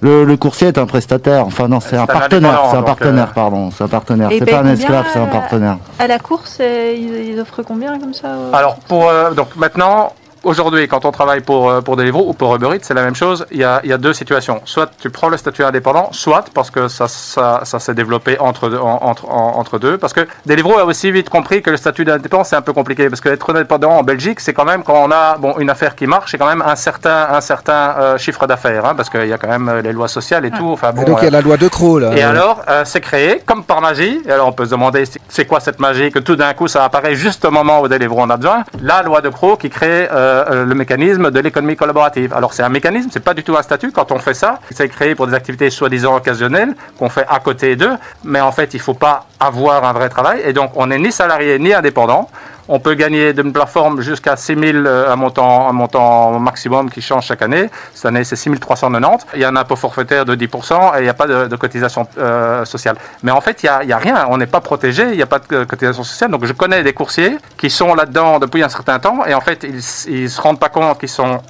le, 0.00 0.24
le 0.24 0.36
coursier 0.38 0.68
est 0.68 0.78
un 0.78 0.86
prestataire. 0.86 1.44
Enfin 1.46 1.68
non, 1.68 1.80
c'est 1.80 1.96
un 1.96 2.02
un 2.02 2.06
partenaire. 2.06 2.62
C'est 2.70 2.76
un 2.78 2.82
partenaire, 2.82 3.28
euh, 3.30 3.34
pardon. 3.34 3.70
C'est 3.70 3.84
un 3.84 3.88
partenaire. 3.88 4.30
Et 4.30 4.38
C'est 4.38 4.44
paye 4.46 4.54
pas 4.54 4.60
un 4.60 4.72
esclave, 4.72 5.04
c'est 5.12 5.18
un 5.18 5.26
partenaire. 5.26 5.76
À 5.98 6.06
la 6.06 6.18
course, 6.18 6.58
ils, 6.60 7.32
ils 7.34 7.40
offrent 7.40 7.62
combien 7.62 7.98
comme 7.98 8.14
ça 8.14 8.28
Alors 8.54 8.76
pour 8.88 9.08
euh, 9.08 9.32
donc 9.32 9.48
maintenant 9.56 10.12
aujourd'hui 10.48 10.88
quand 10.88 11.04
on 11.04 11.12
travaille 11.12 11.40
pour 11.40 11.70
euh, 11.70 11.80
pour 11.80 11.96
Deliveroo 11.96 12.28
ou 12.28 12.32
pour 12.32 12.54
Uber 12.56 12.70
Eats 12.74 12.80
c'est 12.82 12.94
la 12.94 13.02
même 13.02 13.14
chose. 13.14 13.46
Il 13.50 13.58
y 13.58 13.64
a 13.64 13.80
il 13.84 13.90
y 13.90 13.92
a 13.92 13.98
deux 13.98 14.12
situations. 14.12 14.60
Soit 14.64 14.90
tu 15.00 15.10
prends 15.10 15.28
le 15.28 15.36
statut 15.36 15.62
indépendant, 15.64 16.08
soit 16.12 16.44
parce 16.54 16.70
que 16.70 16.88
ça 16.88 17.06
ça 17.08 17.60
ça 17.64 17.78
s'est 17.78 17.94
développé 17.94 18.38
entre 18.40 18.66
entre 18.78 19.28
en- 19.30 19.54
entre 19.58 19.78
deux 19.78 19.98
parce 19.98 20.12
que 20.12 20.26
Deliveroo 20.46 20.78
a 20.78 20.84
aussi 20.84 21.10
vite 21.12 21.28
compris 21.30 21.62
que 21.62 21.70
le 21.70 21.76
statut 21.76 22.04
d'indépendant 22.04 22.44
c'est 22.44 22.56
un 22.56 22.62
peu 22.62 22.72
compliqué 22.72 23.08
parce 23.08 23.20
que 23.20 23.28
être 23.28 23.50
indépendant 23.50 23.92
en 23.92 24.02
Belgique 24.02 24.40
c'est 24.40 24.54
quand 24.54 24.64
même 24.64 24.82
quand 24.82 25.00
on 25.06 25.10
a 25.10 25.36
bon 25.38 25.54
une 25.58 25.70
affaire 25.70 25.94
qui 25.94 26.06
marche 26.06 26.30
c'est 26.30 26.38
quand 26.38 26.46
même 26.48 26.62
un 26.66 26.76
certain 26.76 27.28
un 27.30 27.40
certain 27.40 27.94
euh, 27.98 28.18
chiffre 28.18 28.46
d'affaires 28.46 28.84
hein, 28.86 28.94
parce 28.96 29.10
qu'il 29.10 29.26
y 29.26 29.32
a 29.32 29.38
quand 29.38 29.48
même 29.48 29.68
euh, 29.68 29.82
les 29.82 29.92
lois 29.92 30.08
sociales 30.08 30.44
et 30.44 30.50
tout. 30.50 30.70
Enfin 30.72 30.92
Et 31.00 31.04
donc 31.04 31.18
il 31.22 31.24
y 31.24 31.28
a 31.28 31.30
la 31.30 31.40
loi 31.40 31.56
de 31.56 31.68
Croc 31.68 32.00
là. 32.00 32.10
et 32.16 32.22
alors, 32.22 32.62
euh, 32.68 32.82
c'est 32.84 33.00
créé 33.00 33.42
comme 33.46 33.64
par 33.64 33.80
magie. 33.80 34.20
Et 34.26 34.30
alors, 34.32 34.48
on 34.48 34.52
peut 34.52 34.64
se 34.64 34.70
demander 34.70 35.04
c'est- 35.28 35.44
quoi 35.46 35.60
cette 35.60 35.80
magie 35.80 36.10
que 36.10 36.18
tout 36.18 36.36
d'un 36.36 36.52
coup 36.54 36.68
ça 36.68 36.84
apparaît 36.84 37.14
juste 37.14 37.44
au 37.44 37.50
moment 37.50 37.80
où 37.80 37.88
Deliveroo 37.88 38.20
en 38.20 38.30
a 38.30 38.36
besoin? 38.36 38.64
La 38.82 39.02
loi 39.02 39.20
de 39.20 39.28
Croc 39.28 39.60
qui 39.60 39.70
crée 39.70 40.08
euh, 40.12 40.37
euh, 40.50 40.64
le 40.64 40.74
mécanisme 40.74 41.30
de 41.30 41.40
l'économie 41.40 41.76
collaborative. 41.76 42.32
Alors, 42.34 42.52
c'est 42.52 42.62
un 42.62 42.68
mécanisme, 42.68 43.08
c'est 43.12 43.24
pas 43.24 43.34
du 43.34 43.42
tout 43.42 43.56
un 43.56 43.62
statut. 43.62 43.92
Quand 43.92 44.12
on 44.12 44.18
fait 44.18 44.34
ça, 44.34 44.60
c'est 44.70 44.88
créé 44.88 45.14
pour 45.14 45.26
des 45.26 45.34
activités 45.34 45.70
soi-disant 45.70 46.16
occasionnelles 46.16 46.74
qu'on 46.98 47.08
fait 47.08 47.26
à 47.28 47.40
côté 47.40 47.76
d'eux. 47.76 47.96
Mais 48.24 48.40
en 48.40 48.52
fait, 48.52 48.74
il 48.74 48.80
faut 48.80 48.94
pas 48.94 49.26
avoir 49.40 49.84
un 49.84 49.92
vrai 49.92 50.08
travail. 50.08 50.42
Et 50.44 50.52
donc, 50.52 50.72
on 50.74 50.86
n'est 50.86 50.98
ni 50.98 51.12
salarié 51.12 51.58
ni 51.58 51.72
indépendant. 51.72 52.28
On 52.70 52.80
peut 52.80 52.94
gagner 52.94 53.32
d'une 53.32 53.52
plateforme 53.52 54.02
jusqu'à 54.02 54.36
6 54.36 54.54
000, 54.54 54.86
euh, 54.86 55.10
un 55.10 55.16
montant, 55.16 55.70
un 55.70 55.72
montant 55.72 56.38
maximum 56.38 56.90
qui 56.90 57.00
change 57.00 57.24
chaque 57.24 57.40
année. 57.40 57.70
Cette 57.94 58.04
année, 58.06 58.24
c'est 58.24 58.36
6 58.36 58.60
390. 58.60 59.26
Il 59.34 59.40
y 59.40 59.44
a 59.44 59.48
un 59.48 59.56
impôt 59.56 59.74
forfaitaire 59.76 60.26
de 60.26 60.36
10% 60.36 60.96
et 60.96 60.98
il 60.98 61.02
n'y 61.04 61.08
a 61.08 61.14
pas 61.14 61.26
de, 61.26 61.56
cotisation 61.56 62.06
euh, 62.18 62.66
sociale. 62.66 62.96
Mais 63.22 63.30
en 63.30 63.40
fait, 63.40 63.62
il 63.62 63.86
n'y 63.86 63.92
a, 63.92 63.98
rien. 63.98 64.26
On 64.28 64.36
n'est 64.36 64.46
pas 64.46 64.60
protégé, 64.60 65.04
il 65.04 65.16
n'y 65.16 65.22
a 65.22 65.26
pas 65.26 65.38
de 65.38 65.44
euh, 65.56 65.64
cotisation 65.64 66.02
sociale. 66.02 66.30
Donc, 66.30 66.44
je 66.44 66.52
connais 66.52 66.82
des 66.82 66.92
coursiers 66.92 67.38
qui 67.56 67.70
sont 67.70 67.94
là-dedans 67.94 68.38
depuis 68.38 68.62
un 68.62 68.68
certain 68.68 68.98
temps 68.98 69.24
et 69.24 69.32
en 69.32 69.40
fait, 69.40 69.64
ils 69.64 70.22
ne 70.24 70.28
se 70.28 70.40
rendent 70.40 70.60
pas 70.60 70.68
compte 70.68 71.00
qu'ils 71.00 71.08
sont 71.08 71.40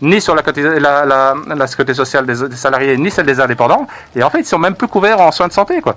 ni 0.00 0.20
sur 0.20 0.36
la, 0.36 0.44
la 1.04 1.66
sécurité 1.66 1.92
sociale 1.92 2.24
des, 2.24 2.48
des 2.48 2.56
salariés, 2.56 2.96
ni 2.96 3.10
celle 3.10 3.26
des 3.26 3.40
indépendants. 3.40 3.88
Et 4.14 4.22
en 4.22 4.30
fait, 4.30 4.40
ils 4.40 4.46
sont 4.46 4.58
même 4.58 4.76
plus 4.76 4.86
couverts 4.86 5.20
en 5.20 5.32
soins 5.32 5.48
de 5.48 5.52
santé, 5.52 5.80
quoi. 5.80 5.96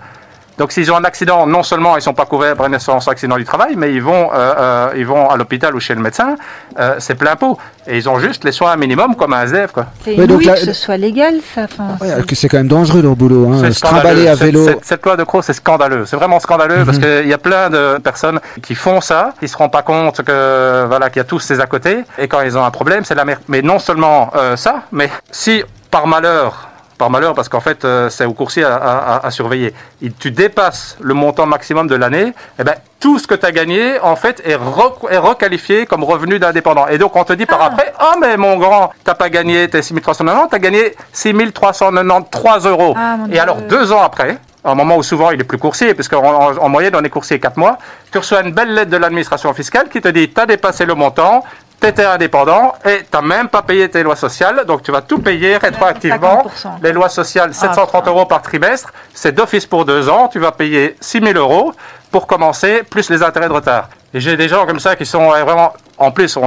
Donc 0.62 0.71
s'ils 0.74 0.91
ont 0.91 0.95
un 0.95 1.04
accident, 1.06 1.47
non 1.47 1.63
seulement 1.63 1.97
ils 1.97 2.04
sont 2.04 2.13
pas 2.13 2.26
couverts 2.26 2.56
par 2.56 2.67
une 2.67 2.76
assurance 2.76 3.08
accident 3.08 3.36
du 3.36 3.45
travail, 3.45 3.74
mais 3.76 3.91
ils 3.95 4.04
vont, 4.04 4.30
euh, 4.32 4.54
euh, 4.60 4.89
ils 4.95 5.08
vont 5.08 5.28
à 5.28 5.36
l'hôpital 5.36 5.76
ou 5.76 5.80
chez 5.80 5.95
le 5.95 6.02
médecin, 6.02 6.36
euh, 6.80 6.97
c'est 7.00 7.15
plein 7.15 7.36
pot. 7.36 7.58
Et 7.88 7.97
ils 7.97 8.08
ont 8.08 8.19
juste 8.19 8.43
les 8.43 8.52
soins 8.52 8.76
minimum 8.76 9.15
comme 9.15 9.34
un. 9.34 9.41
Quoi. 9.74 9.88
C'est 10.06 10.15
Ouais, 10.15 10.28
donc 10.28 10.45
là- 10.45 10.54
que 10.54 10.60
ce 10.60 10.74
soit 10.74 10.97
légal, 10.97 11.34
ça. 11.56 11.63
Enfin, 11.63 11.97
Ouais, 12.00 12.10
c'est- 12.15 12.26
que 12.28 12.36
c'est 12.36 12.47
quand 12.47 12.58
même 12.58 12.67
dangereux 12.67 13.02
leur 13.02 13.15
boulot. 13.15 13.52
Hein. 13.52 13.58
C'est 13.63 13.74
Se 13.74 13.80
trimballer 13.80 14.28
à 14.28 14.34
Cette- 14.34 14.43
vélo. 14.43 14.65
Cette, 14.65 14.86
cette 14.86 15.04
loi 15.04 15.17
de 15.17 15.24
Croix, 15.24 15.41
c'est 15.41 15.54
scandaleux. 15.54 16.06
C'est 16.06 16.15
vraiment 16.15 16.39
scandaleux 16.39 16.86
parce 16.86 17.00
Mhm. 17.00 17.04
qu'il 17.04 17.28
y 17.28 17.34
a 17.34 17.39
plein 17.39 17.71
de 17.71 17.97
personnes 17.97 18.39
qui 18.62 18.76
font 18.76 19.02
ça, 19.02 19.34
qui 19.39 19.47
se 19.47 19.58
rendent 19.58 19.71
pas 19.71 19.82
compte 19.82 20.21
que 20.21 20.86
voilà 20.88 21.10
qu'il 21.10 21.21
y 21.21 21.21
a 21.21 21.24
tous 21.24 21.39
ces 21.39 21.60
à 21.60 21.65
côté. 21.65 22.04
Et 22.19 22.28
quand 22.28 22.41
ils 22.41 22.56
ont 22.56 22.63
un 22.63 22.69
problème, 22.69 23.04
c'est 23.04 23.15
la 23.15 23.26
merde. 23.26 23.41
Mais 23.47 23.63
non 23.63 23.80
seulement 23.80 24.30
euh, 24.36 24.56
ça, 24.56 24.84
mais 24.91 25.10
si 25.32 25.63
par 25.89 26.06
malheur 26.06 26.69
par 27.02 27.10
malheur, 27.10 27.34
parce 27.34 27.50
qu'en 27.50 27.62
fait, 27.62 27.84
euh, 27.84 28.12
c'est 28.12 28.26
au 28.26 28.34
coursier 28.34 28.64
à, 28.64 28.76
à- 28.76 29.16
à- 29.16 29.26
à 29.26 29.32
surveiller. 29.32 29.74
Il- 30.04 30.14
tu 30.14 30.30
dépasses 30.30 30.98
le 31.02 31.16
montant 31.16 31.48
maximum 31.48 31.88
de 31.88 31.96
l'année, 31.96 32.32
eh 32.60 32.64
ben, 32.64 32.76
tout 33.00 33.18
ce 33.18 33.26
que 33.26 33.34
tu 33.34 33.44
as 33.44 33.52
gagné, 33.52 34.00
en 34.02 34.16
fait, 34.16 34.40
est, 34.46 34.56
re- 34.56 35.10
est 35.10 35.18
requalifié 35.18 35.88
comme 35.88 36.04
revenu 36.04 36.38
d'indépendant. 36.38 36.86
Et 36.90 37.00
donc, 37.00 37.16
on 37.16 37.24
te 37.24 37.34
dit 37.34 37.48
par 37.48 37.60
après, 37.64 37.92
oh, 38.00 38.20
mais 38.22 38.38
mon 38.38 38.56
grand, 38.58 38.92
t'as 39.04 39.16
pas 39.16 39.30
gagné 39.32 39.68
tes 39.68 39.82
6390, 39.82 40.50
t'as 40.52 40.60
gagné 40.60 40.94
6393 41.12 42.68
euros. 42.68 42.94
Ah, 42.96 43.18
Et 43.26 43.32
Dieu. 43.32 43.42
alors, 43.42 43.58
deux 43.64 43.92
ans 43.92 44.04
après, 44.04 44.38
un 44.64 44.76
moment 44.76 44.96
où 44.98 45.02
souvent 45.02 45.32
il 45.32 45.42
est 45.42 45.44
plus 45.44 45.58
coursier, 45.58 45.96
parce 45.96 46.08
qu'en 46.08 46.22
en, 46.24 46.56
en 46.56 46.70
moyenne 46.70 46.96
on 46.96 47.04
est 47.04 47.10
coursier 47.10 47.40
4 47.40 47.58
mois, 47.58 47.80
tu 48.12 48.20
reçois 48.20 48.42
une 48.44 48.52
belle 48.52 48.76
lettre 48.76 48.92
de 48.92 48.98
l'administration 48.98 49.52
fiscale 49.56 49.90
qui 49.90 50.02
te 50.02 50.08
dit 50.10 50.30
tu 50.32 50.40
as 50.40 50.46
dépassé 50.46 50.86
le 50.86 50.94
montant, 50.94 51.44
tu 51.82 51.88
étais 51.88 52.06
indépendant 52.06 52.74
et 52.86 53.00
tu 53.00 53.06
n'as 53.13 53.22
même 53.22 53.50
pas 53.50 53.63
payé 53.63 53.89
tes 53.89 54.04
lois 54.04 54.15
sociales, 54.15 54.63
donc 54.67 54.84
tu 54.84 54.91
vas 54.91 55.02
tout 55.02 55.20
payer 55.20 55.58
rétroactivement. 55.58 56.46
50%. 56.63 56.84
Les 56.84 56.94
lois 56.94 57.10
sociales, 57.10 57.54
730 57.54 58.02
putain. 58.02 58.12
euros 58.12 58.26
par 58.26 58.41
trimestre, 58.41 58.94
c'est 59.13 59.32
d'office 59.34 59.65
pour 59.65 59.84
deux 59.84 60.08
ans, 60.08 60.28
tu 60.28 60.39
vas 60.39 60.52
payer 60.52 60.96
6 61.02 61.20
000 61.22 61.34
euros 61.38 61.74
pour 62.12 62.28
commencer, 62.28 62.84
plus 62.89 63.10
les 63.10 63.24
intérêts 63.24 63.48
de 63.48 63.54
retard. 63.54 63.89
Et 64.13 64.20
j'ai 64.20 64.38
des 64.38 64.48
gens 64.48 64.65
comme 64.65 64.80
ça 64.80 64.96
qui 64.96 65.06
sont 65.06 65.34
euh, 65.34 65.44
vraiment, 65.44 65.74
en 66.02 66.12
plus, 66.12 66.38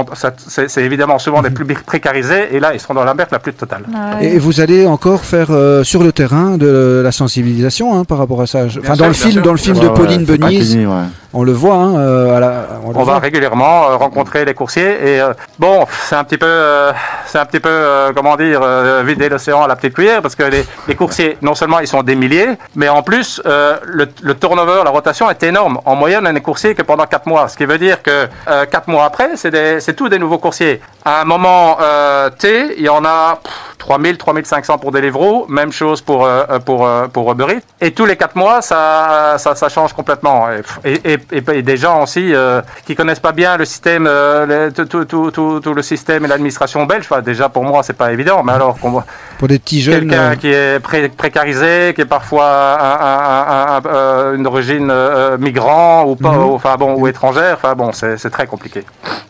c'est 0.47 0.83
évidemment 0.83 1.19
souvent 1.19 1.41
des 1.41 1.49
plus 1.49 1.65
précarisés, 1.65 2.55
et 2.55 2.59
là 2.59 2.73
ils 2.73 2.79
seront 2.79 2.93
dans 2.93 3.03
la 3.03 3.13
merde 3.13 3.29
la 3.31 3.39
plus 3.39 3.53
totale. 3.53 3.83
Ouais. 3.87 4.25
Et 4.25 4.37
vous 4.37 4.61
allez 4.61 4.85
encore 4.85 5.21
faire 5.23 5.47
euh, 5.51 5.83
sur 5.83 6.03
le 6.03 6.11
terrain 6.11 6.57
de 6.57 7.01
la 7.03 7.11
sensibilisation 7.11 7.97
hein, 7.97 8.03
par 8.05 8.17
rapport 8.17 8.41
à 8.41 8.47
ça. 8.47 8.65
Enfin, 8.79 8.95
dans 8.95 9.07
le 9.07 9.13
film, 9.13 9.31
sûr. 9.33 9.41
dans 9.41 9.51
le 9.51 9.57
film 9.57 9.77
Ouais, 9.77 9.83
de 9.83 9.89
Pauline 9.89 10.87
ouais. 10.87 11.03
on 11.33 11.43
le 11.43 11.51
voit. 11.51 11.75
Hein, 11.75 11.95
euh, 11.97 12.37
à 12.37 12.39
la, 12.39 12.53
on 12.83 12.91
va 12.91 13.03
voit. 13.03 13.19
régulièrement 13.19 13.89
euh, 13.89 13.95
rencontrer 13.95 14.45
les 14.45 14.53
coursiers 14.53 14.91
et 15.07 15.21
euh, 15.21 15.33
bon, 15.59 15.85
c'est 16.07 16.15
un 16.15 16.23
petit 16.23 16.37
peu, 16.37 16.45
euh, 16.47 16.91
c'est 17.25 17.39
un 17.39 17.45
petit 17.45 17.59
peu, 17.59 17.69
euh, 17.69 18.11
comment 18.15 18.35
dire, 18.35 18.59
euh, 18.63 19.03
vider 19.05 19.29
l'océan 19.29 19.63
à 19.63 19.67
la 19.67 19.75
petite 19.75 19.93
cuillère 19.93 20.21
parce 20.21 20.35
que 20.35 20.43
les, 20.43 20.65
les 20.87 20.95
coursiers, 20.95 21.37
non 21.41 21.55
seulement 21.55 21.79
ils 21.79 21.87
sont 21.87 22.03
des 22.03 22.15
milliers, 22.15 22.49
mais 22.75 22.89
en 22.89 23.03
plus 23.03 23.41
euh, 23.45 23.77
le, 23.85 24.07
le 24.21 24.33
turnover, 24.35 24.81
la 24.83 24.91
rotation 24.91 25.29
est 25.29 25.41
énorme. 25.43 25.79
En 25.85 25.95
moyenne, 25.95 26.25
on 26.27 26.31
n'est 26.33 26.41
coursier 26.41 26.73
que 26.75 26.81
pendant 26.83 27.05
4 27.05 27.27
mois, 27.27 27.47
ce 27.47 27.57
qui 27.57 27.65
veut 27.65 27.77
dire 27.77 28.01
que 28.01 28.27
euh, 28.49 28.65
4 28.65 28.87
mois 28.87 29.05
après, 29.05 29.35
c'est 29.79 29.93
tous 29.95 30.09
des 30.09 30.19
nouveaux 30.19 30.37
coursiers. 30.39 30.81
À 31.03 31.21
un 31.21 31.25
moment 31.25 31.77
euh, 31.81 32.29
T, 32.29 32.75
il 32.77 32.83
y 32.83 32.89
en 32.89 33.03
a 33.05 33.39
pff, 33.43 33.53
3000, 33.77 34.17
3500 34.17 34.77
pour 34.79 34.91
Deliveroo, 34.91 35.45
même 35.47 35.71
chose 35.71 36.01
pour 36.01 36.25
euh, 36.25 36.43
euh, 36.49 36.59
pour 36.59 36.87
euh, 36.87 37.07
pour 37.07 37.31
Uber 37.31 37.45
Eats. 37.57 37.61
Et 37.85 37.91
tous 37.91 38.05
les 38.05 38.15
4 38.17 38.35
mois, 38.35 38.61
ça 38.61 39.35
ça, 39.37 39.53
ça 39.55 39.69
change 39.69 39.93
complètement. 39.93 40.47
Et, 40.83 40.93
et, 41.13 41.17
et- 41.31 41.43
et 41.57 41.61
des 41.61 41.77
gens 41.77 42.03
aussi 42.03 42.33
qui 42.85 42.95
connaissent 42.95 43.19
pas 43.19 43.31
bien 43.31 43.57
le 43.57 43.65
système, 43.65 44.09
tout, 44.75 44.85
tout, 44.85 45.05
tout, 45.05 45.31
tout, 45.31 45.59
tout 45.59 45.73
le 45.73 45.81
système 45.81 46.25
et 46.25 46.27
l'administration 46.27 46.85
belge. 46.85 47.05
Enfin, 47.09 47.21
déjà 47.21 47.49
pour 47.49 47.63
moi, 47.63 47.83
c'est 47.83 47.93
pas 47.93 48.11
évident. 48.11 48.41
Mais 48.43 48.53
alors 48.53 48.75
Pour 49.37 49.47
des 49.47 49.59
petits 49.59 49.81
jeunes. 49.81 50.09
quelqu'un 50.09 50.35
qui 50.37 50.47
est 50.51 50.79
pré- 50.79 51.09
précarisé, 51.09 51.93
qui 51.93 52.01
est 52.01 52.05
parfois 52.05 52.45
un- 52.81 53.01
un- 53.11 53.77
un- 53.77 53.81
un- 53.85 54.33
une 54.35 54.47
origine 54.47 54.91
migrant 55.37 56.05
ou 56.05 56.15
pas, 56.15 56.31
Mhm. 56.31 56.45
ou- 56.45 56.53
enfin 56.55 56.75
bon, 56.77 56.95
ou 56.95 57.07
étrangère. 57.07 57.55
Enfin 57.61 57.75
bon, 57.75 57.91
c'est 57.91 58.29
très 58.31 58.47
compliqué. 58.47 58.83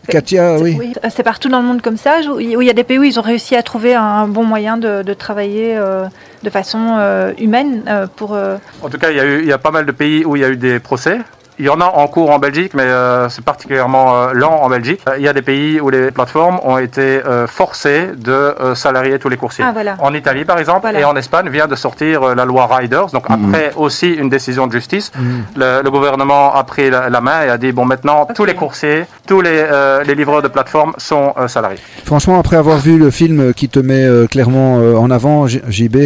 Katia, 0.08 0.58
oui. 0.58 0.76
Oui, 0.78 0.92
c'est 1.10 1.22
partout 1.22 1.48
dans 1.48 1.60
le 1.60 1.66
monde 1.66 1.82
comme 1.82 1.96
ça, 1.96 2.20
où 2.30 2.40
il 2.40 2.62
y 2.62 2.70
a 2.70 2.72
des 2.72 2.84
pays 2.84 2.98
où 2.98 3.04
ils 3.04 3.18
ont 3.18 3.22
réussi 3.22 3.56
à 3.56 3.62
trouver 3.62 3.94
un 3.94 4.26
bon 4.28 4.44
moyen 4.44 4.76
de, 4.76 5.02
de 5.02 5.14
travailler 5.14 5.76
euh, 5.76 6.04
de 6.42 6.50
façon 6.50 6.96
euh, 6.98 7.32
humaine 7.38 7.82
euh, 7.88 8.06
pour. 8.14 8.34
euh, 8.34 8.56
En 8.82 8.88
tout 8.88 8.98
cas, 8.98 9.10
il 9.10 9.16
y, 9.16 9.20
a 9.20 9.24
eu, 9.24 9.40
il 9.40 9.46
y 9.48 9.52
a 9.52 9.58
pas 9.58 9.70
mal 9.70 9.86
de 9.86 9.92
pays 9.92 10.24
où 10.24 10.36
il 10.36 10.42
y 10.42 10.44
a 10.44 10.48
eu 10.48 10.56
des 10.56 10.78
procès. 10.80 11.18
Il 11.58 11.64
y 11.64 11.70
en 11.70 11.80
a 11.80 11.86
en 11.86 12.06
cours 12.06 12.30
en 12.30 12.38
Belgique, 12.38 12.72
mais 12.74 12.82
euh, 12.82 13.30
c'est 13.30 13.42
particulièrement 13.42 14.14
euh, 14.14 14.32
lent 14.34 14.60
en 14.62 14.68
Belgique. 14.68 15.00
Il 15.16 15.22
y 15.22 15.28
a 15.28 15.32
des 15.32 15.40
pays 15.40 15.80
où 15.80 15.88
les 15.88 16.10
plateformes 16.10 16.58
ont 16.62 16.76
été 16.76 17.00
euh, 17.24 17.46
forcées 17.46 18.08
de 18.14 18.30
euh, 18.32 18.74
salarier 18.74 19.18
tous 19.18 19.30
les 19.30 19.38
coursiers. 19.38 19.64
Ah, 19.66 19.72
voilà. 19.72 19.96
En 20.00 20.12
Italie, 20.12 20.44
par 20.44 20.58
exemple, 20.58 20.80
Voilà. 20.82 21.00
et 21.00 21.04
en 21.04 21.16
Espagne 21.16 21.48
vient 21.48 21.66
de 21.66 21.74
sortir 21.74 22.22
euh, 22.22 22.34
la 22.34 22.44
loi 22.44 22.66
Riders. 22.70 23.06
Donc 23.06 23.30
Mhm. 23.30 23.54
après 23.54 23.72
aussi 23.76 24.12
une 24.12 24.28
décision 24.28 24.66
de 24.66 24.72
justice, 24.72 25.10
Mhm. 25.18 25.44
le, 25.56 25.80
le 25.82 25.90
gouvernement 25.90 26.54
a 26.54 26.62
pris 26.64 26.90
la, 26.90 27.08
la 27.08 27.20
main 27.22 27.42
et 27.46 27.48
a 27.48 27.56
dit 27.56 27.72
bon 27.72 27.86
maintenant 27.86 28.26
tous 28.34 28.44
les 28.44 28.54
coursiers, 28.54 29.06
tous 29.26 29.40
les, 29.40 29.50
euh, 29.54 30.04
les 30.04 30.14
livreurs 30.14 30.42
de 30.42 30.48
plateformes 30.48 30.92
sont 30.98 31.32
euh, 31.38 31.48
salariés. 31.48 31.78
Franchement, 32.04 32.38
après 32.38 32.56
avoir 32.56 32.76
vu 32.78 32.98
le 32.98 33.10
film 33.10 33.54
qui 33.54 33.70
te 33.70 33.78
met 33.78 34.04
euh, 34.04 34.26
clairement 34.26 34.78
euh, 34.78 34.94
en 34.96 35.10
avant, 35.10 35.46
J- 35.46 35.62
JB, 35.68 35.96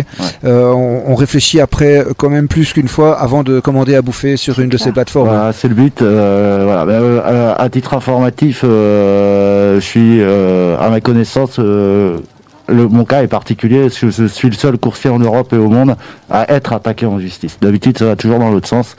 euh, 0.44 0.70
on, 0.70 1.02
on 1.08 1.14
réfléchit 1.16 1.60
après 1.60 2.04
quand 2.16 2.30
même 2.30 2.46
plus 2.46 2.72
qu'une 2.72 2.86
fois 2.88 3.18
avant 3.18 3.42
de 3.42 3.58
commander 3.58 3.96
à 3.96 4.02
bouffer 4.02 4.36
sur 4.36 4.60
une 4.60 4.68
de 4.68 4.76
ces 4.76 4.92
plateformes. 4.92 5.39
C'est 5.52 5.68
le 5.68 5.74
but. 5.74 6.02
euh, 6.02 6.62
voilà. 6.64 6.82
Euh, 6.90 7.54
à 7.56 7.68
titre 7.68 7.94
informatif, 7.94 8.62
euh, 8.64 9.76
je 9.76 9.84
suis, 9.84 10.22
à 10.22 10.90
ma 10.90 11.00
connaissance, 11.00 11.58
le, 11.58 12.22
mon 12.68 13.04
cas 13.04 13.22
est 13.22 13.28
particulier. 13.28 13.88
que 13.88 14.10
Je, 14.10 14.26
suis 14.26 14.48
le 14.48 14.54
seul 14.54 14.78
coursier 14.78 15.10
en 15.10 15.18
Europe 15.18 15.52
et 15.52 15.56
au 15.56 15.68
monde 15.68 15.96
à 16.30 16.52
être 16.52 16.72
attaqué 16.72 17.06
en 17.06 17.18
justice. 17.18 17.58
D'habitude, 17.60 17.98
ça 17.98 18.06
va 18.06 18.16
toujours 18.16 18.38
dans 18.38 18.50
l'autre 18.50 18.68
sens. 18.68 18.96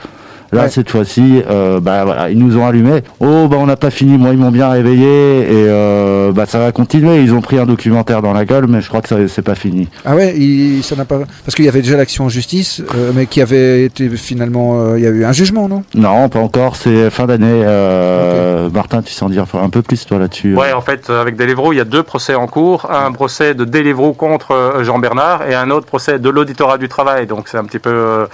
Là, 0.52 0.62
Ouais. 0.64 0.68
cette 0.68 0.90
fois-ci, 0.90 1.42
euh, 1.50 1.80
bah 1.80 2.04
voilà, 2.04 2.28
ils 2.30 2.38
nous 2.38 2.58
ont 2.58 2.66
allumés. 2.66 3.02
Oh, 3.20 3.48
bah 3.48 3.56
on 3.58 3.66
n'a 3.66 3.76
pas 3.76 3.90
fini. 3.90 4.18
Moi, 4.18 4.30
ils 4.32 4.38
m'ont 4.38 4.50
bien 4.50 4.68
réveillé 4.68 5.06
et 5.06 5.66
euh, 5.68 6.30
bah 6.32 6.44
ça 6.46 6.58
va 6.58 6.72
continuer. 6.72 7.22
Ils 7.22 7.32
ont 7.32 7.40
pris 7.40 7.58
un 7.58 7.64
documentaire 7.66 8.20
dans 8.20 8.32
la 8.34 8.44
gueule, 8.44 8.66
mais 8.68 8.80
je 8.82 8.88
crois 8.88 9.00
que 9.00 9.08
ça 9.08 9.16
c'est 9.28 9.42
pas 9.42 9.54
fini. 9.54 9.88
Ah 10.04 10.14
ouais, 10.14 10.34
il, 10.36 10.82
ça 10.82 10.94
n'a 10.94 11.04
pas 11.06 11.20
parce 11.44 11.54
qu'il 11.54 11.64
y 11.64 11.68
avait 11.68 11.80
déjà 11.82 11.96
l'action 11.96 12.24
en 12.24 12.28
justice, 12.28 12.82
euh, 12.94 13.12
mais 13.14 13.26
qui 13.26 13.40
avait 13.40 13.84
été 13.84 14.08
finalement, 14.10 14.78
euh, 14.80 14.98
il 14.98 15.04
y 15.04 15.06
a 15.06 15.10
eu 15.10 15.24
un 15.24 15.32
jugement, 15.32 15.68
non? 15.68 15.84
Non, 15.94 16.28
pas 16.28 16.40
encore. 16.40 16.76
C'est 16.76 17.08
fin 17.10 17.26
d'année. 17.26 17.62
Euh, 17.64 18.68
Martin, 18.70 19.02
tu 19.02 19.12
sais 19.12 19.24
en 19.24 19.30
dire 19.30 19.46
un 19.54 19.70
peu 19.70 19.82
plus 19.82 20.04
toi 20.06 20.18
là-dessus. 20.18 20.54
Ouais, 20.56 20.72
en 20.72 20.80
fait, 20.82 21.08
euh, 21.08 21.20
avec 21.20 21.36
Deliveroo, 21.36 21.72
il 21.72 21.76
y 21.76 21.80
a 21.80 21.84
deux 21.84 22.02
procès 22.02 22.34
en 22.34 22.46
cours. 22.46 22.90
Un 22.90 23.12
procès 23.12 23.54
de 23.54 23.64
Deliveroo 23.64 24.12
contre 24.12 24.52
euh, 24.52 24.84
Jean 24.84 24.98
Bernard 24.98 25.48
et 25.48 25.54
un 25.54 25.70
autre 25.70 25.86
procès 25.86 26.18
de 26.18 26.28
l'auditorat 26.28 26.76
du 26.78 26.88
travail. 26.88 27.26
Donc 27.26 27.48
c'est 27.48 27.56
un 27.58 27.64
petit 27.64 27.78
peu 27.78 27.90
euh, 27.90 28.02
euh, 28.02 28.26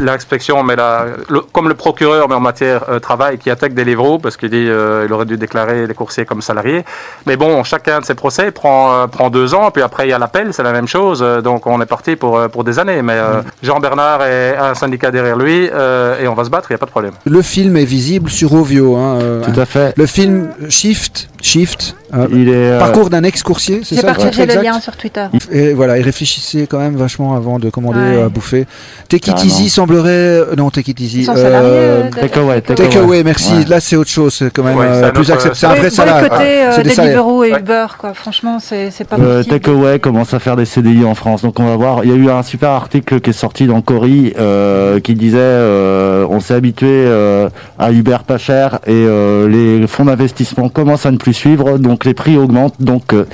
l'inspection, 0.00 0.62
mais 0.62 0.76
la, 0.76 1.06
le- 1.28 1.40
comme 1.40 1.68
le 1.68 1.74
procureur, 1.74 2.28
mais 2.28 2.34
en 2.34 2.40
matière 2.40 2.84
euh, 2.88 2.98
travail, 2.98 3.38
qui 3.38 3.50
attaque 3.50 3.74
Deliveroo 3.74 4.18
parce 4.18 4.36
qu'il 4.36 4.50
dit 4.50 4.68
euh, 4.68 5.04
il 5.06 5.12
aurait 5.12 5.26
dû 5.26 5.36
déclarer 5.36 5.86
les 5.86 5.94
coursiers 5.94 6.24
comme 6.24 6.42
salariés. 6.42 6.84
Mais 7.26 7.36
bon, 7.36 7.64
chacun 7.64 8.00
de 8.00 8.04
ces 8.04 8.14
procès 8.14 8.50
prend 8.50 9.02
euh, 9.02 9.06
prend 9.06 9.30
deux 9.30 9.54
ans, 9.54 9.70
puis 9.70 9.82
après 9.82 10.06
il 10.06 10.10
y 10.10 10.12
a 10.12 10.18
l'appel, 10.18 10.52
c'est 10.52 10.62
la 10.62 10.72
même 10.72 10.88
chose. 10.88 11.20
Euh, 11.22 11.40
donc 11.40 11.66
on 11.66 11.80
est 11.80 11.86
parti 11.86 12.16
pour 12.16 12.38
euh, 12.38 12.48
pour 12.48 12.64
des 12.64 12.78
années. 12.78 13.02
Mais 13.02 13.14
euh, 13.16 13.42
Jean 13.62 13.80
Bernard 13.80 14.22
est 14.24 14.56
un 14.56 14.74
syndicat 14.74 15.10
derrière 15.10 15.36
lui 15.36 15.68
euh, 15.72 16.20
et 16.20 16.28
on 16.28 16.34
va 16.34 16.44
se 16.44 16.50
battre, 16.50 16.70
il 16.70 16.74
n'y 16.74 16.76
a 16.76 16.78
pas 16.78 16.86
de 16.86 16.90
problème. 16.90 17.12
Le 17.24 17.42
film 17.42 17.76
est 17.76 17.84
visible 17.84 18.30
sur 18.30 18.52
Ovio. 18.54 18.96
Hein, 18.96 19.18
euh, 19.22 19.44
Tout 19.44 19.58
à 19.60 19.64
fait. 19.66 19.94
Le 19.96 20.06
film 20.06 20.48
Shift, 20.68 21.28
Shift, 21.40 21.96
euh, 22.14 22.26
Il 22.32 22.48
est. 22.48 22.52
euh, 22.54 22.78
parcours 22.78 23.10
d'un 23.10 23.22
ex-coursier, 23.24 23.80
c'est 23.84 23.96
ça 23.96 24.02
partagé 24.02 24.46
le 24.46 24.62
lien 24.62 24.80
sur 24.80 24.96
Twitter. 24.96 25.26
Et 25.50 25.72
voilà, 25.72 25.98
et 25.98 26.02
réfléchissez 26.02 26.66
quand 26.66 26.78
même 26.78 26.96
vachement 26.96 27.34
avant 27.34 27.58
de 27.58 27.70
commander 27.70 27.98
Ouais. 27.98 28.22
à 28.22 28.28
bouffer. 28.28 28.66
Take 29.08 29.30
It. 29.30 29.44
Easy 29.44 29.68
semblerait, 29.68 30.10
euh, 30.10 30.54
non 30.56 30.70
Take 30.70 30.90
It 30.90 31.00
Easy. 31.00 31.26
Euh, 31.28 31.32
euh, 31.36 32.10
Takeaway, 32.10 32.60
de- 32.60 32.74
Take 32.74 32.98
away, 32.98 33.22
merci. 33.24 33.52
Ouais. 33.54 33.64
Là, 33.68 33.80
c'est 33.80 33.96
autre 33.96 34.10
chose, 34.10 34.34
c'est 34.34 34.52
quand 34.52 34.62
même 34.62 34.76
Ouais, 34.76 34.86
euh, 34.86 35.00
c'est 35.00 35.06
un 35.06 35.10
plus 35.10 35.30
acceptable. 35.30 35.56
C'est 35.56 35.66
un 35.66 35.70
c'est- 35.90 36.02
vrai 36.28 36.66
euh, 36.66 36.72
C'est 36.76 36.82
des 36.82 36.90
salaires. 36.90 37.12
Deliveroo 37.22 37.44
et 37.44 37.52
Ouais. 37.52 37.60
Uber, 37.60 37.86
quoi. 37.98 38.14
Franchement, 38.14 38.58
c'est 38.60 38.90
c'est 38.90 39.04
pas 39.06 39.16
Euh, 39.18 39.38
possible. 39.38 39.58
Takeaway 39.60 39.98
commence 39.98 40.32
à 40.34 40.38
faire 40.38 40.56
des 40.56 40.64
CDI 40.64 41.04
en 41.04 41.14
France, 41.14 41.42
donc 41.42 41.58
on 41.60 41.66
va 41.66 41.76
voir. 41.76 42.04
Il 42.04 42.10
y 42.10 42.12
a 42.12 42.16
eu 42.16 42.30
un 42.30 42.42
super 42.42 42.70
article 42.70 43.20
qui 43.20 43.30
est 43.30 43.32
sorti 43.32 43.66
dans 43.66 43.80
Cori 43.80 44.32
euh, 44.38 45.00
qui 45.00 45.14
disait 45.14 45.38
euh, 45.40 46.26
on 46.30 46.40
s'est 46.40 46.54
habitué 46.54 46.86
euh, 46.90 47.48
à 47.78 47.92
Uber 47.92 48.18
pas 48.26 48.38
cher 48.38 48.78
et 48.86 48.92
euh, 48.92 49.48
les 49.48 49.86
fonds 49.86 50.04
d'investissement 50.04 50.68
commencent 50.68 51.06
à 51.06 51.10
ne 51.10 51.16
plus 51.16 51.32
suivre, 51.34 51.78
donc 51.78 51.97
les 52.04 52.14
prix 52.14 52.36
augmentent. 52.36 52.76
Donc 52.80 53.12
euh, 53.12 53.26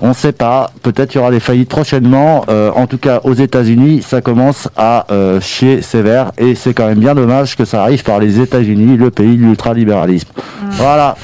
on 0.00 0.08
ne 0.08 0.14
sait 0.14 0.32
pas, 0.32 0.70
peut-être 0.82 1.14
il 1.14 1.18
y 1.18 1.20
aura 1.20 1.30
des 1.30 1.40
faillites 1.40 1.68
prochainement. 1.68 2.44
Euh, 2.48 2.70
en 2.74 2.86
tout 2.86 2.98
cas, 2.98 3.20
aux 3.24 3.34
États-Unis, 3.34 4.02
ça 4.06 4.20
commence 4.20 4.68
à 4.76 5.06
euh, 5.10 5.40
chier 5.40 5.82
sévère 5.82 6.32
et 6.36 6.54
c'est 6.54 6.74
quand 6.74 6.86
même 6.86 6.98
bien 6.98 7.14
dommage 7.14 7.56
que 7.56 7.64
ça 7.64 7.82
arrive 7.82 8.02
par 8.02 8.18
les 8.18 8.40
États-Unis, 8.40 8.96
le 8.96 9.10
pays 9.10 9.36
de 9.36 9.42
l'ultralibéralisme. 9.42 10.28
Voilà. 10.72 11.16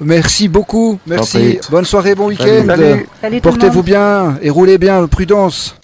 Merci 0.00 0.48
beaucoup, 0.48 0.98
merci. 1.06 1.58
Bonne 1.70 1.84
soirée, 1.84 2.14
bon 2.14 2.28
week-end. 2.28 2.66
Portez-vous 3.42 3.82
bien 3.82 4.38
et 4.42 4.50
roulez 4.50 4.78
bien, 4.78 5.06
prudence. 5.06 5.74